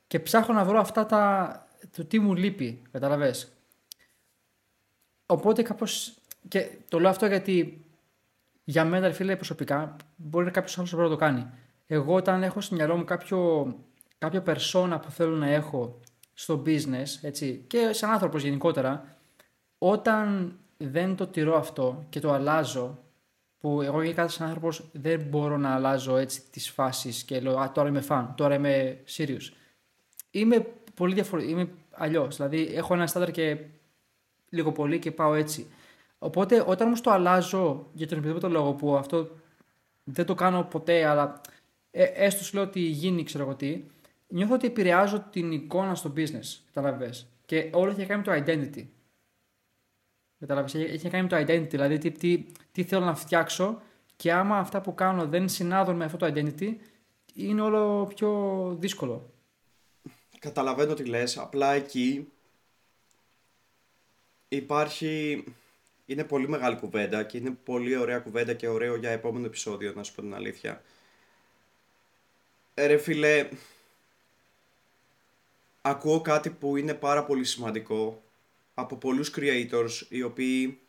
και 0.07 0.19
ψάχνω 0.19 0.53
να 0.53 0.65
βρω 0.65 0.79
αυτά 0.79 1.05
τα. 1.05 1.67
το 1.95 2.05
τι 2.05 2.19
μου 2.19 2.35
λείπει, 2.35 2.81
καταλαβέ. 2.91 3.33
Οπότε 5.25 5.61
κάπως. 5.61 6.18
Και 6.47 6.69
το 6.89 6.99
λέω 6.99 7.09
αυτό 7.09 7.25
γιατί 7.25 7.85
για 8.63 8.85
μένα, 8.85 9.11
φίλε, 9.11 9.35
προσωπικά, 9.35 9.95
μπορεί 10.15 10.45
να 10.45 10.51
κάποιος 10.51 10.77
άλλος 10.77 10.93
να 10.93 11.09
το 11.09 11.15
κάνει. 11.15 11.45
Εγώ, 11.87 12.13
όταν 12.13 12.43
έχω 12.43 12.61
στο 12.61 12.75
μυαλό 12.75 12.97
μου 12.97 13.03
κάποιο, 13.03 13.67
κάποια 14.17 14.41
περσόνα 14.41 14.99
που 14.99 15.11
θέλω 15.11 15.35
να 15.35 15.47
έχω 15.47 15.99
στο 16.33 16.63
business, 16.65 17.07
έτσι, 17.21 17.63
και 17.67 17.89
σαν 17.93 18.09
άνθρωπος 18.09 18.43
γενικότερα, 18.43 19.17
όταν 19.77 20.57
δεν 20.77 21.15
το 21.15 21.27
τηρώ 21.27 21.57
αυτό 21.57 22.05
και 22.09 22.19
το 22.19 22.31
αλλάζω, 22.31 22.97
που 23.59 23.81
εγώ 23.81 24.01
γενικά 24.01 24.27
σαν 24.27 24.47
άνθρωπος 24.47 24.83
δεν 24.91 25.21
μπορώ 25.21 25.57
να 25.57 25.73
αλλάζω 25.73 26.17
έτσι 26.17 26.41
τις 26.51 26.69
φάσεις 26.69 27.23
και 27.23 27.39
λέω 27.39 27.59
«Α, 27.59 27.71
τώρα 27.71 27.89
είμαι 27.89 28.01
φαν, 28.01 28.33
τώρα 28.37 28.55
είμαι 28.55 29.03
serious». 29.17 29.51
Είμαι 30.31 30.65
πολύ 30.93 31.13
διαφορετικό, 31.13 31.51
είμαι 31.59 31.69
αλλιώς, 31.91 32.35
δηλαδή 32.35 32.69
έχω 32.73 32.93
ένα 32.93 33.07
στάνταρ 33.07 33.31
και 33.31 33.57
λίγο 34.49 34.71
πολύ 34.71 34.99
και 34.99 35.11
πάω 35.11 35.33
έτσι. 35.33 35.67
Οπότε 36.19 36.63
όταν 36.67 36.87
όμως 36.87 37.01
το 37.01 37.11
αλλάζω 37.11 37.89
για 37.93 38.07
τον 38.07 38.17
οποιοδήποτε 38.17 38.53
λόγο 38.53 38.73
που 38.73 38.95
αυτό 38.95 39.29
δεν 40.03 40.25
το 40.25 40.35
κάνω 40.35 40.63
ποτέ, 40.63 41.05
αλλά 41.05 41.41
ε, 41.91 42.03
έστω 42.03 42.43
σου 42.43 42.55
λέω 42.55 42.63
ότι 42.63 42.79
γίνει 42.79 43.23
ξέρω 43.23 43.43
εγώ 43.43 43.55
τι, 43.55 43.83
νιώθω 44.27 44.53
ότι 44.53 44.67
επηρεάζω 44.67 45.19
την 45.19 45.51
εικόνα 45.51 45.95
στο 45.95 46.13
business. 46.15 46.59
Καταλαβες. 46.73 47.27
Και 47.45 47.69
όλο 47.73 47.91
έχει 47.91 47.99
να 47.99 48.05
κάνει 48.05 48.23
με 48.25 48.43
το 48.43 48.43
identity. 48.45 48.85
Καταλαβες. 50.39 50.73
Έχει 50.75 51.03
να 51.03 51.09
κάνει 51.09 51.23
με 51.23 51.29
το 51.29 51.37
identity. 51.37 51.69
Δηλαδή 51.69 51.97
τι, 51.97 52.11
τι, 52.11 52.45
τι 52.71 52.83
θέλω 52.83 53.05
να 53.05 53.15
φτιάξω 53.15 53.81
και 54.15 54.33
άμα 54.33 54.57
αυτά 54.57 54.81
που 54.81 54.93
κάνω 54.95 55.27
δεν 55.27 55.49
συνάδουν 55.49 55.95
με 55.95 56.05
αυτό 56.05 56.17
το 56.17 56.25
identity, 56.25 56.75
είναι 57.33 57.61
όλο 57.61 58.05
πιο 58.15 58.75
δύσκολο. 58.79 59.29
Καταλαβαίνω 60.39 60.93
τι 60.93 61.05
λες, 61.05 61.37
απλά 61.37 61.71
εκεί 61.71 62.27
υπάρχει... 64.47 65.43
Είναι 66.09 66.23
πολύ 66.23 66.47
μεγάλη 66.49 66.75
κουβέντα 66.75 67.23
και 67.23 67.37
είναι 67.37 67.57
πολύ 67.63 67.95
ωραία 67.95 68.19
κουβέντα 68.19 68.53
και 68.53 68.67
ωραίο 68.67 68.95
για 68.95 69.09
επόμενο 69.09 69.45
επεισόδιο, 69.45 69.93
να 69.95 70.03
σου 70.03 70.15
πω 70.15 70.21
την 70.21 70.33
αλήθεια. 70.33 70.81
Ε, 72.73 72.85
ρε 72.85 72.97
φίλε, 72.97 73.49
ακούω 75.81 76.21
κάτι 76.21 76.49
που 76.49 76.77
είναι 76.77 76.93
πάρα 76.93 77.25
πολύ 77.25 77.43
σημαντικό 77.43 78.21
από 78.73 78.95
πολλούς 78.95 79.33
creators 79.35 79.89
οι 80.09 80.21
οποίοι 80.21 80.79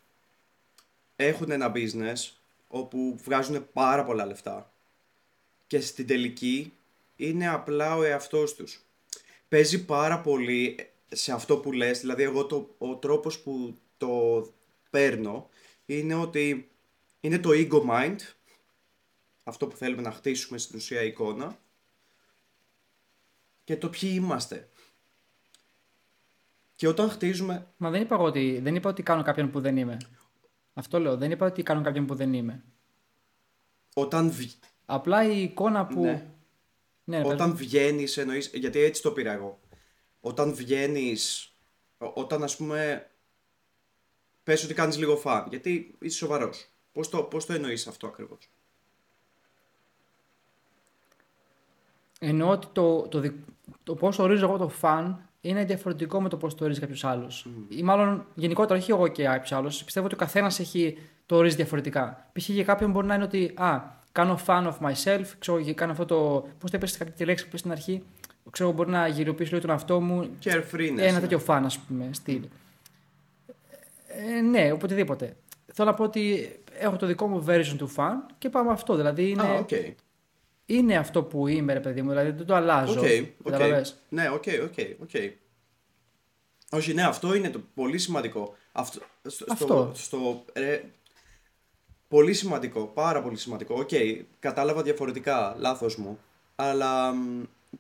έχουν 1.17 1.51
ένα 1.51 1.73
business 1.75 2.31
όπου 2.69 3.19
βγάζουν 3.25 3.69
πάρα 3.73 4.05
πολλά 4.05 4.27
λεφτά 4.27 4.73
και 5.67 5.81
στην 5.81 6.07
τελική 6.07 6.73
είναι 7.17 7.49
απλά 7.49 7.97
ο 7.97 8.03
εαυτός 8.03 8.55
τους. 8.55 8.81
Παίζει 9.49 9.85
πάρα 9.85 10.21
πολύ 10.21 10.89
σε 11.09 11.33
αυτό 11.33 11.57
που 11.57 11.73
λες, 11.73 12.01
δηλαδή 12.01 12.23
εγώ 12.23 12.47
το, 12.47 12.75
ο 12.79 12.97
τρόπος 12.97 13.39
που 13.39 13.77
το 13.97 14.45
παίρνω 14.91 15.49
είναι 15.87 16.15
ότι 16.15 16.71
είναι 17.21 17.39
το 17.39 17.51
ego 17.53 17.91
mind, 17.91 18.19
αυτό 19.45 19.67
που 19.67 19.77
θέλουμε 19.77 20.03
να 20.03 20.13
χτίσουμε 20.13 20.59
στην 20.59 20.77
ουσία 20.77 21.03
εικόνα 21.03 21.59
και 23.65 23.77
το 23.77 23.89
ποιοι 23.89 24.11
είμαστε. 24.15 24.69
Και 26.75 26.89
όταν 26.89 27.11
χτίζουμε... 27.11 27.67
Μα 27.77 27.91
δεν 27.91 28.03
είπα, 28.03 28.17
ότι, 28.17 28.59
δεν 28.63 28.75
είπα 28.75 28.91
ότι 28.91 29.03
κάνω 29.03 29.23
κάποιον 29.23 29.51
που 29.51 29.61
δεν 29.61 29.77
είμαι. 29.77 29.97
Αυτό 30.75 31.01
λέω. 31.01 31.17
Δεν 31.17 31.31
είπα 31.31 31.47
ότι 31.47 31.63
κάνω 31.63 31.83
κάποιον 31.83 32.07
που 32.07 32.15
δεν 32.15 32.33
είμαι. 32.33 32.65
Όταν 33.95 34.31
βγει... 34.31 34.59
Απλά 34.87 35.25
η 35.25 35.43
εικόνα 35.43 35.87
που. 35.87 36.03
Ναι. 36.03 36.35
Ναι, 37.05 37.23
όταν 37.25 37.57
βγαίνεις, 37.57 38.17
εννοεί. 38.17 38.39
Γιατί 38.53 38.79
έτσι 38.79 39.03
το 39.03 39.13
πήρα 39.13 39.33
εγώ. 39.33 39.61
Όταν 40.21 40.55
βγαίνεις. 40.55 41.55
Όταν 41.99 42.43
ας 42.43 42.57
πούμε. 42.57 43.10
Πες 44.51 44.65
ότι 44.65 44.75
κάνεις 44.75 44.99
λίγο 44.99 45.17
φαν. 45.17 45.47
Γιατί 45.49 45.95
είσαι 45.99 46.17
σοβαρός. 46.17 46.67
Πώς 46.93 47.09
το, 47.09 47.23
πώς 47.23 47.47
το 47.47 47.53
εννοείς 47.53 47.87
αυτό 47.87 48.07
ακριβώς; 48.07 48.51
Εννοώ 52.19 52.51
ότι 52.51 52.67
το, 52.73 53.09
το, 53.09 53.21
το, 53.21 53.33
το 53.83 53.95
πώς 53.95 54.19
ορίζω 54.19 54.47
εγώ 54.47 54.57
το 54.57 54.69
φαν 54.69 55.29
είναι 55.41 55.65
διαφορετικό 55.65 56.21
με 56.21 56.29
το 56.29 56.37
πώς 56.37 56.55
το 56.55 56.65
ορίζει 56.65 56.81
κάποιος 56.81 57.05
άλλος. 57.05 57.47
Mm. 57.49 57.75
Ή 57.77 57.83
μάλλον 57.83 58.27
γενικότερα, 58.35 58.79
όχι 58.81 58.91
εγώ 58.91 59.09
και 59.09 59.23
κάποιο 59.23 59.57
άλλος. 59.57 59.85
Πιστεύω 59.85 60.07
ότι 60.07 60.15
ο 60.15 60.19
καθένας 60.19 60.59
έχει 60.59 60.99
το 61.27 61.37
ορίζει 61.37 61.57
διαφορετικά. 61.57 62.31
Π.χ. 62.33 62.49
για 62.49 62.65
κάποιον 62.65 62.91
μπορεί 62.91 63.07
να 63.07 63.15
είναι 63.15 63.25
ότι 63.25 63.53
α, 63.57 63.81
κάνω 64.13 64.41
fun 64.47 64.67
of 64.67 64.79
myself, 64.91 65.25
ξέρω, 65.39 65.75
κάνω 65.75 65.93
αυτό 65.93 66.05
το. 66.05 66.49
Πώς 66.59 66.71
το 66.71 66.77
είπες 66.77 66.97
κάποια 66.97 67.15
τη 67.15 67.25
λέξη 67.25 67.49
που 67.49 67.57
στην 67.57 67.71
αρχή. 67.71 68.03
Ξέρω, 68.51 68.73
μπορεί 68.73 68.91
να 68.91 69.07
γελοιοποιήσω 69.07 69.51
λίγο 69.51 69.67
τον 69.67 69.71
εαυτό 69.71 70.01
μου. 70.01 70.31
Carefreeness. 70.45 70.99
Ένα 70.99 71.13
ναι. 71.13 71.21
τέτοιο 71.21 71.43
fun, 71.47 71.63
ας 71.65 71.79
πούμε, 71.79 72.09
στυλ. 72.13 72.43
Ε, 74.13 74.41
ναι, 74.41 74.73
οποτεδήποτε. 74.73 75.37
Θέλω 75.73 75.91
να 75.91 75.97
πω 75.97 76.05
ότι 76.05 76.53
έχω 76.79 76.97
το 76.97 77.07
δικό 77.07 77.27
μου 77.27 77.45
version 77.49 77.75
του 77.79 77.93
fun 77.97 78.15
και 78.39 78.49
πάμε 78.49 78.71
αυτό. 78.71 78.97
Δηλαδή 78.97 79.31
είναι. 79.31 79.43
Ah, 79.45 79.61
okay 79.61 79.95
είναι 80.71 80.97
αυτό 80.97 81.23
που 81.23 81.47
είμαι, 81.47 81.73
ρε 81.73 81.81
παιδί 81.81 82.03
μου, 82.03 82.09
δηλαδή 82.09 82.31
δεν 82.31 82.47
το 82.47 82.55
αλλάζω. 82.55 83.01
Okay, 83.01 83.27
okay. 83.45 83.83
Ναι, 84.09 84.31
OK, 84.31 84.45
OK, 84.63 84.75
OK. 85.03 85.33
Όχι, 86.71 86.95
ναι, 86.95 87.03
αυτό 87.03 87.35
είναι 87.35 87.51
το 87.51 87.61
πολύ 87.75 87.99
σημαντικό. 87.99 88.55
Αυτό. 88.73 89.01
Στο, 89.27 89.45
αυτό. 89.49 89.93
Στο, 89.95 90.45
ε, 90.53 90.81
πολύ 92.09 92.33
σημαντικό, 92.33 92.85
πάρα 92.85 93.23
πολύ 93.23 93.37
σημαντικό. 93.37 93.75
OK, 93.75 93.89
okay, 93.93 94.21
κατάλαβα 94.39 94.83
διαφορετικά, 94.83 95.55
λάθος 95.59 95.97
μου. 95.97 96.19
Αλλά 96.57 97.13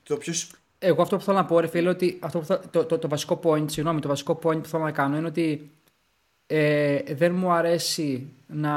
το 0.02 0.16
πιο... 0.16 0.32
Εγώ 0.78 1.02
αυτό 1.02 1.16
που 1.16 1.22
θέλω 1.22 1.36
να 1.36 1.44
πω, 1.44 1.60
ρε 1.60 1.66
φίλε, 1.66 1.88
ότι 1.88 2.18
αυτό 2.20 2.38
που 2.38 2.44
θα, 2.44 2.60
το, 2.70 2.84
το, 2.84 2.98
το, 2.98 3.08
βασικό 3.08 3.40
point, 3.42 3.70
συγγνώμη, 3.70 4.00
το 4.00 4.08
βασικό 4.08 4.38
point 4.42 4.62
που 4.62 4.68
θέλω 4.68 4.82
να 4.82 4.92
κάνω 4.92 5.16
είναι 5.16 5.26
ότι 5.26 5.70
ε, 6.52 7.14
δεν 7.14 7.34
μου 7.34 7.52
αρέσει 7.52 8.32
να 8.46 8.72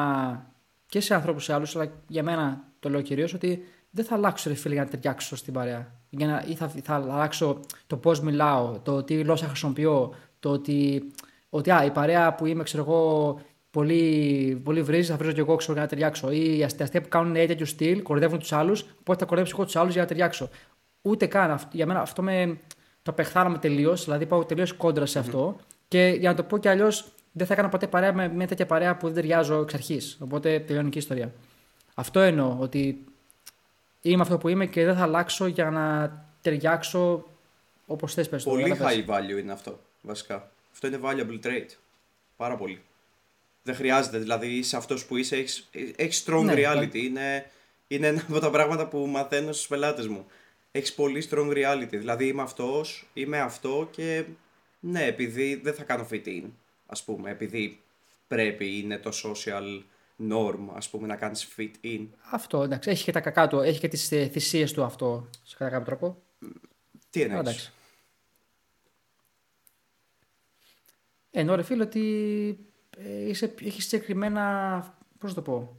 και 0.86 1.00
σε 1.00 1.14
ανθρώπους 1.14 1.44
σε 1.44 1.54
άλλους, 1.54 1.76
αλλά 1.76 1.92
για 2.08 2.24
μένα 2.24 2.64
το 2.80 2.90
λέω 2.90 3.02
κυρίως 3.02 3.34
ότι 3.34 3.64
δεν 3.90 4.06
θα 4.06 4.16
αλλάξω 4.16 4.50
ρε 4.50 4.56
φίλε 4.56 4.74
για 4.74 4.84
να 4.84 4.90
ταιριάξω 4.90 5.36
στην 5.36 5.54
παρέα. 5.54 5.92
Για 6.10 6.28
να, 6.28 6.44
ή 6.48 6.56
θα, 6.56 6.72
θα 6.84 6.96
αλλάξω 6.96 7.60
το 7.88 7.98
πώς 7.98 8.22
μιλάω, 8.22 8.80
το 8.80 9.04
τι 9.04 9.14
γλώσσα 9.14 9.48
χρησιμοποιώ, 9.48 10.14
το 10.40 10.50
ότι, 10.50 11.12
ότι 11.50 11.72
α, 11.72 11.86
η 11.86 11.92
παρέα 11.92 12.36
που 12.36 12.46
είμαι, 12.46 12.64
ξέρω 12.64 12.84
εγώ, 12.84 13.40
πολύ, 13.72 14.62
πολύ 14.64 14.82
βρίζεις, 14.82 15.10
θα 15.10 15.16
βρίζω 15.18 15.32
και 15.32 15.40
εγώ 15.40 15.56
ξέρω, 15.56 15.74
για 15.74 15.82
να 15.82 15.88
ταιριάξω. 15.88 16.32
Ή 16.32 16.58
οι 16.58 16.64
αστεία 16.64 17.02
που 17.02 17.08
κάνουν 17.08 17.36
έτσι 17.36 17.48
τέτοιο 17.48 17.66
στυλ, 17.66 18.02
κοροϊδεύουν 18.02 18.40
τους 18.40 18.54
άλλους, 18.54 18.86
οπότε 19.00 19.20
θα 19.20 19.26
κοροϊδεύω 19.26 19.56
εγώ 19.56 19.66
τους 19.66 19.76
άλλους 19.76 19.94
για 19.94 20.02
να 20.02 20.08
ταιριάξω. 20.08 20.50
Ούτε 21.02 21.26
καν. 21.26 21.60
Για 21.72 21.86
μένα 21.86 22.02
αυτό 22.02 22.22
με, 22.22 22.58
το 23.02 23.12
απεχθάνομαι 23.12 23.58
τελείως, 23.58 24.04
δηλαδή 24.04 24.26
πάω 24.26 24.46
τελείως 24.46 24.74
κόντρα 24.74 25.06
σε 25.06 25.20
αυτό. 25.20 25.56
Mm-hmm. 25.58 25.64
Και 25.88 26.16
για 26.20 26.30
να 26.30 26.36
το 26.36 26.44
πω 26.44 26.58
κι 26.58 26.68
αλλιώς, 26.68 27.12
δεν 27.34 27.48
θα 27.48 27.54
έκανα 27.54 27.70
ποτέ 27.70 27.88
παρέα 27.88 28.14
με 28.14 28.28
μια 28.28 28.48
τέτοια 28.48 28.66
παρέα 28.66 28.98
που 28.98 29.06
δεν 29.06 29.16
ταιριάζω 29.16 29.62
εξ 29.62 29.74
αρχής. 29.74 30.18
Οπότε 30.20 30.60
τελειώνει 30.60 30.90
η 30.94 30.98
ιστορία. 30.98 31.34
Αυτό 31.94 32.20
εννοώ, 32.20 32.58
ότι 32.60 33.06
είμαι 34.02 34.22
αυτό 34.22 34.38
που 34.38 34.48
είμαι 34.48 34.66
και 34.66 34.86
δεν 34.86 34.96
θα 34.96 35.02
αλλάξω 35.02 35.46
για 35.46 35.70
να 35.70 36.16
ταιριάξω 36.42 37.28
όπως 37.86 38.14
θες 38.14 38.30
πες 38.30 38.44
Πολύ 38.44 38.78
high 38.80 39.06
value 39.10 39.40
είναι 39.40 39.52
αυτό, 39.52 39.80
βασικά. 40.02 40.52
Αυτό 40.72 40.88
είναι 40.88 41.00
valuable 41.04 41.46
trait. 41.46 41.68
Πάρα 42.38 42.56
πολύ. 42.56 42.82
Δεν 43.64 43.76
χρειάζεται, 43.76 44.18
δηλαδή 44.18 44.48
είσαι 44.48 44.78
αυτός 44.78 45.06
που 45.06 45.18
είσαι, 45.18 45.36
έχεις 45.36 45.70
έχεις 45.96 46.26
strong 46.28 46.44
ναι, 46.44 46.54
reality. 46.58 46.96
Είναι, 46.96 47.52
είναι 47.88 48.08
ένα 48.08 48.22
από 48.30 48.40
τα 48.40 48.50
πράγματα 48.50 48.88
που 48.88 48.98
μαθαίνω 48.98 49.52
στους 49.52 49.68
πελάτες 49.68 50.08
μου. 50.08 50.26
Έχεις 50.72 50.94
πολύ 50.94 51.28
strong 51.30 51.52
reality. 51.52 51.90
Δηλαδή 51.90 52.28
είμαι 52.28 52.42
αυτός, 52.42 53.08
είμαι 53.14 53.40
αυτό 53.40 53.90
και 53.92 54.24
ναι, 54.80 55.04
επειδή 55.04 55.56
δεν 55.64 55.74
θα 55.74 55.84
κάνω 55.84 56.08
fit 56.12 56.28
in, 56.28 56.44
ας 56.94 57.04
πούμε, 57.04 57.30
επειδή 57.30 57.82
πρέπει, 58.28 58.80
είναι 58.80 58.98
το 58.98 59.12
social 59.24 59.82
norm, 60.32 60.60
ας 60.74 60.90
πούμε, 60.90 61.08
να 61.08 61.16
κάνεις 61.16 61.48
fit 61.58 61.72
in. 61.84 62.08
Αυτό, 62.32 62.64
εντάξει. 62.64 62.90
Έχει 62.90 63.04
και 63.04 63.12
τα 63.12 63.20
κακά 63.20 63.48
του, 63.48 63.60
έχει 63.60 63.80
και 63.80 63.88
τις 63.88 64.12
ε, 64.12 64.28
θυσίες 64.28 64.74
του 64.74 64.84
αυτό, 64.84 65.30
σε 65.44 65.56
κατά 65.58 65.70
κάποιο 65.70 65.86
τρόπο. 65.86 66.22
Τι 67.10 67.22
εννοείς; 67.22 67.40
Εντάξει. 67.40 67.72
Ενώ 71.32 71.56
ρε 71.56 71.64
φίλε 71.64 71.84
ότι 71.84 72.58
ε, 72.98 73.28
είσαι, 73.30 73.54
έχεις 73.62 73.88
συγκεκριμένα, 73.88 74.98
πώς 75.18 75.30
να 75.30 75.36
το 75.36 75.52
πω, 75.52 75.78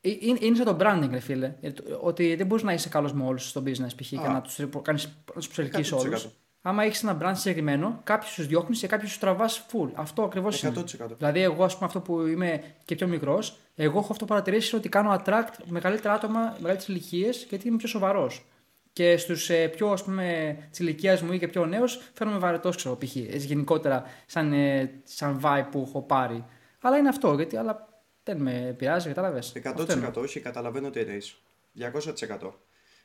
ε, 0.00 0.10
είναι, 0.20 0.38
είναι 0.40 0.56
σαν 0.56 0.64
το 0.64 0.76
branding, 0.80 1.08
ρε 1.10 1.20
φίλε. 1.20 1.54
Ότι 2.00 2.34
δεν 2.34 2.46
μπορείς 2.46 2.64
να 2.64 2.72
είσαι 2.72 2.88
καλός 2.88 3.12
με 3.12 3.24
όλους 3.24 3.48
στο 3.48 3.62
business 3.66 3.96
π.χ. 3.96 4.08
και 4.08 4.16
να 4.16 4.40
τους 4.40 4.60
κάνεις 4.82 5.08
προσελκύσει 5.34 5.94
όλους 5.94 6.28
άμα 6.62 6.84
έχεις 6.84 7.02
ένα 7.02 7.18
brand 7.22 7.36
συγκεκριμένο, 7.36 8.00
κάποιου 8.04 8.28
του 8.36 8.42
διώχνεις 8.42 8.80
και 8.80 8.86
κάποιου 8.86 9.08
του 9.08 9.18
τραβάς 9.18 9.66
full. 9.72 9.90
Αυτό 9.94 10.22
ακριβώς 10.22 10.62
είναι. 10.62 10.84
Δηλαδή, 11.16 11.40
εγώ, 11.40 11.64
ας 11.64 11.74
πούμε, 11.74 11.86
αυτό 11.86 12.00
που 12.00 12.26
είμαι 12.26 12.62
και 12.84 12.94
πιο 12.94 13.06
μικρός, 13.06 13.58
εγώ 13.74 13.98
έχω 13.98 14.12
αυτό 14.12 14.24
παρατηρήσει 14.24 14.76
ότι 14.76 14.88
κάνω 14.88 15.14
attract 15.14 15.52
μεγαλύτερα 15.64 16.14
άτομα, 16.14 16.40
μεγαλύτερες 16.40 16.88
ηλικίες, 16.88 17.46
γιατί 17.48 17.68
είμαι 17.68 17.76
πιο 17.76 17.88
σοβαρός. 17.88 18.44
Και 18.92 19.16
στους 19.16 19.50
ε, 19.50 19.68
πιο, 19.68 19.90
ας 19.90 20.04
πούμε, 20.04 20.56
της 20.70 20.78
ηλικίας 20.78 21.22
μου 21.22 21.32
ή 21.32 21.38
και 21.38 21.48
πιο 21.48 21.66
νέου, 21.66 21.84
φαίνομαι 22.12 22.38
βαρετός, 22.38 22.76
ξέρω, 22.76 22.96
π.χ. 22.96 23.16
γενικότερα, 23.16 24.04
σαν, 24.26 24.52
ε, 24.52 25.00
σαν 25.04 25.40
vibe 25.42 25.66
που 25.70 25.84
έχω 25.88 26.02
πάρει. 26.02 26.44
Αλλά 26.80 26.96
είναι 26.96 27.08
αυτό, 27.08 27.34
γιατί 27.34 27.56
αλλά 27.56 27.88
δεν 28.24 28.36
με 28.36 28.74
πειράζει, 28.78 29.08
κατάλαβες. 29.08 29.52
100% 29.52 30.12
όχι, 30.14 30.40
καταλαβαίνω 30.40 30.90
τι 30.90 31.00
εννοείς. 31.00 31.36
200%. 31.78 32.52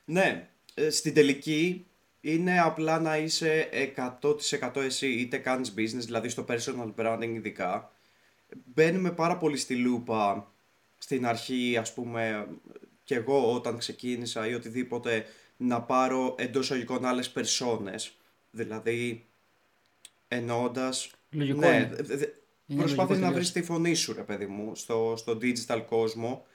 Ναι, 0.04 0.48
ε, 0.74 0.90
στην 0.90 1.14
τελική 1.14 1.86
είναι 2.24 2.60
απλά 2.60 3.00
να 3.00 3.16
είσαι 3.16 3.68
100% 3.96 4.76
εσύ, 4.76 5.06
είτε 5.06 5.36
κάνεις 5.36 5.74
business, 5.76 6.04
δηλαδή 6.04 6.28
στο 6.28 6.44
personal 6.48 6.94
branding 6.96 7.32
ειδικά. 7.34 7.92
Μπαίνουμε 8.64 9.10
πάρα 9.10 9.36
πολύ 9.36 9.56
στη 9.56 9.76
λούπα 9.76 10.52
στην 10.98 11.26
αρχή, 11.26 11.76
ας 11.76 11.92
πούμε, 11.94 12.48
και 13.04 13.14
εγώ 13.14 13.54
όταν 13.54 13.78
ξεκίνησα 13.78 14.48
ή 14.48 14.54
οτιδήποτε, 14.54 15.26
να 15.56 15.82
πάρω 15.82 16.34
εντός 16.38 16.64
εισαγωγικών 16.64 17.04
άλλες 17.04 17.30
περσόνες. 17.30 18.16
Δηλαδή, 18.50 19.24
εννοώντας... 20.28 21.10
Λογικό 21.30 21.58
ναι, 21.58 21.90
Προσπάθεις 22.76 23.18
να 23.18 23.32
βρεις 23.32 23.52
τη 23.52 23.62
φωνή 23.62 23.94
σου, 23.94 24.12
ρε 24.12 24.22
παιδί 24.22 24.46
μου, 24.46 24.74
στο, 24.74 25.14
στο 25.16 25.38
digital 25.42 25.82
κόσμο. 25.88 26.46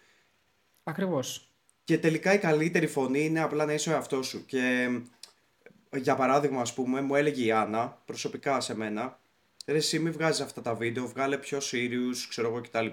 Ακριβώς. 0.84 1.50
Και 1.84 1.98
τελικά 1.98 2.34
η 2.34 2.38
καλύτερη 2.38 2.88
φωνή 2.88 3.26
είναι 3.26 3.42
απλά 3.42 3.66
να 3.66 3.74
είσαι 3.74 3.90
ο 3.90 3.94
εαυτός 3.94 4.28
σου. 4.28 4.46
Και 4.46 4.90
για 5.98 6.16
παράδειγμα, 6.16 6.62
ας 6.62 6.74
πούμε, 6.74 7.02
μου 7.02 7.16
έλεγε 7.16 7.44
η 7.44 7.52
Άννα, 7.52 8.02
προσωπικά 8.06 8.60
σε 8.62 8.76
μένα, 8.76 9.20
ρε 9.66 9.78
εσύ 9.78 10.00
μη 10.00 10.10
βγάζεις 10.10 10.42
αυτά 10.42 10.62
τα 10.62 10.76
βίντεο, 10.76 11.08
βγάλε 11.08 11.38
πιο 11.38 11.58
serious, 11.72 12.16
ξέρω 12.30 12.48
εγώ 12.48 12.62
κτλ. 12.62 12.88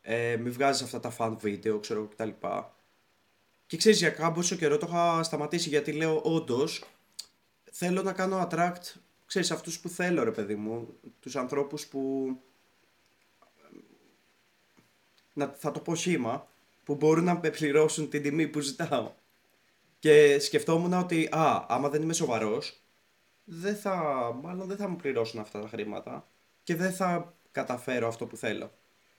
Ε, 0.00 0.36
μη 0.36 0.50
βγάζεις 0.50 0.82
αυτά 0.82 1.00
τα 1.00 1.16
fan 1.18 1.36
βίντεο, 1.38 1.78
ξέρω 1.78 2.00
εγώ 2.00 2.08
κτλ. 2.08 2.46
Και 3.66 3.76
ξέρεις, 3.76 3.98
για 3.98 4.10
κάμποσο 4.10 4.56
καιρό 4.56 4.76
το 4.76 4.86
είχα 4.88 5.22
σταματήσει 5.22 5.68
γιατί 5.68 5.92
λέω 5.92 6.20
όντως 6.24 6.84
θέλω 7.78 8.02
να 8.02 8.12
κάνω 8.12 8.48
attract, 8.50 8.82
ξέρεις, 9.26 9.50
αυτούς 9.50 9.80
που 9.80 9.88
θέλω 9.88 10.24
ρε 10.24 10.30
παιδί 10.30 10.54
μου, 10.54 10.94
τους 11.20 11.36
ανθρώπους 11.36 11.86
που, 11.86 12.30
να, 15.32 15.54
θα 15.58 15.70
το 15.70 15.80
πω 15.80 15.94
σχήμα, 15.94 16.48
που 16.84 16.94
μπορούν 16.94 17.24
να 17.24 17.38
με 17.42 17.50
πληρώσουν 17.50 18.08
την 18.08 18.22
τιμή 18.22 18.48
που 18.48 18.60
ζητάω. 18.60 19.12
Και 19.98 20.38
σκεφτόμουν 20.38 20.92
ότι, 20.92 21.28
α, 21.32 21.64
άμα 21.68 21.88
δεν 21.88 22.02
είμαι 22.02 22.12
σοβαρός, 22.12 22.80
δεν 23.44 23.76
θα, 23.76 23.94
μάλλον 24.42 24.66
δεν 24.68 24.76
θα 24.76 24.88
μου 24.88 24.96
πληρώσουν 24.96 25.40
αυτά 25.40 25.60
τα 25.60 25.68
χρήματα 25.68 26.28
και 26.62 26.76
δεν 26.76 26.92
θα 26.92 27.34
καταφέρω 27.50 28.08
αυτό 28.08 28.26
που 28.26 28.36
θέλω. 28.36 28.70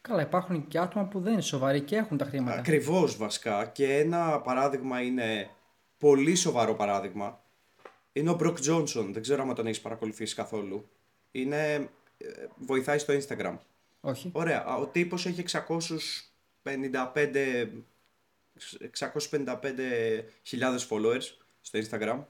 Καλά, 0.02 0.22
υπάρχουν 0.22 0.68
και 0.68 0.78
άτομα 0.80 1.06
που 1.06 1.20
δεν 1.20 1.34
είναι 1.34 1.42
σοβαροί 1.42 1.82
και 1.82 1.96
έχουν 1.96 2.18
τα 2.18 2.26
χρήματα. 2.26 2.58
Ακριβώς 2.60 3.18
βασικά. 3.18 3.66
Και 3.66 3.98
ένα 3.98 4.42
παράδειγμα 4.42 5.02
είναι 5.02 5.50
πολύ 5.98 6.36
σοβαρό 6.36 6.76
παράδειγμα. 6.76 7.42
Είναι 8.14 8.30
ο 8.30 8.34
Μπροκ 8.34 8.60
Τζόνσον. 8.60 9.14
Δεν 9.14 9.22
ξέρω 9.22 9.44
αν 9.44 9.56
τον 9.56 9.66
έχεις 9.68 9.82
παρακολουθήσει 9.82 10.36
καθόλου. 10.36 10.90
Είναι. 11.32 11.74
ε, 12.18 12.28
Βοηθάει 12.56 12.98
στο 12.98 13.14
Instagram. 13.14 13.58
Όχι. 14.02 14.30
Ωραία. 14.34 14.66
Ο 14.78 14.88
τύπος 14.88 15.26
έχει 15.26 15.44
655 16.64 17.68
655.000 19.00 20.78
followers 20.90 21.24
στο 21.62 21.80
Instagram. 21.80 22.24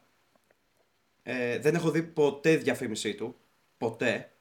Ε, 1.24 1.60
δεν 1.60 1.76
έχω 1.76 1.92
δει 1.92 2.04
ποτέ 2.04 2.56
διαφήμιση 2.56 3.16
του. 3.16 3.36
Ποτέ. 3.78 4.32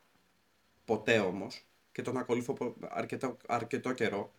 Ποτέ 0.84 1.18
όμως. 1.18 1.64
Και 1.92 2.02
τον 2.02 2.16
ακολουθώ 2.16 2.52
πο- 2.52 2.76
αρκετό, 2.88 3.36
αρκετό 3.46 3.92
καιρό. 3.92 4.32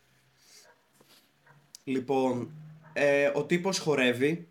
Λοιπόν, 1.83 2.51
ε, 2.93 3.31
ο 3.33 3.45
τύπος 3.45 3.79
χορεύει. 3.79 4.47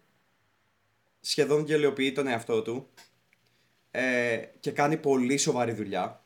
Σχεδόν 1.20 1.64
γελιοποιεί 1.64 2.12
τον 2.12 2.26
εαυτό 2.26 2.62
του. 2.62 2.88
Ε, 3.90 4.36
και 4.60 4.70
κάνει 4.70 4.96
πολύ 4.96 5.36
σοβαρή 5.36 5.72
δουλειά. 5.72 6.24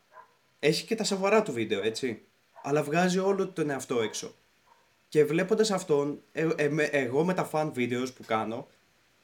Έχει 0.59 0.85
και 0.85 0.95
τα 0.95 1.03
σοβαρά 1.03 1.41
του 1.41 1.51
βίντεο, 1.51 1.81
έτσι. 1.83 2.25
Αλλά 2.63 2.83
βγάζει 2.83 3.17
όλο 3.19 3.49
τον 3.49 3.69
εαυτό 3.69 4.01
έξω. 4.01 4.35
Και 5.11 5.25
βλέποντας 5.25 5.71
αυτόν, 5.71 6.19
ε, 6.31 6.47
ε, 6.55 6.69
με- 6.69 6.83
εγώ 6.83 7.23
με 7.23 7.33
τα 7.33 7.49
fan 7.51 7.71
videos 7.75 8.07
που 8.15 8.23
κάνω, 8.25 8.67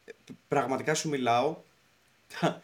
ε, 0.06 0.12
πραγματικά 0.48 0.94
σου 0.94 1.10
μιλάω, 1.10 1.56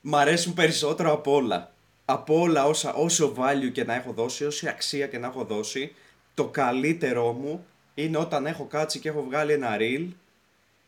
μ' 0.00 0.16
αρέσουν 0.16 0.54
περισσότερο 0.54 1.12
από 1.12 1.34
όλα. 1.34 1.72
Από 2.04 2.40
όλα 2.40 2.66
όσα, 2.66 2.94
όσο 2.94 3.34
value 3.38 3.72
και 3.72 3.84
να 3.84 3.94
έχω 3.94 4.12
δώσει, 4.12 4.44
όση 4.44 4.68
αξία 4.68 5.06
και 5.06 5.18
να 5.18 5.26
έχω 5.26 5.44
δώσει, 5.44 5.94
το 6.34 6.48
καλύτερό 6.48 7.32
μου 7.32 7.66
είναι 7.94 8.18
όταν 8.18 8.46
έχω 8.46 8.64
κάτσει 8.64 8.98
και 8.98 9.08
έχω 9.08 9.22
βγάλει 9.22 9.52
ένα 9.52 9.76
reel, 9.78 10.06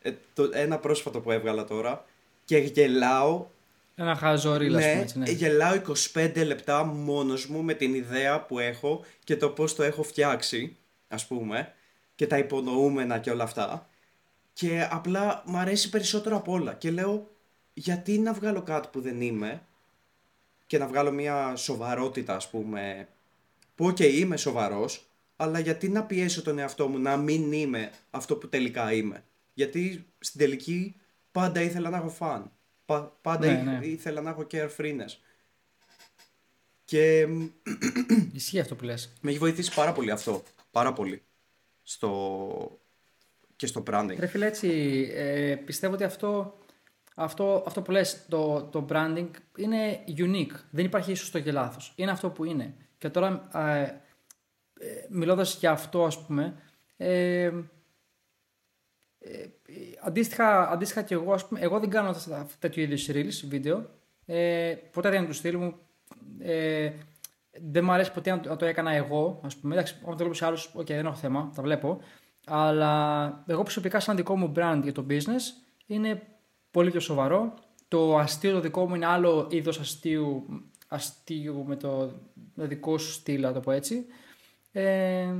ε, 0.02 0.12
το, 0.34 0.50
ένα 0.52 0.78
πρόσφατο 0.78 1.20
που 1.20 1.30
έβγαλα 1.30 1.64
τώρα, 1.64 2.04
και 2.44 2.58
γελάω 2.58 3.46
Ένα 3.94 4.14
χαζό 4.16 4.56
reel, 4.56 4.76
ας 4.76 4.82
πούμε, 4.82 4.94
ναι, 4.94 5.00
έτσι, 5.00 5.18
ναι. 5.18 5.30
γελάω 5.30 5.74
25 6.14 6.44
λεπτά 6.46 6.84
μόνος 6.84 7.46
μου 7.46 7.62
με 7.62 7.74
την 7.74 7.94
ιδέα 7.94 8.40
που 8.40 8.58
έχω 8.58 9.04
και 9.24 9.36
το 9.36 9.48
πώς 9.48 9.74
το 9.74 9.82
έχω 9.82 10.02
φτιάξει, 10.02 10.76
ας 11.14 11.26
πούμε, 11.26 11.72
και 12.14 12.26
τα 12.26 12.38
υπονοούμενα 12.38 13.18
και 13.18 13.30
όλα 13.30 13.44
αυτά. 13.44 13.88
Και 14.52 14.88
απλά 14.90 15.42
μου 15.46 15.56
αρέσει 15.56 15.88
περισσότερο 15.90 16.36
απ' 16.36 16.48
όλα. 16.48 16.74
Και 16.74 16.90
λέω, 16.90 17.30
γιατί 17.74 18.18
να 18.18 18.32
βγάλω 18.32 18.62
κάτι 18.62 18.88
που 18.92 19.00
δεν 19.00 19.20
είμαι 19.20 19.62
και 20.66 20.78
να 20.78 20.86
βγάλω 20.86 21.10
μια 21.12 21.56
σοβαρότητα, 21.56 22.34
ας 22.36 22.50
πούμε, 22.50 23.08
που 23.74 23.86
οκ, 23.86 23.98
είμαι 23.98 24.36
σοβαρός, 24.36 25.06
αλλά 25.36 25.58
γιατί 25.58 25.88
να 25.88 26.04
πιέσω 26.04 26.42
τον 26.42 26.58
εαυτό 26.58 26.88
μου 26.88 26.98
να 26.98 27.16
μην 27.16 27.52
είμαι 27.52 27.90
αυτό 28.10 28.36
που 28.36 28.48
τελικά 28.48 28.92
είμαι. 28.92 29.24
Γιατί 29.54 30.06
στην 30.18 30.40
τελική 30.40 30.96
πάντα 31.32 31.60
ήθελα 31.60 31.90
να 31.90 31.96
έχω 31.96 32.08
φαν. 32.08 32.50
Πα- 32.86 33.16
πάντα 33.22 33.46
Ναι, 33.46 33.52
ήθ- 33.52 33.64
ναι. 33.64 33.86
ήθελα 33.86 34.20
να 34.20 34.30
έχω 34.30 34.46
carefreeness. 34.50 35.18
Και 36.84 37.26
μ, 37.26 37.44
Ισχύει 38.32 38.60
αυτό 38.60 38.74
που 38.74 38.84
λες. 38.84 39.12
με 39.20 39.30
έχει 39.30 39.38
βοηθήσει 39.38 39.74
πάρα 39.74 39.92
πολύ 39.92 40.10
αυτό. 40.10 40.42
Πάρα 40.74 40.92
πολύ. 40.92 41.22
Στο... 41.82 42.78
Και 43.56 43.66
στο 43.66 43.82
branding. 43.86 44.16
Ρε 44.18 44.26
φίλε, 44.26 44.46
έτσι, 44.46 44.68
ε, 45.14 45.54
πιστεύω 45.54 45.94
ότι 45.94 46.04
αυτό, 46.04 46.58
αυτό, 47.14 47.64
αυτό 47.66 47.82
που 47.82 47.90
λες, 47.90 48.26
το, 48.28 48.62
το 48.62 48.86
branding 48.90 49.28
είναι 49.56 50.04
unique. 50.06 50.54
Δεν 50.70 50.84
υπάρχει 50.84 51.14
σωστό 51.14 51.40
και 51.40 51.52
λάθος. 51.52 51.92
Είναι 51.96 52.10
αυτό 52.10 52.30
που 52.30 52.44
είναι. 52.44 52.74
Και 52.98 53.10
τώρα, 53.10 53.48
ε, 53.54 53.80
ε, 54.80 55.06
μιλώντας 55.08 55.58
για 55.58 55.70
αυτό, 55.70 56.04
ας 56.04 56.26
πούμε, 56.26 56.62
ε, 56.96 57.44
ε, 57.44 57.52
αντίστοιχα, 60.02 60.70
αντίστοιχα 60.70 61.02
και 61.02 61.14
εγώ, 61.14 61.32
ας 61.32 61.48
πούμε, 61.48 61.60
εγώ 61.60 61.80
δεν 61.80 61.90
κάνω 61.90 62.08
αυτά- 62.08 62.46
τέτοιου 62.58 62.82
είδους 62.82 63.08
reels, 63.10 63.48
βίντεο. 63.48 63.90
Ε, 64.26 64.74
ποτέ 64.92 65.10
δεν 65.10 65.18
είναι 65.18 65.28
του 65.28 65.36
στυλ 65.36 65.56
μου. 65.56 65.78
Ε, 67.54 67.58
δεν 67.70 67.84
μου 67.84 67.92
αρέσει 67.92 68.12
ποτέ 68.12 68.30
να 68.30 68.40
το, 68.40 68.48
να 68.48 68.56
το 68.56 68.64
έκανα 68.64 68.90
εγώ, 68.90 69.40
ας 69.44 69.56
πούμε. 69.56 69.74
Εντάξει, 69.74 69.94
όταν 70.00 70.10
το 70.10 70.16
βλέπω 70.16 70.34
σε 70.34 70.46
άλλους, 70.46 70.70
οκ, 70.74 70.86
δεν 70.86 71.06
έχω 71.06 71.14
θέμα, 71.14 71.52
τα 71.54 71.62
βλέπω. 71.62 72.00
Αλλά 72.46 73.44
εγώ 73.46 73.62
προσωπικά 73.62 74.00
σαν 74.00 74.16
δικό 74.16 74.36
μου 74.36 74.52
brand 74.56 74.80
για 74.82 74.92
το 74.92 75.06
business 75.10 75.42
είναι 75.86 76.22
πολύ 76.70 76.90
πιο 76.90 77.00
σοβαρό. 77.00 77.54
Το 77.88 78.18
αστείο 78.18 78.52
το 78.52 78.60
δικό 78.60 78.88
μου 78.88 78.94
είναι 78.94 79.06
άλλο 79.06 79.46
είδος 79.50 79.80
αστείου, 79.80 80.46
αστείου 80.88 81.64
με 81.66 81.76
το, 81.76 82.12
με 82.54 82.62
το 82.62 82.66
δικό 82.68 82.98
σου 82.98 83.12
στυλ, 83.12 83.40
να 83.40 83.52
το 83.52 83.60
πω 83.60 83.70
έτσι. 83.70 84.06
Ε, 84.72 85.34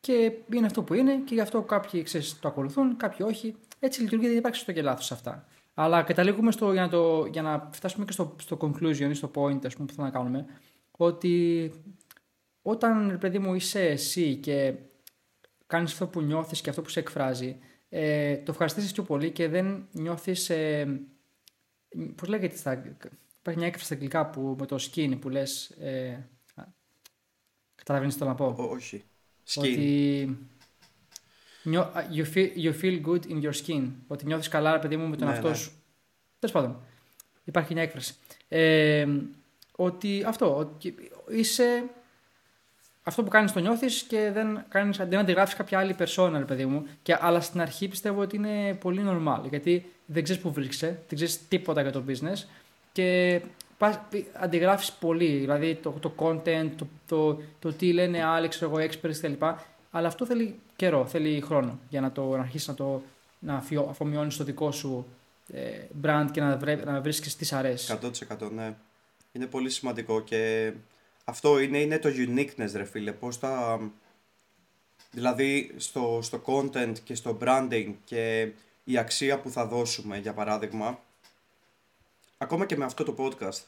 και 0.00 0.32
είναι 0.52 0.66
αυτό 0.66 0.82
που 0.82 0.94
είναι 0.94 1.16
και 1.24 1.34
γι' 1.34 1.40
αυτό 1.40 1.62
κάποιοι 1.62 2.02
ξέρεις, 2.02 2.38
το 2.40 2.48
ακολουθούν, 2.48 2.96
κάποιοι 2.96 3.26
όχι. 3.28 3.56
Έτσι 3.78 4.00
λειτουργεί, 4.00 4.26
δεν 4.28 4.36
υπάρχει 4.36 4.56
σωστό 4.56 4.72
και 4.72 4.82
λάθος 4.82 5.06
σε 5.06 5.14
αυτά. 5.14 5.46
Αλλά 5.74 6.02
καταλήγουμε 6.02 6.52
στο, 6.52 6.72
για, 6.72 6.82
να 6.82 6.88
το, 6.88 7.26
για 7.32 7.42
να 7.42 7.68
φτάσουμε 7.72 8.04
και 8.04 8.12
στο, 8.12 8.36
στο 8.40 8.56
conclusion 8.60 9.08
ή 9.10 9.14
στο 9.14 9.30
point 9.34 9.66
ας 9.66 9.74
πούμε, 9.74 9.86
που 9.86 9.94
θα 9.94 10.02
να 10.02 10.10
κάνουμε, 10.10 10.46
ότι 10.96 11.72
όταν 12.62 13.08
ρε 13.10 13.16
παιδί 13.16 13.38
μου 13.38 13.54
είσαι 13.54 13.82
εσύ 13.82 14.36
και 14.36 14.74
κάνεις 15.66 15.92
αυτό 15.92 16.06
που 16.06 16.20
νιώθεις 16.22 16.60
και 16.60 16.70
αυτό 16.70 16.82
που 16.82 16.88
σε 16.88 17.00
εκφράζει, 17.00 17.58
ε, 17.88 18.36
το 18.36 18.50
ευχαριστήσεις 18.50 18.92
πιο 18.92 19.02
πολύ 19.02 19.30
και 19.30 19.48
δεν 19.48 19.88
νιώθεις, 19.92 20.50
ε, 20.50 21.00
πώς 22.14 22.28
λέγεται 22.28 22.56
στα, 22.56 22.72
υπάρχει 23.38 23.58
μια 23.58 23.66
έκφραση 23.66 23.84
στα 23.84 23.94
αγγλικά 23.94 24.26
που, 24.30 24.56
με 24.58 24.66
το 24.66 24.76
skin 24.80 25.16
που 25.20 25.28
λες, 25.28 25.70
ε, 25.70 26.28
α, 26.54 26.64
καταλαβαίνεις 27.74 28.14
τι 28.14 28.20
θέλω 28.20 28.30
να 28.30 28.36
πω; 28.36 28.54
Ω- 28.58 28.70
όχι. 28.70 29.04
Skin. 29.48 29.58
Ότι 29.60 30.38
νιώ, 31.62 31.80
α, 31.80 32.06
you, 32.14 32.34
feel, 32.34 32.48
you 32.56 32.80
feel 32.80 33.02
good 33.06 33.20
in 33.28 33.42
your 33.42 33.52
skin. 33.64 33.90
Ότι 34.06 34.26
νιώθεις 34.26 34.48
καλά, 34.48 34.72
ρε 34.72 34.78
παιδί 34.78 34.96
μου, 34.96 35.08
με 35.08 35.16
τον 35.16 35.26
Ναι, 35.26 35.32
εαυτό 35.32 35.48
ναι. 35.48 35.54
σου. 35.54 35.72
Τέλος 36.38 36.54
πάντων. 36.54 36.82
Υπάρχει 37.44 37.72
μια 37.74 37.82
έκφραση. 37.82 38.14
Ε, 38.48 39.06
ότι 39.76 40.24
αυτό, 40.26 40.56
ότι 40.56 40.94
είσαι 41.28 41.82
αυτό 43.02 43.22
που 43.22 43.28
κάνεις 43.30 43.52
το 43.52 43.60
νιώθεις 43.60 44.02
και 44.02 44.30
δεν, 44.34 44.64
κάνεις, 44.68 44.96
δεν 44.96 45.18
αντιγράφεις 45.18 45.54
κάποια 45.54 45.78
άλλη 45.78 45.94
περσόνα, 45.94 46.38
ρε 46.38 46.44
παιδί 46.44 46.66
μου. 46.66 46.86
Και, 47.02 47.16
αλλά 47.20 47.40
στην 47.40 47.60
αρχή 47.60 47.88
πιστεύω 47.88 48.20
ότι 48.20 48.36
είναι 48.36 48.74
πολύ 48.74 49.02
normal, 49.08 49.40
γιατί 49.48 49.86
δεν 50.06 50.22
ξέρεις 50.22 50.42
που 50.42 50.52
βρίσκεσαι, 50.52 50.86
δεν 50.86 51.14
ξέρεις 51.14 51.48
τίποτα 51.48 51.82
για 51.82 51.92
το 51.92 52.02
business 52.08 52.44
και 52.92 53.40
πας, 53.78 53.98
πι- 54.10 54.26
αντιγράφεις 54.32 54.92
πολύ, 54.92 55.36
δηλαδή 55.36 55.74
το, 55.74 55.90
το 55.90 56.12
content, 56.16 56.68
το, 56.76 56.86
το, 57.06 57.40
το 57.58 57.72
τι 57.72 57.92
λένε 57.92 58.24
άλλοι, 58.24 58.48
ξέρω 58.48 58.70
εγώ, 58.70 58.88
experts 58.90 59.16
κτλ. 59.20 59.44
Αλλά 59.90 60.06
αυτό 60.08 60.26
θέλει 60.26 60.58
καιρό, 60.76 61.06
θέλει 61.06 61.40
χρόνο 61.40 61.78
για 61.88 62.00
να 62.00 62.12
το 62.12 62.36
να 62.36 62.42
αρχίσεις 62.42 62.68
να 62.68 62.74
το 62.74 63.02
να 63.38 63.54
αφιω- 63.54 63.86
αφομοιώνεις 63.90 64.36
το 64.36 64.44
δικό 64.44 64.72
σου 64.72 65.06
ε, 65.52 65.60
brand 66.04 66.26
και 66.32 66.40
να, 66.40 66.56
βρε, 66.56 66.74
να 66.84 67.00
βρίσκεις 67.00 67.36
τις 67.36 67.48
σ' 67.48 67.52
αρέσει. 67.52 67.98
100% 68.30 68.50
ναι. 68.54 68.74
Είναι 69.36 69.46
πολύ 69.46 69.70
σημαντικό 69.70 70.20
και 70.20 70.72
αυτό 71.24 71.58
είναι, 71.58 71.78
είναι 71.78 71.98
το 71.98 72.08
uniqueness 72.08 72.70
ρε 72.74 72.84
φίλε. 72.84 73.12
Πώς 73.12 73.38
τα... 73.38 73.80
Δηλαδή 75.10 75.74
στο, 75.76 76.18
στο 76.22 76.42
content 76.46 76.98
και 77.04 77.14
στο 77.14 77.38
branding 77.40 77.94
και 78.04 78.52
η 78.84 78.98
αξία 78.98 79.40
που 79.40 79.50
θα 79.50 79.66
δώσουμε 79.66 80.18
για 80.18 80.32
παράδειγμα 80.34 81.00
ακόμα 82.38 82.66
και 82.66 82.76
με 82.76 82.84
αυτό 82.84 83.04
το 83.04 83.14
podcast 83.18 83.62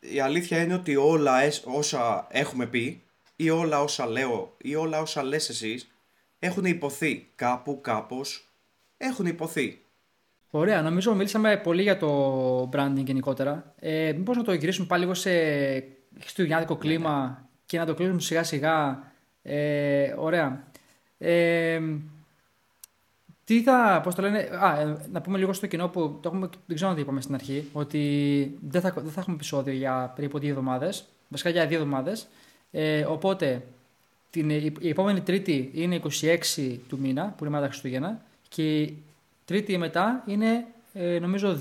η 0.00 0.20
αλήθεια 0.20 0.62
είναι 0.62 0.74
ότι 0.74 0.96
όλα 0.96 1.40
εσ- 1.40 1.66
όσα 1.66 2.26
έχουμε 2.30 2.66
πει 2.66 3.02
ή 3.36 3.50
όλα 3.50 3.82
όσα 3.82 4.06
λέω 4.06 4.54
ή 4.58 4.74
όλα 4.74 5.00
όσα 5.00 5.22
λες 5.22 5.48
εσείς 5.48 5.88
έχουν 6.38 6.64
υποθεί 6.64 7.28
κάπου 7.34 7.80
κάπως 7.80 8.48
έχουν 8.96 9.26
υποθεί 9.26 9.82
Ωραία, 10.50 10.82
νομίζω 10.82 11.14
μιλήσαμε 11.14 11.56
πολύ 11.56 11.82
για 11.82 11.96
το 11.96 12.70
branding 12.72 13.04
γενικότερα. 13.04 13.74
Ε, 13.78 14.12
μήπως 14.16 14.36
να 14.36 14.42
το 14.42 14.52
γυρίσουμε 14.52 14.86
πάλι 14.86 15.02
λίγο 15.02 15.14
σε 15.14 15.30
χριστουγεννιάτικο 16.20 16.76
κλίμα 16.76 17.48
και 17.66 17.78
να 17.78 17.86
το 17.86 17.94
κλείσουμε 17.94 18.20
σιγά 18.20 18.42
σιγά. 18.42 19.02
Ε, 19.42 20.14
ωραία. 20.16 20.64
Ε, 21.18 21.80
τι 23.44 23.62
θα, 23.62 24.00
πώς 24.04 24.14
το 24.14 24.22
λένε, 24.22 24.38
α, 24.38 24.80
ε, 24.80 24.96
να 25.12 25.20
πούμε 25.20 25.38
λίγο 25.38 25.52
στο 25.52 25.66
κοινό 25.66 25.88
που 25.88 26.00
το 26.00 26.28
έχουμε, 26.28 26.48
δεν 26.66 26.76
ξέρω 26.76 26.90
αν 26.90 26.96
το 26.96 27.02
είπαμε 27.02 27.20
στην 27.20 27.34
αρχή, 27.34 27.68
ότι 27.72 28.58
δεν 28.68 28.80
θα, 28.80 28.92
δεν 28.96 29.10
θα 29.10 29.20
έχουμε 29.20 29.36
επεισόδιο 29.36 29.74
για 29.74 30.12
περίπου 30.16 30.38
δύο 30.38 30.50
εβδομάδες, 30.50 31.04
βασικά 31.28 31.50
για 31.50 31.66
δύο 31.66 31.78
εβδομάδες. 31.78 32.28
Ε, 32.70 33.04
οπότε, 33.04 33.62
την, 34.30 34.50
η, 34.50 34.72
η 34.80 34.88
επόμενη 34.88 35.20
Τρίτη 35.20 35.70
είναι 35.74 36.00
26 36.20 36.76
του 36.88 36.98
μήνα, 37.00 37.34
που 37.36 37.44
είναι 37.44 37.50
μετά 37.50 37.62
τα 37.62 37.68
Χριστούγεννα, 37.68 38.20
Και 38.48 38.80
η 38.80 39.02
τρίτη 39.48 39.78
μετά 39.78 40.22
είναι 40.26 40.66
ε, 40.92 41.18
νομίζω 41.18 41.60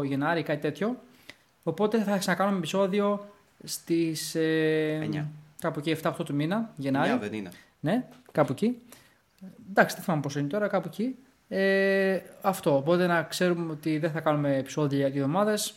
2 0.00 0.04
Γενάρη, 0.04 0.42
κάτι 0.42 0.60
τέτοιο. 0.60 0.96
Οπότε 1.62 2.02
θα 2.02 2.18
ξανακάνουμε 2.18 2.56
επεισόδιο 2.56 3.28
στις... 3.64 4.34
Ε, 4.34 5.08
9. 5.12 5.24
κάπου 5.60 5.78
εκεί 5.78 5.96
7-8 6.02 6.12
του 6.24 6.34
μήνα, 6.34 6.70
Γενάρη. 6.76 7.08
Μια 7.08 7.18
δεν 7.18 7.32
είναι. 7.32 7.50
Ναι, 7.80 8.04
κάπου 8.32 8.52
εκεί. 8.52 8.78
Εντάξει, 9.70 9.94
δεν 9.94 10.04
θυμάμαι 10.04 10.22
πόσο 10.22 10.38
είναι 10.38 10.48
τώρα, 10.48 10.68
κάπου 10.68 10.88
εκεί. 10.92 11.16
Ε, 11.48 12.20
αυτό. 12.40 12.76
Οπότε 12.76 13.06
να 13.06 13.22
ξέρουμε 13.22 13.72
ότι 13.72 13.98
δεν 13.98 14.10
θα 14.10 14.20
κάνουμε 14.20 14.56
επεισόδια 14.56 14.98
για 14.98 15.10
δύο 15.10 15.20
εβδομάδες. 15.20 15.74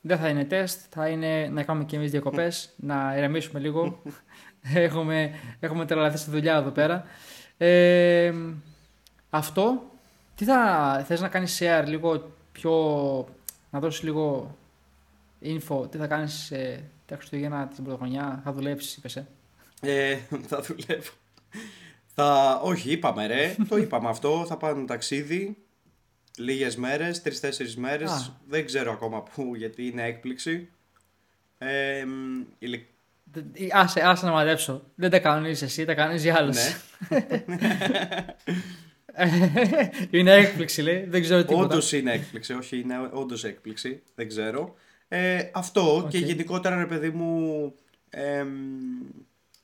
Δεν 0.00 0.18
θα 0.18 0.28
είναι 0.28 0.44
τεστ. 0.44 0.80
Θα 0.90 1.08
είναι 1.08 1.48
να 1.52 1.62
κάνουμε 1.62 1.84
και 1.84 1.96
εμείς 1.96 2.10
διακοπές, 2.10 2.70
να 2.76 3.14
ηρεμήσουμε 3.16 3.60
λίγο. 3.60 4.02
έχουμε, 4.74 5.30
έχουμε 5.60 5.84
τρελαθεί 5.86 6.16
στη 6.16 6.30
δουλειά 6.30 6.56
εδώ 6.56 6.70
πέρα. 6.70 7.04
Ε, 7.56 8.34
αυτό. 9.30 9.82
Τι 10.34 10.44
θα 10.44 11.04
θες 11.06 11.20
να 11.20 11.28
κάνεις 11.28 11.58
share 11.62 11.84
λίγο 11.86 12.32
πιο... 12.52 12.72
Να 13.70 13.80
δώσεις 13.80 14.02
λίγο 14.02 14.56
info. 15.42 15.90
Τι 15.90 15.98
θα 15.98 16.06
κάνεις 16.06 16.50
ε, 16.50 16.84
τα 17.06 17.16
Χριστούγεννα 17.16 17.66
την 17.66 17.84
πρωτοχρονιά. 17.84 18.40
Θα 18.44 18.52
δουλέψεις, 18.52 18.96
είπες, 18.96 19.16
ε; 19.16 19.26
Ε, 19.80 20.18
θα 20.46 20.60
δουλεύω. 20.62 21.10
Θα... 22.14 22.60
Όχι, 22.62 22.90
είπαμε 22.90 23.26
ρε. 23.26 23.56
το 23.68 23.76
είπαμε 23.76 24.08
αυτό. 24.08 24.44
Θα 24.48 24.56
πάμε 24.56 24.84
ταξίδι. 24.84 25.56
Λίγες 26.38 26.76
μέρες, 26.76 27.22
τρει-τέσσερι 27.22 27.74
μέρες. 27.76 28.10
Α. 28.10 28.36
Δεν 28.48 28.66
ξέρω 28.66 28.92
ακόμα 28.92 29.22
πού 29.22 29.54
γιατί 29.54 29.86
είναι 29.86 30.02
έκπληξη. 30.02 30.68
Ε, 31.58 32.04
μ, 32.04 32.42
ηλικ- 32.58 32.88
Δεν- 33.32 33.50
Άσε, 33.72 34.00
άσε 34.00 34.26
να 34.26 34.32
μαντέψω. 34.32 34.82
Δεν 34.94 35.10
τα 35.10 35.18
κανονίζεις 35.18 35.62
εσύ, 35.62 35.84
τα 35.84 35.94
κανονίζει 35.94 36.30
άλλος. 36.30 36.56
Ναι. 37.08 37.18
είναι 40.10 40.32
έκπληξη, 40.32 40.82
λέει. 40.82 41.04
Δεν 41.08 41.22
ξέρω 41.22 41.44
τίποτα. 41.44 41.64
Όντως 41.64 41.92
είναι 41.92 42.12
έκπληξη, 42.12 42.52
όχι, 42.52 42.78
είναι 42.78 43.10
όντως 43.12 43.44
έκπληξη. 43.44 44.02
Δεν 44.14 44.28
ξέρω. 44.28 44.74
Ε, 45.08 45.50
αυτό 45.52 46.06
και 46.10 46.18
Οκ. 46.18 46.24
γενικότερα, 46.24 46.76
ρε 46.76 46.86
παιδί 46.86 47.10
μου, 47.10 47.72
εμ, 48.10 48.48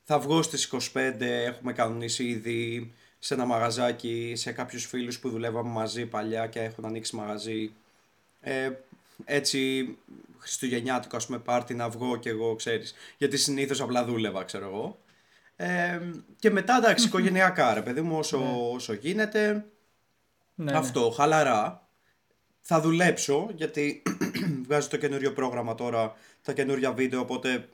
θα 0.05 0.18
βγω 0.18 0.42
στις 0.42 0.64
25, 0.64 1.20
έχουμε 1.20 1.72
κανονίσει 1.72 2.24
ήδη 2.24 2.92
σε 3.18 3.34
ένα 3.34 3.44
μαγαζάκι, 3.44 4.32
σε 4.36 4.53
κάποιους 4.53 4.86
φίλους 4.86 5.18
που 5.18 5.30
δουλεύαμε 5.30 5.70
μαζί 5.70 6.07
παλιά 6.07 6.46
και 6.46 6.61
έχουν 6.61 6.84
ανοίξει 6.84 7.16
μαγαζί. 7.16 7.70
Ε, 8.40 8.70
έτσι, 9.24 9.88
χριστουγεννιάτικο 10.38 11.16
ας 11.16 11.26
πούμε 11.26 11.38
πάρτι 11.38 11.74
να 11.74 11.88
βγω 11.88 12.16
κι 12.16 12.28
εγώ, 12.28 12.55
ξέρεις. 12.55 12.94
Γιατί 13.18 13.36
συνήθως 13.36 13.80
απλά 13.80 14.05
δούλευα, 14.05 14.44
ξέρω 14.44 14.66
εγώ. 14.66 14.98
Ε, 15.63 16.01
και 16.39 16.51
μετά, 16.51 16.77
εντάξει, 16.77 17.07
οικογενειακά, 17.07 17.75
ρε 17.75 17.83
παιδί 17.83 18.01
μου, 18.01 18.19
όσο, 18.19 18.71
όσο 18.73 18.93
γίνεται. 18.93 19.65
Ναι, 20.55 20.71
ναι. 20.71 20.79
Αυτό, 20.79 21.11
χαλαρά. 21.11 21.89
Θα 22.61 22.81
δουλέψω 22.81 23.51
γιατί 23.55 24.03
βγάζω 24.65 24.89
το 24.89 24.97
καινούριο 24.97 25.33
πρόγραμμα 25.33 25.75
τώρα, 25.75 26.15
τα 26.43 26.53
καινούρια 26.53 26.93
βίντεο, 26.93 27.21
οπότε 27.21 27.69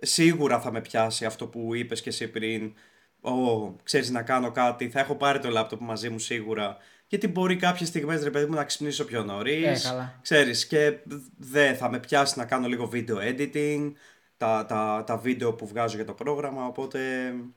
σίγουρα 0.00 0.60
θα 0.60 0.72
με 0.72 0.80
πιάσει 0.80 1.24
αυτό 1.24 1.46
που 1.46 1.74
είπες 1.74 2.02
και 2.02 2.08
εσύ 2.08 2.28
πριν. 2.28 2.74
Ω, 3.20 3.70
ξέρεις 3.82 4.10
να 4.10 4.22
κάνω 4.22 4.50
κάτι, 4.50 4.88
θα 4.88 5.00
έχω 5.00 5.14
πάρει 5.14 5.38
το 5.38 5.50
λάπτοπ 5.50 5.80
μαζί 5.80 6.08
μου 6.08 6.18
σίγουρα. 6.18 6.76
Γιατί 7.08 7.28
μπορεί 7.28 7.56
κάποιες 7.56 7.88
στιγμές 7.88 8.22
ρε 8.22 8.30
παιδί 8.30 8.46
μου 8.46 8.54
να 8.54 8.64
ξυπνήσω 8.64 9.04
πιο 9.04 9.24
νωρίς. 9.24 9.84
Ε, 9.84 9.88
καλά. 9.88 10.18
Ξέρεις 10.22 10.66
και 10.66 10.98
δεν 11.36 11.76
θα 11.76 11.90
με 11.90 11.98
πιάσει 11.98 12.38
να 12.38 12.44
κάνω 12.44 12.68
λίγο 12.68 12.86
βίντεο 12.86 13.18
editing, 13.20 13.92
τα, 14.36 14.64
τα, 14.68 15.04
τα 15.06 15.16
βίντεο 15.16 15.52
που 15.52 15.66
βγάζω 15.66 15.96
για 15.96 16.04
το 16.04 16.12
πρόγραμμα, 16.12 16.66
οπότε 16.66 16.98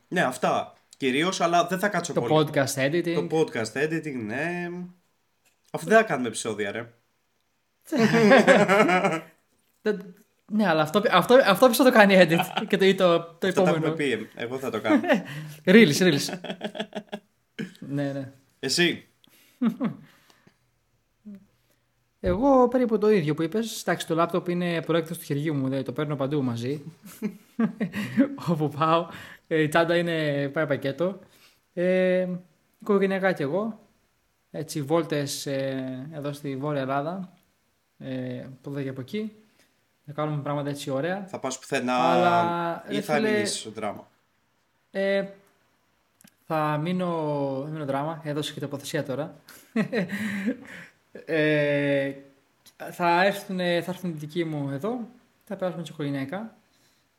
ναι 0.07 0.21
αυτά 0.21 0.73
κυρίως, 0.97 1.41
αλλά 1.41 1.65
δεν 1.67 1.79
θα 1.79 1.87
κάτσω 1.87 2.13
Το 2.13 2.21
πολύ. 2.21 2.47
podcast 2.53 2.73
editing. 2.85 3.13
Το 3.29 3.37
podcast 3.37 3.83
editing, 3.87 4.15
ναι. 4.25 4.69
Αφού 5.71 5.87
δεν 5.87 5.97
θα 5.97 6.03
κάνουμε 6.03 6.27
επεισόδια, 6.27 6.71
ρε. 6.71 6.93
Δεν- 9.81 10.13
Ναι, 10.51 10.67
αλλά 10.67 10.81
αυτό, 10.81 11.01
αυτό, 11.11 11.33
αυτό 11.45 11.65
ποιος 11.65 11.77
θα 11.77 11.83
το 11.83 11.91
κάνει 11.91 12.15
edit 12.17 12.65
και 12.67 12.77
το, 12.77 12.85
ή 12.85 12.95
το, 12.95 13.19
το 13.39 13.47
Αυτό 13.47 13.63
τα 13.63 13.69
έχουμε 13.69 13.87
επόμενο. 13.87 13.93
πει. 13.95 14.11
ε, 14.35 14.43
Εγώ 14.43 14.57
θα 14.57 14.69
το 14.69 14.81
κάνω. 14.81 15.01
Reels, 15.65 15.97
reels. 15.97 16.39
ναι, 17.79 18.11
ναι. 18.11 18.31
Εσύ. 18.59 19.07
Εγώ 22.19 22.67
περίπου 22.67 22.97
το 22.97 23.09
ίδιο 23.09 23.33
που 23.33 23.41
είπες. 23.41 23.81
Εντάξει, 23.81 24.07
το 24.07 24.15
λάπτοπ 24.15 24.47
είναι 24.47 24.81
προέκτητο 24.81 25.19
του 25.19 25.25
χεριού 25.25 25.53
μου, 25.53 25.63
δηλαδή 25.65 25.83
το 25.83 25.91
παίρνω 25.91 26.15
παντού 26.15 26.43
μαζί. 26.43 26.83
Όπου 28.49 28.69
πάω. 28.69 29.07
Ε, 29.47 29.61
η 29.61 29.67
τσάντα 29.67 29.97
είναι 29.97 30.49
πάει 30.49 30.67
πακέτο. 30.67 31.19
Ε, 31.73 32.27
οικογενειακά 32.81 33.33
κι 33.33 33.41
εγώ. 33.41 33.79
Έτσι, 34.51 34.81
βόλτες 34.81 35.45
ε, 35.45 36.09
εδώ 36.13 36.33
στη 36.33 36.55
Βόρεια 36.55 36.81
Ελλάδα. 36.81 37.33
Ε, 37.97 38.39
από 38.39 38.69
εδώ 38.69 38.81
και 38.81 38.89
από 38.89 39.01
εκεί. 39.01 39.31
Να 40.03 40.13
κάνουμε 40.13 40.41
πράγματα 40.41 40.69
έτσι 40.69 40.89
ωραία. 40.89 41.25
Θα 41.27 41.39
πας 41.39 41.59
πουθενά 41.59 41.93
Αλλά, 41.93 42.83
ή 42.89 42.95
ρε 42.95 43.01
θα 43.01 43.13
φίλε, 43.13 43.31
μείνεις 43.31 43.59
στο 43.59 43.69
δράμα; 43.69 44.07
Ε, 44.91 45.25
θα 46.45 46.79
μείνω, 46.81 47.07
θα 47.65 47.71
μείνω 47.71 47.85
δράμα, 47.85 48.21
έδωσε 48.23 48.53
και 48.53 48.59
τοποθεσία 48.59 49.03
τώρα. 49.03 49.35
ε, 51.11 52.13
θα, 52.91 53.25
έρθουν, 53.25 53.57
θα 53.57 53.63
έρθουν 53.63 54.09
οι 54.09 54.13
δικοί 54.13 54.43
μου 54.45 54.69
εδώ, 54.69 55.07
θα 55.43 55.55
περάσουμε 55.55 55.81
έτσι 55.81 55.93
οικογενειακά. 55.93 56.57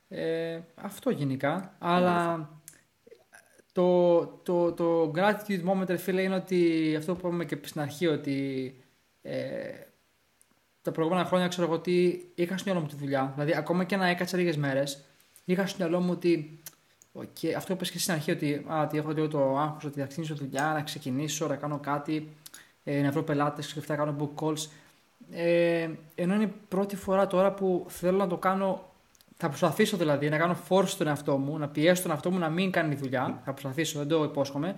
Ε, 0.09 0.61
αυτό 0.75 1.11
γενικά, 1.11 1.75
αλλά 1.79 2.49
το, 3.73 4.21
το, 4.27 4.73
το 4.73 5.13
gratitude 5.15 5.65
moment, 5.65 5.87
ρε 5.87 5.97
φίλε, 5.97 6.23
είναι 6.23 6.35
ότι 6.35 6.95
αυτό 6.99 7.15
που 7.15 7.27
είπαμε 7.27 7.45
και 7.45 7.59
στην 7.63 7.81
αρχή, 7.81 8.07
ότι 8.07 8.75
ε, 9.23 9.71
τα 10.83 10.93
προηγούμενα 10.93 11.25
χρόνια 11.25 11.49
ξέρω 11.49 11.67
εγώ 11.67 11.75
ότι 11.75 12.31
είχα 12.35 12.57
στο 12.57 12.71
μυαλό 12.71 12.81
μου 12.81 12.93
τη 12.93 12.97
δουλειά. 12.97 13.33
Δηλαδή, 13.35 13.57
ακόμα 13.57 13.85
και 13.85 13.97
να 13.97 14.07
έκατσα 14.07 14.37
λίγες 14.37 14.57
μέρες, 14.57 15.05
είχα 15.45 15.67
στο 15.67 15.77
μυαλό 15.79 16.01
μου 16.01 16.11
ότι. 16.11 16.63
Και 17.33 17.55
αυτό 17.55 17.67
που 17.67 17.75
είπες 17.75 17.91
και 17.91 17.99
στην 17.99 18.13
αρχή, 18.13 18.31
ότι, 18.31 18.65
α, 18.69 18.83
ότι 18.83 18.99
έχω 18.99 19.11
λίγο 19.11 19.29
το 19.29 19.59
άγχος 19.59 19.85
ότι 19.85 20.01
θα 20.01 20.07
ξεκινήσω 20.07 20.35
δουλειά, 20.35 20.73
να 20.75 20.83
ξεκινήσω, 20.83 21.47
να 21.47 21.57
κάνω 21.57 21.79
κάτι, 21.79 22.37
ε, 22.85 23.01
να 23.03 23.11
βρω 23.11 23.23
πελάτες, 23.23 23.67
σκέφτομαι 23.67 23.97
να 23.97 24.05
κάνω 24.05 24.17
book 24.21 24.45
calls. 24.45 24.69
Ε, 25.31 25.91
ενώ 26.15 26.35
είναι 26.35 26.45
η 26.45 26.53
πρώτη 26.69 26.97
φορά 26.97 27.27
τώρα 27.27 27.53
που 27.53 27.87
θέλω 27.89 28.17
να 28.17 28.27
το 28.27 28.37
κάνω. 28.37 28.85
Θα 29.37 29.49
προσπαθήσω 29.49 29.97
δηλαδή 29.97 30.29
να 30.29 30.39
κάνω 30.39 30.57
force 30.69 30.87
στον 30.89 31.07
εαυτό 31.07 31.37
μου, 31.37 31.59
να 31.59 31.69
πιέσω 31.69 32.03
τον 32.03 32.11
εαυτό 32.11 32.31
μου 32.31 32.39
να 32.39 32.49
μην 32.49 32.71
κάνει 32.71 32.95
δουλειά. 32.95 33.41
Θα 33.45 33.53
προσπαθήσω, 33.53 33.99
δεν 33.99 34.09
το 34.09 34.25
υπόσχομαι. 34.25 34.75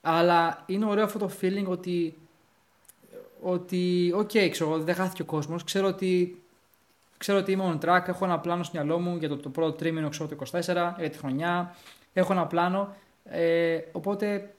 Αλλά 0.00 0.62
είναι 0.66 0.86
ωραίο 0.86 1.04
αυτό 1.04 1.18
το 1.18 1.30
feeling 1.40 1.64
ότι 1.66 2.14
ότι, 3.42 4.12
οκ, 4.14 4.30
ξέρω 4.50 4.70
εγώ, 4.70 4.78
δεν 4.78 4.94
χάθηκε 4.94 5.22
ο 5.22 5.24
κόσμος, 5.24 5.64
ξέρω 5.64 5.86
ότι, 5.86 6.42
ξέρω 7.16 7.38
ότι 7.38 7.52
είμαι 7.52 7.78
on 7.80 7.84
track, 7.84 8.08
έχω 8.08 8.24
ένα 8.24 8.38
πλάνο 8.38 8.62
στο 8.62 8.72
μυαλό 8.74 8.98
μου 8.98 9.16
για 9.16 9.28
το, 9.28 9.36
το 9.36 9.48
πρώτο 9.48 9.72
τρίμηνο, 9.72 10.08
ξέρω 10.08 10.28
το 10.28 10.36
24, 10.52 10.62
για 10.98 11.10
τη 11.10 11.18
χρονιά, 11.18 11.76
έχω 12.12 12.32
ένα 12.32 12.46
πλάνο, 12.46 12.94
ε, 13.24 13.78
οπότε 13.92 14.54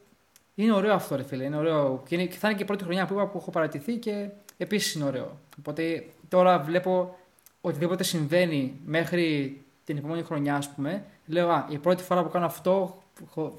είναι 0.58 0.74
ωραίο 0.74 0.94
αυτό 0.94 1.16
ρε 1.16 1.24
φίλε, 1.24 1.44
είναι 1.44 1.58
ωραίο 1.58 2.04
και, 2.08 2.16
είναι, 2.16 2.26
και 2.26 2.38
θα 2.38 2.48
είναι 2.48 2.58
και 2.58 2.64
η 2.64 2.66
πρώτη 2.66 2.84
χρονιά 2.84 3.06
που 3.06 3.14
είπα 3.14 3.28
που 3.28 3.38
έχω 3.38 3.52
παρατηθεί 3.52 3.96
και 3.96 4.30
επίσης 4.58 4.94
είναι 4.94 5.06
ωραίο. 5.06 5.40
Οπότε 5.60 6.06
τώρα 6.28 6.60
βλέπω 6.60 7.18
οτιδήποτε 7.62 8.04
συμβαίνει 8.04 8.80
μέχρι 8.86 9.58
την 9.84 9.98
επόμενη 9.98 10.24
χρονιά 10.24 10.56
ας 10.56 10.70
πούμε, 10.70 11.06
λέω 11.26 11.50
α, 11.50 11.68
η 11.70 11.78
πρώτη 11.78 12.04
φορά 12.04 12.24
που 12.24 12.30
κάνω 12.30 12.46
αυτό 12.46 13.02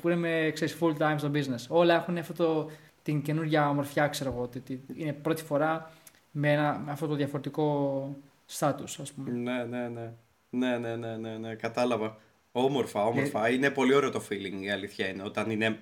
που 0.00 0.08
είμαι 0.08 0.50
ξέρεις, 0.54 0.78
full 0.80 0.96
time 0.98 1.14
στο 1.16 1.30
business. 1.34 1.66
Όλα 1.68 1.94
έχουν 1.94 2.18
αυτό 2.18 2.32
το, 2.32 2.70
την 3.02 3.22
καινούργια 3.22 3.68
ομορφιά, 3.68 4.08
ξέρω 4.08 4.30
εγώ, 4.32 4.42
ότι 4.42 4.58
ότι 4.58 4.84
είναι 4.94 5.12
πρώτη 5.12 5.42
φορά 5.42 5.90
με, 6.30 6.52
ένα, 6.52 6.82
με 6.84 6.90
αυτό 6.92 7.06
το 7.06 7.14
διαφορετικό 7.14 8.16
status, 8.58 8.96
ας 9.00 9.12
πούμε. 9.12 9.30
Ναι, 9.30 9.64
ναι, 9.64 9.88
ναι. 9.88 10.12
Ναι, 10.50 10.78
ναι, 10.78 10.96
ναι, 10.96 11.16
ναι, 11.16 11.36
ναι, 11.36 11.54
κατάλαβα. 11.54 12.16
Όμορφα, 12.52 13.04
όμορφα. 13.04 13.48
Είναι 13.48 13.70
πολύ 13.70 13.94
ωραίο 13.94 14.10
το 14.10 14.22
feeling, 14.30 14.62
η 14.62 14.70
αλήθεια 14.70 15.08
είναι. 15.08 15.22
Όταν 15.22 15.50
είναι, 15.50 15.78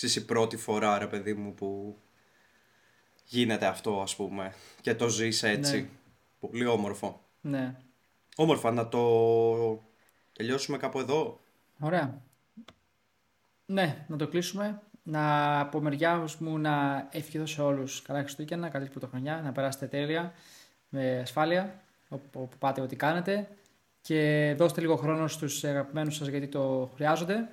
ξέρεις, 0.00 0.16
η 0.16 0.24
πρώτη 0.24 0.56
φορά, 0.56 0.98
ρε 0.98 1.06
παιδί 1.06 1.34
μου, 1.34 1.54
που 1.54 1.98
γίνεται 3.24 3.66
αυτό, 3.66 4.00
ας 4.00 4.16
πούμε. 4.16 4.54
Και 4.80 4.94
το 4.94 5.08
ζεις 5.08 5.42
έτσι. 5.42 5.80
Ναι. 5.80 5.88
Πολύ 6.40 6.66
όμορφο. 6.66 7.20
Ναι. 7.40 7.76
Όμορφα, 8.36 8.70
να 8.70 8.88
το 8.88 9.82
τελειώσουμε 10.32 10.76
κάπου 10.76 10.98
εδώ. 10.98 11.40
Ωραία. 11.80 12.22
Ναι, 13.66 14.04
να 14.08 14.16
το 14.16 14.28
κλείσουμε. 14.28 14.82
Να 15.02 15.60
από 15.60 15.80
μεριάς 15.80 16.36
μου 16.36 16.58
να 16.58 17.06
ευχηθώ 17.10 17.46
σε 17.46 17.62
όλους 17.62 18.02
καλά 18.02 18.20
Χριστούγεννα, 18.20 18.68
καλή 18.68 18.88
πρωτοχρονιά, 18.88 19.40
να 19.44 19.52
περάσετε 19.52 19.86
τέλεια, 19.86 20.32
με 20.88 21.18
ασφάλεια, 21.18 21.82
όπου 22.08 22.40
όπου 22.40 22.58
πάτε, 22.58 22.80
ό,τι 22.80 22.96
κάνετε 22.96 23.48
και 24.00 24.54
δώστε 24.58 24.80
λίγο 24.80 24.96
χρόνο 24.96 25.28
στους 25.28 25.64
αγαπημένους 25.64 26.16
σας 26.16 26.28
γιατί 26.28 26.46
το 26.46 26.90
χρειάζονται, 26.94 27.48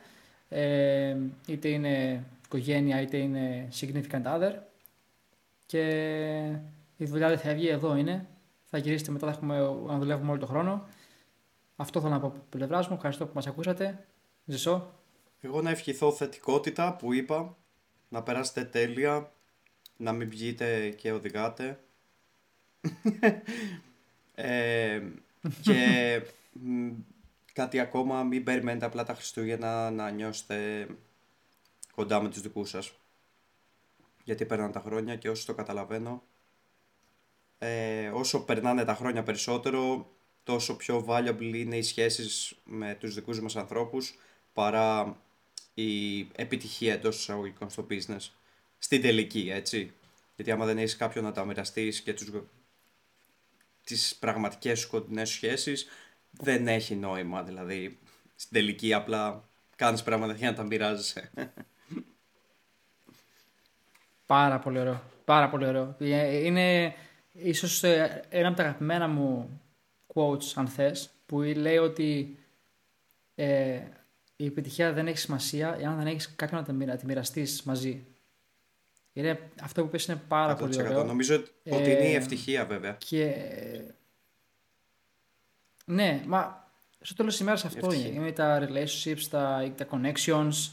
ε, 0.49 1.17
είτε 1.47 1.67
είναι 1.67 2.23
οικογένεια 2.47 3.01
είτε 3.01 3.17
είναι 3.17 3.67
significant 3.79 4.23
other 4.23 4.53
και 5.65 5.81
η 6.97 7.05
δουλειά 7.05 7.27
δεν 7.27 7.37
θα 7.37 7.53
βγει, 7.53 7.67
εδώ 7.67 7.95
είναι, 7.95 8.27
θα 8.65 8.77
γυρίσετε 8.77 9.11
μετά, 9.11 9.25
θα 9.25 9.31
έχουμε 9.31 9.59
να 9.85 9.97
δουλεύουμε 9.97 10.29
όλο 10.29 10.39
τον 10.39 10.49
χρόνο. 10.49 10.87
Αυτό 11.75 11.99
θέλω 11.99 12.13
να 12.13 12.19
πω 12.19 12.27
από 12.27 12.43
πλευράς 12.49 12.87
μου. 12.87 12.95
Ευχαριστώ 12.95 13.25
που 13.25 13.31
μας 13.35 13.47
ακούσατε. 13.47 14.05
Ζησό. 14.45 14.93
Εγώ 15.41 15.61
να 15.61 15.69
ευχηθώ 15.69 16.11
θετικότητα 16.11 16.95
που 16.95 17.13
είπα, 17.13 17.57
να 18.09 18.23
περάσετε 18.23 18.63
τέλεια, 18.63 19.31
να 19.97 20.11
μην 20.11 20.29
βγείτε 20.29 20.89
και 20.89 21.11
οδηγάτε. 21.11 21.79
ε, 24.35 25.01
και 25.61 26.21
κάτι 27.53 27.79
ακόμα, 27.79 28.23
μην 28.23 28.43
περιμένετε 28.43 28.85
απλά 28.85 29.03
τα 29.03 29.13
Χριστούγεννα 29.13 29.91
να 29.91 30.09
νιώσετε 30.09 30.87
κοντά 31.97 32.21
με 32.21 32.29
τους 32.29 32.41
δικούς 32.41 32.69
σας. 32.69 32.91
Γιατί 34.23 34.45
περνάνε 34.45 34.71
τα 34.71 34.79
χρόνια 34.79 35.15
και 35.15 35.29
όσο 35.29 35.45
το 35.45 35.53
καταλαβαίνω, 35.53 36.23
ε, 37.57 38.09
όσο 38.09 38.43
περνάνε 38.43 38.85
τα 38.85 38.95
χρόνια 38.95 39.23
περισσότερο, 39.23 40.11
τόσο 40.43 40.75
πιο 40.75 41.05
valuable 41.07 41.53
είναι 41.53 41.77
οι 41.77 41.81
σχέσεις 41.81 42.55
με 42.63 42.95
τους 42.99 43.13
δικούς 43.13 43.41
μας 43.41 43.55
ανθρώπους 43.55 44.15
παρά 44.53 45.17
η 45.73 46.19
επιτυχία 46.19 46.93
εντός 46.93 47.17
εισαγωγικών 47.17 47.69
στο 47.69 47.87
business. 47.89 48.29
Στην 48.77 49.01
τελική, 49.01 49.49
έτσι. 49.51 49.93
Γιατί 50.35 50.51
άμα 50.51 50.65
δεν 50.65 50.77
έχεις 50.77 50.95
κάποιον 50.95 51.23
να 51.23 51.31
τα 51.31 51.45
μοιραστείς 51.45 52.01
και 52.01 52.13
τους... 52.13 52.31
τις 53.83 54.15
πραγματικές 54.15 54.79
σου 54.79 54.89
κοντινές 54.89 55.29
σχέσεις, 55.29 55.87
δεν 56.31 56.67
έχει 56.67 56.95
νόημα. 56.95 57.43
Δηλαδή, 57.43 57.99
στην 58.35 58.51
τελική 58.53 58.93
απλά 58.93 59.49
κάνεις 59.75 60.03
πράγματα 60.03 60.33
για 60.33 60.49
να 60.49 60.55
τα 60.55 60.63
μοιράζεσαι. 60.63 61.31
Πάρα 64.27 64.59
πολύ 64.59 64.79
ωραίο. 64.79 65.01
Πάρα 65.25 65.49
πολύ 65.49 65.65
ωραίο. 65.65 65.95
Ε, 65.99 66.45
είναι 66.45 66.95
ίσως 67.31 67.83
ε, 67.83 68.23
ένα 68.29 68.47
από 68.47 68.57
τα 68.57 68.63
αγαπημένα 68.63 69.07
μου 69.07 69.61
quotes, 70.13 70.51
αν 70.55 70.67
θες, 70.67 71.09
που 71.25 71.41
λέει 71.41 71.77
ότι 71.77 72.39
ε, 73.35 73.79
η 74.35 74.45
επιτυχία 74.45 74.93
δεν 74.93 75.07
έχει 75.07 75.17
σημασία 75.17 75.77
εάν 75.79 75.97
δεν 75.97 76.07
έχεις 76.07 76.35
κάποιον 76.35 76.65
να 76.77 76.95
τη 76.95 77.05
μοιραστείς 77.05 77.63
μαζί. 77.63 78.05
Είναι, 79.13 79.39
αυτό 79.61 79.83
που 79.83 79.89
πες 79.89 80.05
είναι 80.05 80.21
πάρα 80.27 80.55
πολύ 80.55 80.81
ωραίο. 80.81 81.03
Νομίζω 81.03 81.43
ότι 81.69 81.91
είναι 81.91 82.07
η 82.07 82.13
ευτυχία 82.13 82.65
βέβαια. 82.65 82.95
Και... 82.97 83.33
Ναι, 85.85 86.23
μα 86.25 86.67
στο 87.01 87.15
τέλος 87.15 87.31
της 87.31 87.41
ημέρας 87.41 87.65
αυτό 87.65 87.91
είναι. 87.91 88.07
Είναι 88.07 88.31
τα 88.31 88.67
relationships, 88.67 89.21
τα, 89.29 89.71
τα 89.77 89.87
connections. 89.91 90.71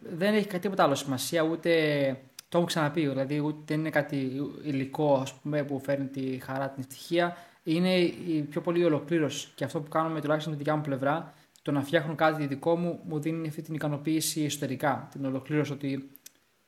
Δεν 0.00 0.34
έχει 0.34 0.46
κάτι 0.46 0.58
τίποτα 0.58 0.82
άλλο 0.82 0.94
σημασία, 0.94 1.42
ούτε 1.42 2.16
το 2.52 2.58
έχω 2.58 2.66
ξαναπεί. 2.66 3.06
Δηλαδή, 3.06 3.40
ούτε 3.40 3.58
δεν 3.64 3.78
είναι 3.78 3.90
κάτι 3.90 4.16
υλικό 4.62 5.14
ας 5.14 5.34
πούμε, 5.34 5.64
που 5.64 5.80
φέρνει 5.80 6.06
τη 6.06 6.38
χαρά, 6.38 6.68
την 6.68 6.82
ευτυχία. 6.82 7.36
Είναι 7.62 7.98
η 7.98 8.46
πιο 8.50 8.60
πολύ 8.60 8.84
ολοκλήρωση. 8.84 9.48
Και 9.54 9.64
αυτό 9.64 9.80
που 9.80 9.88
κάνουμε 9.88 10.20
τουλάχιστον 10.20 10.52
από 10.52 10.62
τη 10.62 10.68
δικιά 10.68 10.76
μου 10.76 10.82
πλευρά 10.88 11.34
το 11.62 11.72
να 11.72 11.82
φτιάχνω 11.82 12.14
κάτι 12.14 12.46
δικό 12.46 12.76
μου 12.76 13.00
μου 13.04 13.20
δίνει 13.20 13.48
αυτή 13.48 13.62
την 13.62 13.74
ικανοποίηση 13.74 14.42
εσωτερικά. 14.42 15.08
Την 15.10 15.24
ολοκλήρωση 15.24 15.72
ότι, 15.72 16.10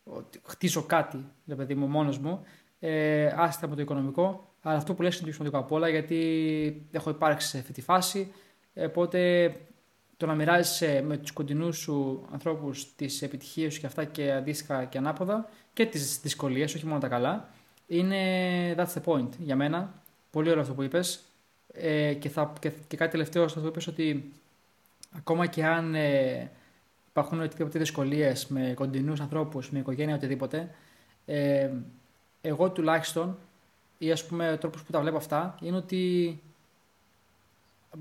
ότι 0.04 0.40
χτίσω 0.44 0.82
κάτι, 0.82 1.24
δηλαδή 1.44 1.66
παιδί 1.66 1.80
μου, 1.80 1.86
μόνος 1.86 2.18
μου, 2.18 2.44
ε, 2.78 3.26
άσχετα 3.36 3.66
από 3.66 3.74
το 3.74 3.80
οικονομικό. 3.80 4.54
Αλλά 4.62 4.76
αυτό 4.76 4.94
που 4.94 5.02
λες 5.02 5.12
είναι 5.12 5.20
το 5.20 5.26
πιο 5.26 5.34
σημαντικό 5.34 5.58
από 5.58 5.74
όλα 5.74 5.88
γιατί 5.88 6.86
έχω 6.90 7.10
υπάρξει 7.10 7.48
σε 7.48 7.58
αυτή 7.58 7.72
τη 7.72 7.80
φάση. 7.80 8.32
Οπότε 8.74 9.52
το 10.24 10.30
να 10.30 10.36
μοιράζεσαι 10.36 11.02
με 11.06 11.16
τους 11.16 11.32
κοντινούς 11.32 11.78
σου 11.78 12.26
ανθρώπους 12.32 12.94
τις 12.96 13.22
επιτυχίες 13.22 13.74
σου 13.74 13.80
και 13.80 13.86
αυτά 13.86 14.04
και 14.04 14.32
αντίστοιχα 14.32 14.84
και 14.84 14.98
ανάποδα 14.98 15.48
και 15.72 15.86
τις 15.86 16.20
δυσκολίες, 16.20 16.74
όχι 16.74 16.86
μόνο 16.86 17.00
τα 17.00 17.08
καλά, 17.08 17.48
είναι 17.86 18.16
that's 18.78 18.92
the 18.94 19.02
point 19.04 19.28
για 19.38 19.56
μένα. 19.56 20.02
Πολύ 20.30 20.50
ωραίο 20.50 20.62
αυτό 20.62 20.74
που 20.74 20.82
είπες. 20.82 21.20
Ε, 21.72 22.14
και, 22.14 22.30
και, 22.58 22.72
και 22.88 22.96
κάτι 22.96 23.10
τελευταίο 23.10 23.44
αυτό 23.44 23.60
που 23.60 23.66
είπες 23.66 23.86
ότι 23.86 24.32
ακόμα 25.16 25.46
και 25.46 25.64
αν 25.64 25.94
ε, 25.94 26.50
υπάρχουν 27.08 27.40
οτιδήποτε 27.40 27.78
δυσκολίες 27.78 28.46
με 28.46 28.72
κοντινούς 28.74 29.20
ανθρώπους, 29.20 29.70
με 29.70 29.78
οικογένεια, 29.78 30.14
οτιδήποτε, 30.14 30.74
ε, 31.26 31.70
εγώ 32.40 32.70
τουλάχιστον 32.70 33.38
ή 33.98 34.12
ας 34.12 34.26
πούμε 34.26 34.52
ο 34.52 34.58
τρόπος 34.58 34.82
που 34.82 34.92
τα 34.92 35.00
βλέπω 35.00 35.16
αυτά 35.16 35.58
είναι 35.60 35.76
ότι 35.76 36.40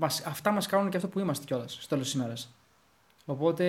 αυτά 0.00 0.50
μας 0.50 0.66
κάνουν 0.66 0.90
και 0.90 0.96
αυτό 0.96 1.08
που 1.08 1.18
είμαστε 1.18 1.44
κιόλας 1.44 1.72
στο 1.72 1.88
τέλος 1.88 2.04
της 2.04 2.14
ημέρας. 2.14 2.54
Οπότε 3.24 3.64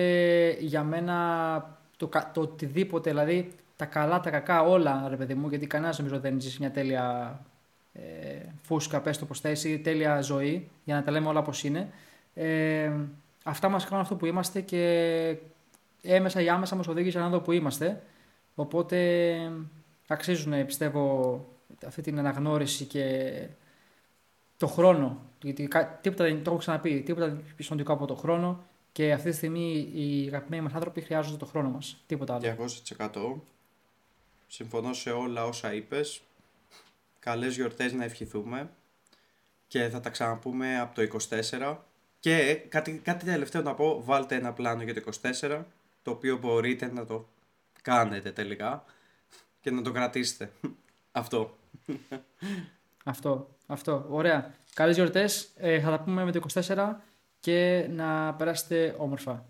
για 0.60 0.82
μένα 0.82 1.78
το, 1.96 2.08
το 2.32 2.40
οτιδήποτε, 2.40 3.10
δηλαδή 3.10 3.52
τα 3.76 3.84
καλά, 3.84 4.20
τα 4.20 4.30
κακά, 4.30 4.62
όλα 4.62 5.06
ρε 5.08 5.16
παιδί 5.16 5.34
μου, 5.34 5.48
γιατί 5.48 5.66
κανένας 5.66 5.98
νομίζω 5.98 6.20
δεν 6.20 6.40
ζεις 6.40 6.58
μια 6.58 6.70
τέλεια 6.70 7.38
ε, 7.92 8.00
φούσκα, 8.62 9.00
πες 9.00 9.18
το 9.18 9.24
πως 9.24 9.40
θέσει, 9.40 9.78
τέλεια 9.78 10.20
ζωή, 10.20 10.70
για 10.84 10.94
να 10.94 11.02
τα 11.02 11.10
λέμε 11.10 11.28
όλα 11.28 11.42
πως 11.42 11.64
είναι. 11.64 11.88
Ε, 12.34 12.92
αυτά 13.44 13.68
μας 13.68 13.84
κάνουν 13.84 14.00
αυτό 14.00 14.14
που 14.14 14.26
είμαστε 14.26 14.60
και 14.60 15.36
έμεσα 16.02 16.40
ή 16.40 16.48
άμεσα 16.48 16.76
μας 16.76 16.88
οδήγησαν 16.88 17.22
εδώ 17.22 17.40
που 17.40 17.52
είμαστε. 17.52 18.02
Οπότε 18.54 19.36
αξίζουν, 20.06 20.66
πιστεύω, 20.66 21.44
αυτή 21.86 22.02
την 22.02 22.18
αναγνώριση 22.18 22.84
και 22.84 23.32
το 24.56 24.66
χρόνο. 24.66 25.22
Γιατί 25.42 25.68
τίποτα 26.00 26.24
δεν 26.24 26.42
το 26.42 26.50
έχω 26.50 26.58
ξαναπεί, 26.58 27.02
τίποτα 27.02 27.26
δεν 27.26 27.34
είναι 27.34 27.54
σημαντικό 27.58 27.92
από 27.92 28.06
το 28.06 28.14
χρόνο 28.14 28.64
και 28.92 29.12
αυτή 29.12 29.30
τη 29.30 29.36
στιγμή 29.36 29.90
οι 29.94 30.26
αγαπημένοι 30.26 30.62
μας 30.62 30.72
άνθρωποι 30.72 31.00
χρειάζονται 31.00 31.36
το 31.36 31.46
χρόνο 31.46 31.68
μας. 31.68 32.02
Τίποτα 32.06 32.34
άλλο. 32.34 32.68
200%. 32.96 33.40
Συμφωνώ 34.46 34.92
σε 34.92 35.10
όλα 35.10 35.44
όσα 35.44 35.74
είπες. 35.74 36.20
Καλές 37.18 37.54
γιορτές 37.54 37.92
να 37.92 38.04
ευχηθούμε. 38.04 38.70
Και 39.66 39.88
θα 39.88 40.00
τα 40.00 40.10
ξαναπούμε 40.10 40.80
από 40.80 40.94
το 40.94 41.02
24. 41.02 41.76
Και 42.20 42.54
κάτι, 42.68 43.00
κάτι 43.04 43.24
τελευταίο 43.24 43.62
να 43.62 43.74
πω, 43.74 44.02
βάλτε 44.04 44.34
ένα 44.34 44.52
πλάνο 44.52 44.82
για 44.82 44.94
το 44.94 45.02
24, 45.22 45.64
το 46.02 46.10
οποίο 46.10 46.36
μπορείτε 46.36 46.92
να 46.92 47.04
το 47.04 47.28
κάνετε 47.82 48.32
τελικά 48.32 48.84
και 49.60 49.70
να 49.70 49.82
το 49.82 49.92
κρατήσετε. 49.92 50.52
Αυτό. 51.12 51.56
Αυτό. 53.06 53.56
Αυτό. 53.66 54.06
Ωραία. 54.08 54.54
Καλές 54.74 54.94
γιορτές. 54.94 55.52
Ε, 55.56 55.80
θα 55.80 55.90
τα 55.90 56.00
πούμε 56.00 56.24
με 56.24 56.32
το 56.32 56.40
24 56.66 57.00
και 57.40 57.86
να 57.90 58.34
περάσετε 58.34 58.94
όμορφα. 58.98 59.46